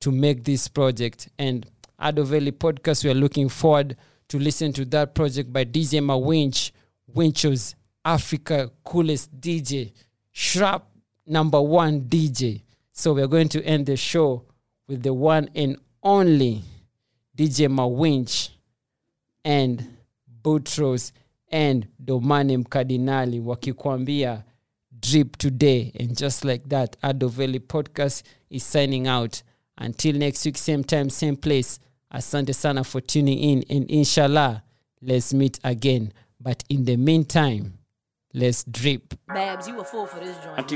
to 0.00 0.10
make 0.10 0.44
this 0.44 0.68
project 0.68 1.28
and 1.38 1.66
Ado 1.98 2.24
Valley 2.24 2.52
podcast. 2.52 3.04
We 3.04 3.10
are 3.10 3.14
looking 3.14 3.48
forward 3.48 3.96
to 4.28 4.38
listen 4.38 4.72
to 4.74 4.84
that 4.86 5.14
project 5.14 5.52
by 5.52 5.64
DJ 5.64 6.00
Mawinch, 6.00 6.70
Winchos, 7.14 7.74
Africa 8.04 8.70
coolest 8.84 9.38
DJ, 9.38 9.92
Shrap 10.34 10.82
number 11.26 11.60
one 11.60 12.02
DJ. 12.02 12.62
So 12.92 13.12
we 13.12 13.22
are 13.22 13.26
going 13.26 13.48
to 13.50 13.62
end 13.64 13.86
the 13.86 13.96
show 13.96 14.44
with 14.88 15.02
the 15.02 15.12
one 15.12 15.50
and 15.54 15.76
only 16.02 16.62
DJ 17.36 17.68
Mawinch 17.68 18.50
and 19.44 19.86
Boutross 20.42 21.12
and 21.50 21.86
Domani 22.02 22.56
Mkardinali 22.56 23.40
wakikwambia 23.40 24.42
drip 25.00 25.36
today. 25.36 25.92
And 25.98 26.16
just 26.16 26.44
like 26.44 26.68
that, 26.68 26.96
Ado 27.02 27.28
Valley 27.28 27.60
podcast 27.60 28.22
is 28.50 28.64
signing 28.64 29.06
out. 29.06 29.42
Until 29.78 30.14
next 30.16 30.44
week, 30.44 30.58
same 30.58 30.84
time, 30.84 31.10
same 31.10 31.36
place. 31.36 31.78
Asante 32.12 32.54
sana 32.54 32.84
for 32.84 33.00
tuning 33.00 33.38
in, 33.38 33.64
and 33.70 33.88
inshallah, 33.90 34.62
let's 35.00 35.32
meet 35.32 35.58
again. 35.64 36.12
But 36.40 36.64
in 36.68 36.84
the 36.84 36.96
meantime, 36.96 37.78
let's 38.34 38.64
drip. 38.64 39.14
Babs, 39.28 39.68
you 39.68 39.80
a 39.80 39.84
fool 39.84 40.06
for 40.06 40.18
this 40.20 40.36
joint. 40.42 40.66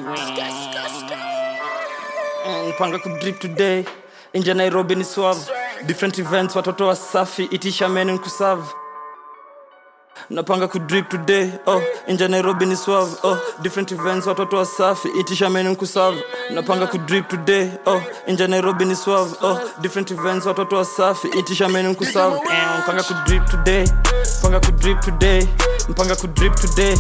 Mpanga 2.69 2.99
kudrip 2.99 3.39
today 3.41 3.85
Inja 4.33 4.55
nairobi 4.55 4.95
ni 4.95 5.05
swav 5.05 5.51
different 5.87 6.19
events 6.19 6.57
watoto 6.57 6.87
wasafi 6.87 7.45
itisha 7.45 7.89
menu 7.89 8.13
nkusav 8.13 8.75
napanga 10.31 10.69
kudrip 10.69 11.09
today 11.09 11.51
oh 11.67 11.83
inja 12.07 12.29
nairobi 12.29 12.67
ni 12.67 12.77
swav 12.77 13.09
oh 13.23 13.39
different 13.63 13.93
events 13.93 14.27
watoto 14.27 14.57
wasafi 14.57 15.09
itisha 15.21 15.51
menu 15.51 15.71
nkusav 15.71 16.15
napanga 16.55 16.87
kudrip 16.87 17.29
today 17.29 17.69
oh 17.87 18.01
inja 18.27 18.49
nairobi 18.49 18.85
ni 18.85 18.97
swav 18.97 19.33
oh 19.43 19.59
different 19.81 20.11
events 20.11 20.47
watoto 20.47 20.77
wasafi 20.77 21.29
itisha 21.29 21.69
menu 21.69 21.91
nkusav 21.91 22.33
Eh, 22.35 22.69
mpanga 22.83 23.03
kudrip 23.03 23.45
today 23.51 23.85
mpanga 24.39 24.61
kudrip 24.61 25.01
today 25.01 25.47
mpanga 25.89 26.17
kudrip 26.17 26.55
today 26.55 26.97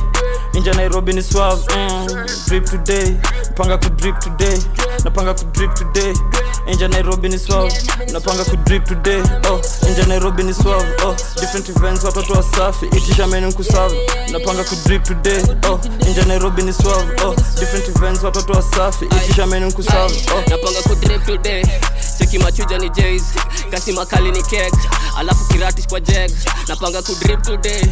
inja 0.53 0.75
nairobi 0.75 1.12
ni 1.12 1.23
swav 1.23 1.59
mm, 1.77 2.07
drip 2.49 2.65
today 2.65 3.15
mpanga 3.51 3.79
kudrip 3.79 4.19
today 4.19 4.59
napanga 5.05 5.35
kudrip 5.35 5.75
today 5.75 6.15
inje 6.67 6.89
nairobi 6.89 7.29
ni 7.29 7.39
swav 7.39 7.73
napanga 8.12 8.45
kudrip 8.45 8.85
today 8.85 9.23
oh. 9.51 9.61
Inja 9.89 10.07
nairobi 10.07 10.43
ni 10.43 10.55
swav 10.55 10.83
oh. 11.05 11.15
Different 11.41 11.69
events 11.69 12.05
watoto 12.05 12.33
wasafi 12.33 12.87
itisha 12.87 13.27
menu 13.27 13.49
nkusav 13.49 13.93
napanga 14.33 14.65
kudrip 14.65 15.03
today 15.05 15.43
oh. 15.71 15.81
Inja 16.09 16.25
nairobi 16.25 16.62
ni 16.62 16.73
swav 16.73 17.05
oh. 17.25 17.35
Different 17.61 17.89
events 17.89 18.23
watoto 18.23 18.53
wasafi 18.53 19.05
itisha 19.05 19.47
menu 19.47 19.67
nkusav 19.67 20.11
oh. 20.35 20.41
Napanga 20.51 20.83
kudrip 20.83 21.27
today. 21.27 21.65
Cheki 22.19 22.39
machuja 22.39 22.79
ni 22.79 22.91
jays 22.91 23.23
kasi 23.71 23.93
makali 23.93 24.31
ni 24.33 24.43
kek. 24.43 24.75
Alafu 25.19 25.45
kiratish 25.45 25.87
kwa 25.87 26.01
jeg 26.01 26.33
napanga 26.69 27.03
kudrip 27.03 27.43
today. 27.43 27.83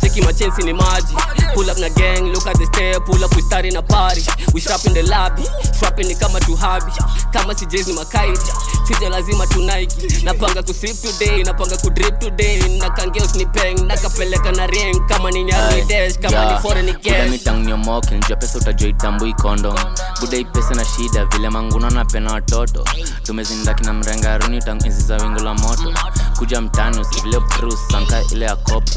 Cheki 0.00 0.22
machensi 0.22 0.62
ni 0.62 0.72
maji. 0.72 1.14
Pull 1.54 1.70
up 1.70 1.78
na 1.78 1.88
gang 1.88 2.20
look 2.32 2.46
at 2.46 2.56
the 2.58 2.66
step. 2.66 3.04
Pull 3.06 3.24
up 3.24 3.34
we 3.36 3.42
start 3.42 3.64
in 3.64 3.76
a 3.76 3.82
party 3.82 4.22
we 4.54 4.60
strap 4.60 4.84
in 4.86 4.92
the 4.94 5.02
lobby. 5.02 5.42
Strapping 5.72 6.08
ni 6.08 6.14
kama 6.14 6.40
tuhabi 6.40 6.92
kama 7.32 7.54
si 7.58 7.66
jays 7.66 7.86
ni 7.86 7.92
kaida 8.18 8.40
tija 8.86 9.08
lazima 9.08 9.46
tunaiki. 9.46 10.24
Napanga 10.24 10.62
kusip 10.62 11.02
today 11.02 11.42
napanga 11.44 11.76
kudrip 11.76 12.18
today. 12.18 12.58
Nakangeosnipeng 12.78 13.86
nakapeleka 13.86 14.52
na 14.52 14.66
ring. 14.66 15.06
Kama 15.08 15.30
ni 15.30 15.44
nyaruidesh 15.44 16.18
kama 16.18 16.36
yeah. 16.36 16.52
ni 16.52 16.58
foreign 16.62 16.92
guestmitangniomoke 17.02 18.14
nijua 18.14 18.36
pesa 18.36 18.58
utajoitambui 18.58 19.32
kondo. 19.34 19.74
Budai 20.20 20.44
pesa 20.44 20.74
na 20.74 20.84
shida 20.84 21.24
vile 21.24 21.50
manguna 21.50 21.90
napena 21.90 22.32
watoto. 22.32 22.84
Tumezindaki 23.22 23.84
na 23.84 23.92
mrengaruni 23.92 24.58
tanguizi 24.62 25.00
za 25.02 25.16
wingu 25.16 25.40
la 25.44 25.54
moto. 25.54 25.94
Kuja 26.38 26.60
mtani 26.60 27.00
usivile 27.00 27.40
prus 27.40 27.78
sanka 27.92 28.22
ile 28.32 28.44
ya 28.44 28.56
kopo 28.56 28.90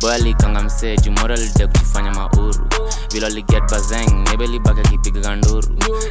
boyalikanga 0.00 0.62
msee 0.62 0.96
jumora 0.96 1.36
lide 1.36 1.66
kutufanya 1.66 2.10
mauru 2.12 2.66
vile 3.12 3.26
aliget 3.26 3.70
bazeng 3.70 4.10
nebelibaki 4.30 4.82
kipiga 4.90 5.20
kanduru 5.20 5.68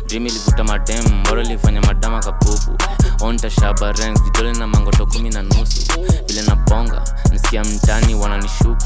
dream 0.08 0.28
ilivuta 0.28 0.64
madem 0.64 1.06
mboro 1.20 1.42
lifanya 1.42 1.82
madama 1.82 2.20
kapupu. 2.20 2.78
Onta 3.22 3.50
shaba 3.50 3.92
rens 3.92 4.24
vidole 4.24 4.54
na 4.54 4.68
mangoto 4.68 5.06
kumi 5.06 5.30
na 5.30 5.42
nusu. 5.42 5.82
Vile 6.28 6.42
na 6.42 6.56
bonga 6.56 7.04
nsikia 7.34 7.64
mtani 7.64 8.16
wananishuku. 8.16 8.78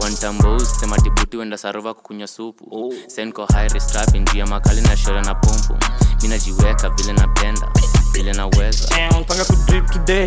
Wantambous 0.00 0.80
sema 0.80 0.96
tibuti 0.98 1.36
wenda 1.36 1.58
sarova 1.58 1.94
kukunywa 1.94 2.26
supu. 2.28 2.94
Senko 3.06 3.46
high 3.46 3.68
restrapi 3.68 4.18
njia 4.18 4.46
makali 4.46 4.80
na 4.80 4.96
shore 4.96 5.20
na 5.22 5.34
pumpu. 5.34 5.76
Mi 6.22 6.28
najiweka 6.28 6.90
vile 6.90 7.12
napenda 7.12 7.68
vile 8.14 8.32
naweza 8.32 8.88
mpanga 9.20 9.44
kudrip 9.44 9.90
today. 9.90 10.26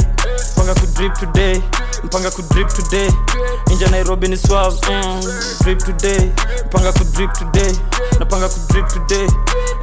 Mpanga 0.55 0.73
kudrip 0.75 1.13
today. 1.19 1.61
Mpanga 2.03 2.31
kudrip 2.31 2.67
today. 2.73 3.09
Inja 3.71 3.87
nairobi 3.87 4.27
ni 4.27 4.37
swav 4.37 4.73
mm, 4.89 5.21
drip 5.63 5.79
today. 5.85 6.31
Mpanga 6.65 6.91
kudrip 6.91 7.33
today. 7.33 7.73
Napanga 8.19 8.49
kudrip 8.49 8.87
today 8.87 9.27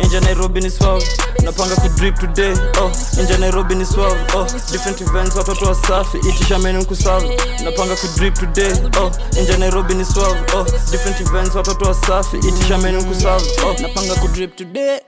inja 0.02 0.20
nairobi 0.20 0.60
ni 0.60 0.70
swav 0.70 1.02
napanga 1.44 1.76
kudrip 1.76 2.18
today 2.20 2.52
oh. 2.82 2.90
Inja 3.20 3.38
nairobi 3.38 3.74
ni 3.74 3.86
swav 3.86 4.12
oh. 4.36 4.44
Different 4.72 5.00
events 5.00 5.36
watoto 5.36 5.66
wasafi 5.66 6.18
itisha 6.18 6.58
menu 6.58 6.80
nkusav 6.80 7.22
napanga 7.64 7.96
kudrip 7.96 8.34
today 8.34 8.72
oh. 9.00 9.10
Inja 9.40 9.56
nairobi 9.58 9.94
ni 9.94 10.04
swav 10.04 10.36
oh. 10.56 10.64
Different 10.90 11.20
events 11.20 11.54
watoto 11.54 11.84
wasafi 11.84 12.36
itisha 12.36 12.78
menu 12.78 13.00
nkusav 13.00 13.42
oh. 13.66 13.74
Napanga 13.82 14.14
kudrip 14.14 14.56
today 14.56 15.00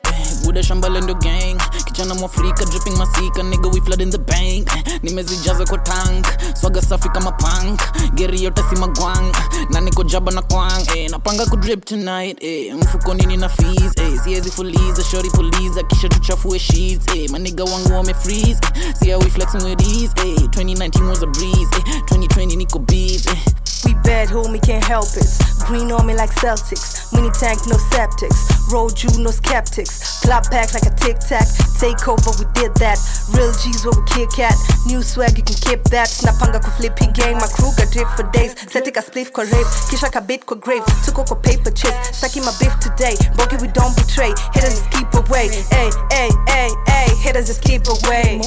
buda 0.45 0.62
shambalendo 0.62 1.14
gang. 1.14 1.57
Kijana 1.84 2.14
mwafrika 2.14 2.64
dripping 2.64 2.97
masika 2.97 3.43
nigga 3.43 3.68
we 3.68 3.80
flood 3.80 4.01
in 4.03 4.11
the 4.11 4.18
bank. 4.18 4.68
Nimezijaza 5.03 5.64
kwa 5.66 5.78
tank. 5.78 6.26
Swaga 6.61 6.82
safi 6.82 7.09
kama 7.09 7.32
punk. 7.32 7.80
Geri 8.14 8.43
yote 8.45 8.62
si 8.70 8.76
magwang. 8.80 9.37
Na 9.70 9.80
niko 9.80 10.03
jaba 10.05 10.32
na 10.32 10.43
kwang 10.43 10.82
eh, 10.97 11.11
napanga 11.11 11.47
kudrip 11.47 11.84
tonight 11.84 12.43
eh, 12.45 12.74
mfuko 12.74 13.14
nini 13.14 13.37
na 13.37 13.49
fees 13.49 13.93
eh, 13.97 14.20
siezi 14.24 14.51
fuliza 14.77 15.05
shori 15.05 15.31
puliza 15.31 15.83
kisha 15.83 16.09
tuchafue 16.09 16.59
sheets 16.59 17.07
eh, 17.14 17.31
maniga 17.31 17.64
wangu 17.64 17.93
wame 17.93 18.14
freeze 18.14 18.59
eh, 18.74 18.95
see 18.99 19.11
how 19.12 19.20
we 19.20 19.31
flexing 19.31 19.64
with 19.64 19.81
ease 19.83 20.12
eh, 20.16 20.37
2019 20.51 21.09
was 21.09 21.22
a 21.22 21.27
breeze 21.27 21.68
eh, 21.77 22.03
2020 22.05 22.57
niko 22.57 22.79
bees 22.79 23.27
eh. 23.27 23.37
We 23.85 23.95
bad, 24.03 24.29
homie, 24.31 24.59
can't 24.59 24.83
help 24.83 25.07
it. 25.16 25.29
Green 25.68 25.93
on 25.93 26.07
me 26.07 26.14
like 26.14 26.33
Celtics. 26.41 27.12
Mini 27.12 27.31
tank, 27.31 27.61
no 27.68 27.77
septics. 27.77 28.51
Roll 28.72 28.91
you, 28.99 29.22
no 29.22 29.31
skeptics. 29.31 30.20
Clap 30.22 30.51
back 30.51 30.74
like 30.74 30.87
a 30.87 30.91
tic 30.97 31.20
tac. 31.20 31.47
Take 31.79 32.09
over, 32.09 32.31
we 32.41 32.47
did 32.55 32.74
that. 32.83 32.99
Real 33.31 33.53
G's 33.53 33.85
where 33.85 33.95
we 33.95 34.03
kick 34.11 34.41
at. 34.41 34.57
New 34.87 35.03
swag, 35.03 35.39
you 35.39 35.45
can 35.45 35.55
keep 35.55 35.85
that. 35.95 36.09
Snapanga 36.09 36.59
ku 36.64 36.70
flip 36.70 36.99
hii 36.99 37.12
gang. 37.14 37.35
My 37.39 37.47
crew 37.47 37.70
got 37.79 37.93
drip 37.93 38.09
for 38.16 38.24
days. 38.33 38.55
Setika 38.72 39.03
spliff 39.03 39.31
kwa 39.31 39.45
rave. 39.45 39.66
Kisha 39.91 40.11
kabit 40.11 40.45
kwa 40.45 40.57
grave. 40.57 40.83
Tuko 41.05 41.24
kwa 41.24 41.37
paper 41.37 41.70
chase. 41.74 42.12
Stacking 42.12 42.43
my 42.45 42.53
beef 42.59 42.74
today. 42.81 43.14
Bogi, 43.37 43.57
we 43.62 43.68
don't 43.68 43.95
betray. 43.97 44.35
Hitters 44.67 44.81
just 44.81 44.91
keep 44.91 45.14
away. 45.14 45.49
Hey, 45.71 45.91
hey, 46.11 46.31
hey, 46.49 46.71
hey. 46.89 47.14
Hitters 47.23 47.47
just 47.47 47.62
keep 47.62 47.87
away. 47.87 48.41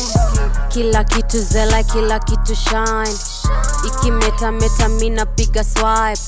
kila 0.70 1.04
kitu 1.04 1.40
zela 1.42 1.84
kila 1.84 2.20
kitu 2.20 2.56
shine. 2.56 3.18
Ikimetameta 3.88 4.90
mina 4.90 5.26
piga 5.26 5.64
swipe. 5.64 6.20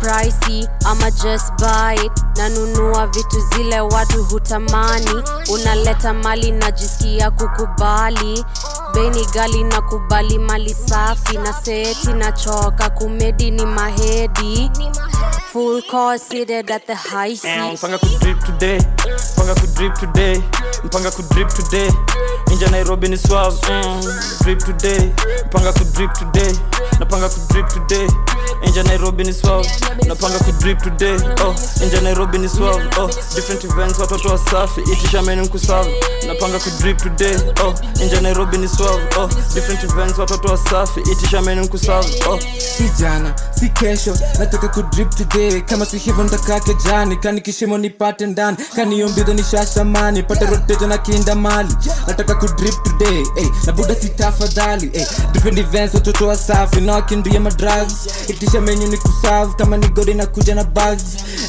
Pricey 0.00 0.68
ama 0.84 1.10
just 1.10 1.52
buy 1.60 1.94
it. 2.04 2.12
Nanunua 2.38 3.06
vitu 3.06 3.40
zile 3.56 3.80
watu 3.80 4.24
hutamani. 4.24 5.22
Unaleta 5.52 6.14
mali 6.14 6.50
najisikia 6.52 7.30
kukubali. 7.30 8.44
Beni 8.94 9.26
gali 9.34 9.64
na 9.64 9.80
kubali 9.80 10.38
mali 10.38 10.74
safi. 10.74 11.38
Na 11.38 11.52
seti 11.52 12.12
na 12.12 12.32
choka 12.32 12.90
kumedi 12.90 13.50
ni 13.50 13.64
mahedi. 13.66 14.70
Full 15.52 15.82
course 15.82 16.22
seated 16.28 16.70
at 16.70 16.86
the 16.86 16.94
high 16.94 17.34
seat. 17.36 17.80
kudrip 17.80 18.44
today 18.44 18.78
mpanga 19.50 19.66
kudrip 19.66 19.94
today. 19.94 20.42
Mpanga 20.84 21.10
ku 21.10 21.22
drip 21.22 21.48
today. 21.48 21.90
Inja 22.52 22.70
nairobi 22.70 23.08
ni 23.08 23.16
swav 23.18 23.54
mm, 23.70 24.00
drip 24.42 24.58
today. 24.58 25.12
Mpanga 25.46 25.72
ku 25.72 25.84
drip 25.84 26.12
today. 26.12 26.52
Napanga 26.98 27.28
ku 27.28 27.40
drip 27.48 27.68
today 27.68 28.08
inja 28.62 28.82
nairobi 28.82 29.24
ni 29.24 29.32
swav 29.32 29.66
napanga 30.06 30.38
kudrip 30.38 30.82
today. 30.82 31.16
Oh 31.44 31.54
inja 31.84 32.00
nairobi 32.00 32.38
ni 32.38 32.48
swav 32.48 32.76
oh 32.98 33.06
different 33.34 33.64
events 33.64 33.98
watoto 33.98 34.28
wasafi 34.28 34.80
itisha 34.80 35.22
menu 35.22 35.42
nkusav 35.44 35.86
napanga 36.26 36.58
kudrip 36.58 37.02
today. 37.02 37.36
Oh 37.64 37.74
inja 38.02 38.20
nairobi 38.20 38.58
ni 38.58 38.68
swav 38.68 39.00
oh 39.18 39.28
different 39.54 39.84
events 39.84 40.18
watoto 40.18 40.48
wasafi 40.48 41.00
itisha 41.00 41.42
menu 41.42 41.62
nkusav 41.62 42.04
oh. 42.28 42.38
Si 42.76 42.90
jana 42.98 43.34
si 43.60 43.68
kesho. 43.68 44.16
Nataka 44.38 44.68
kudrip 44.68 45.10
today. 45.10 45.60
Kama 45.60 45.86
si 45.86 45.98
hivyo 45.98 46.24
ntakake 46.24 46.74
jani. 46.84 47.16
Kani 47.16 47.40
kishimo 47.40 47.78
nipate 47.78 48.26
ndani. 48.26 48.56
Kaniombidho 48.76 49.34
nishashamani 49.34 50.22
pate 50.22 50.46
rotejo 50.46 50.86
na 50.86 50.98
kinda 50.98 51.34
mali. 51.34 51.76
Nataka 52.06 52.34
kudrip 52.34 52.74
today. 52.82 53.24
Hey, 53.34 53.48
na 53.66 53.72
buda 53.72 53.94
si 53.94 54.08
tafadhali. 54.08 54.90
Hey, 54.92 55.06
different 55.32 55.58
events 55.58 55.94
watoto 55.94 56.26
wa 56.26 56.36
safi. 56.36 56.80
Madrugs 56.80 57.00
wakindia 57.00 57.40
itisha 58.50 58.60
menyu 58.60 58.86
ni 58.88 58.96
kusav 58.96 59.54
kama 59.56 59.76
ni 59.76 59.88
god 59.88 60.08
inakuja 60.08 60.54
na 60.54 60.64
bags. 60.64 61.02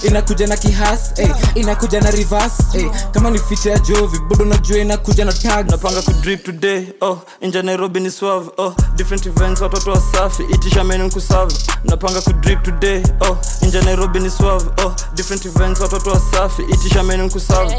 Inakuja 0.04 0.47
na 0.47 0.58
kihas 0.58 1.12
eh, 1.20 1.30
inakuja 1.56 2.02
na 2.02 2.12
reverse 2.12 2.64
eh, 2.74 2.91
kama 3.12 3.30
ni 3.30 3.39
ficha 3.39 3.72
ya 3.72 3.80
jovi 3.80 4.20
budo 4.20 4.45
najua 4.45 4.78
inakuja 4.78 5.26
na 5.26 5.34
tag. 5.34 5.72
Napanga 5.72 6.02
kudrip 6.02 6.43
today 6.43 6.88
oh 7.02 7.22
inja 7.41 7.62
nairobi 7.64 7.99
ni 7.99 8.12
swav 8.12 8.47
oh. 8.58 8.76
Different 8.95 9.26
events 9.26 9.62
watoto 9.62 9.91
wasafi 9.91 10.43
itisha 10.43 10.84
menu 10.84 11.06
nkusav 11.06 11.52
napanga 11.84 12.22
kudrip 12.22 12.64
today 12.64 13.04
oh 13.20 13.38
inja 13.62 13.82
nairobi 13.82 14.20
ni 14.20 14.30
swav 14.30 14.64
oh. 14.86 14.93
Different 15.16 15.45
events 15.45 15.80
watoto 15.82 16.10
wasafi 16.12 16.62
itisha 16.62 17.04
menu 17.04 17.24
nkusav 17.26 17.72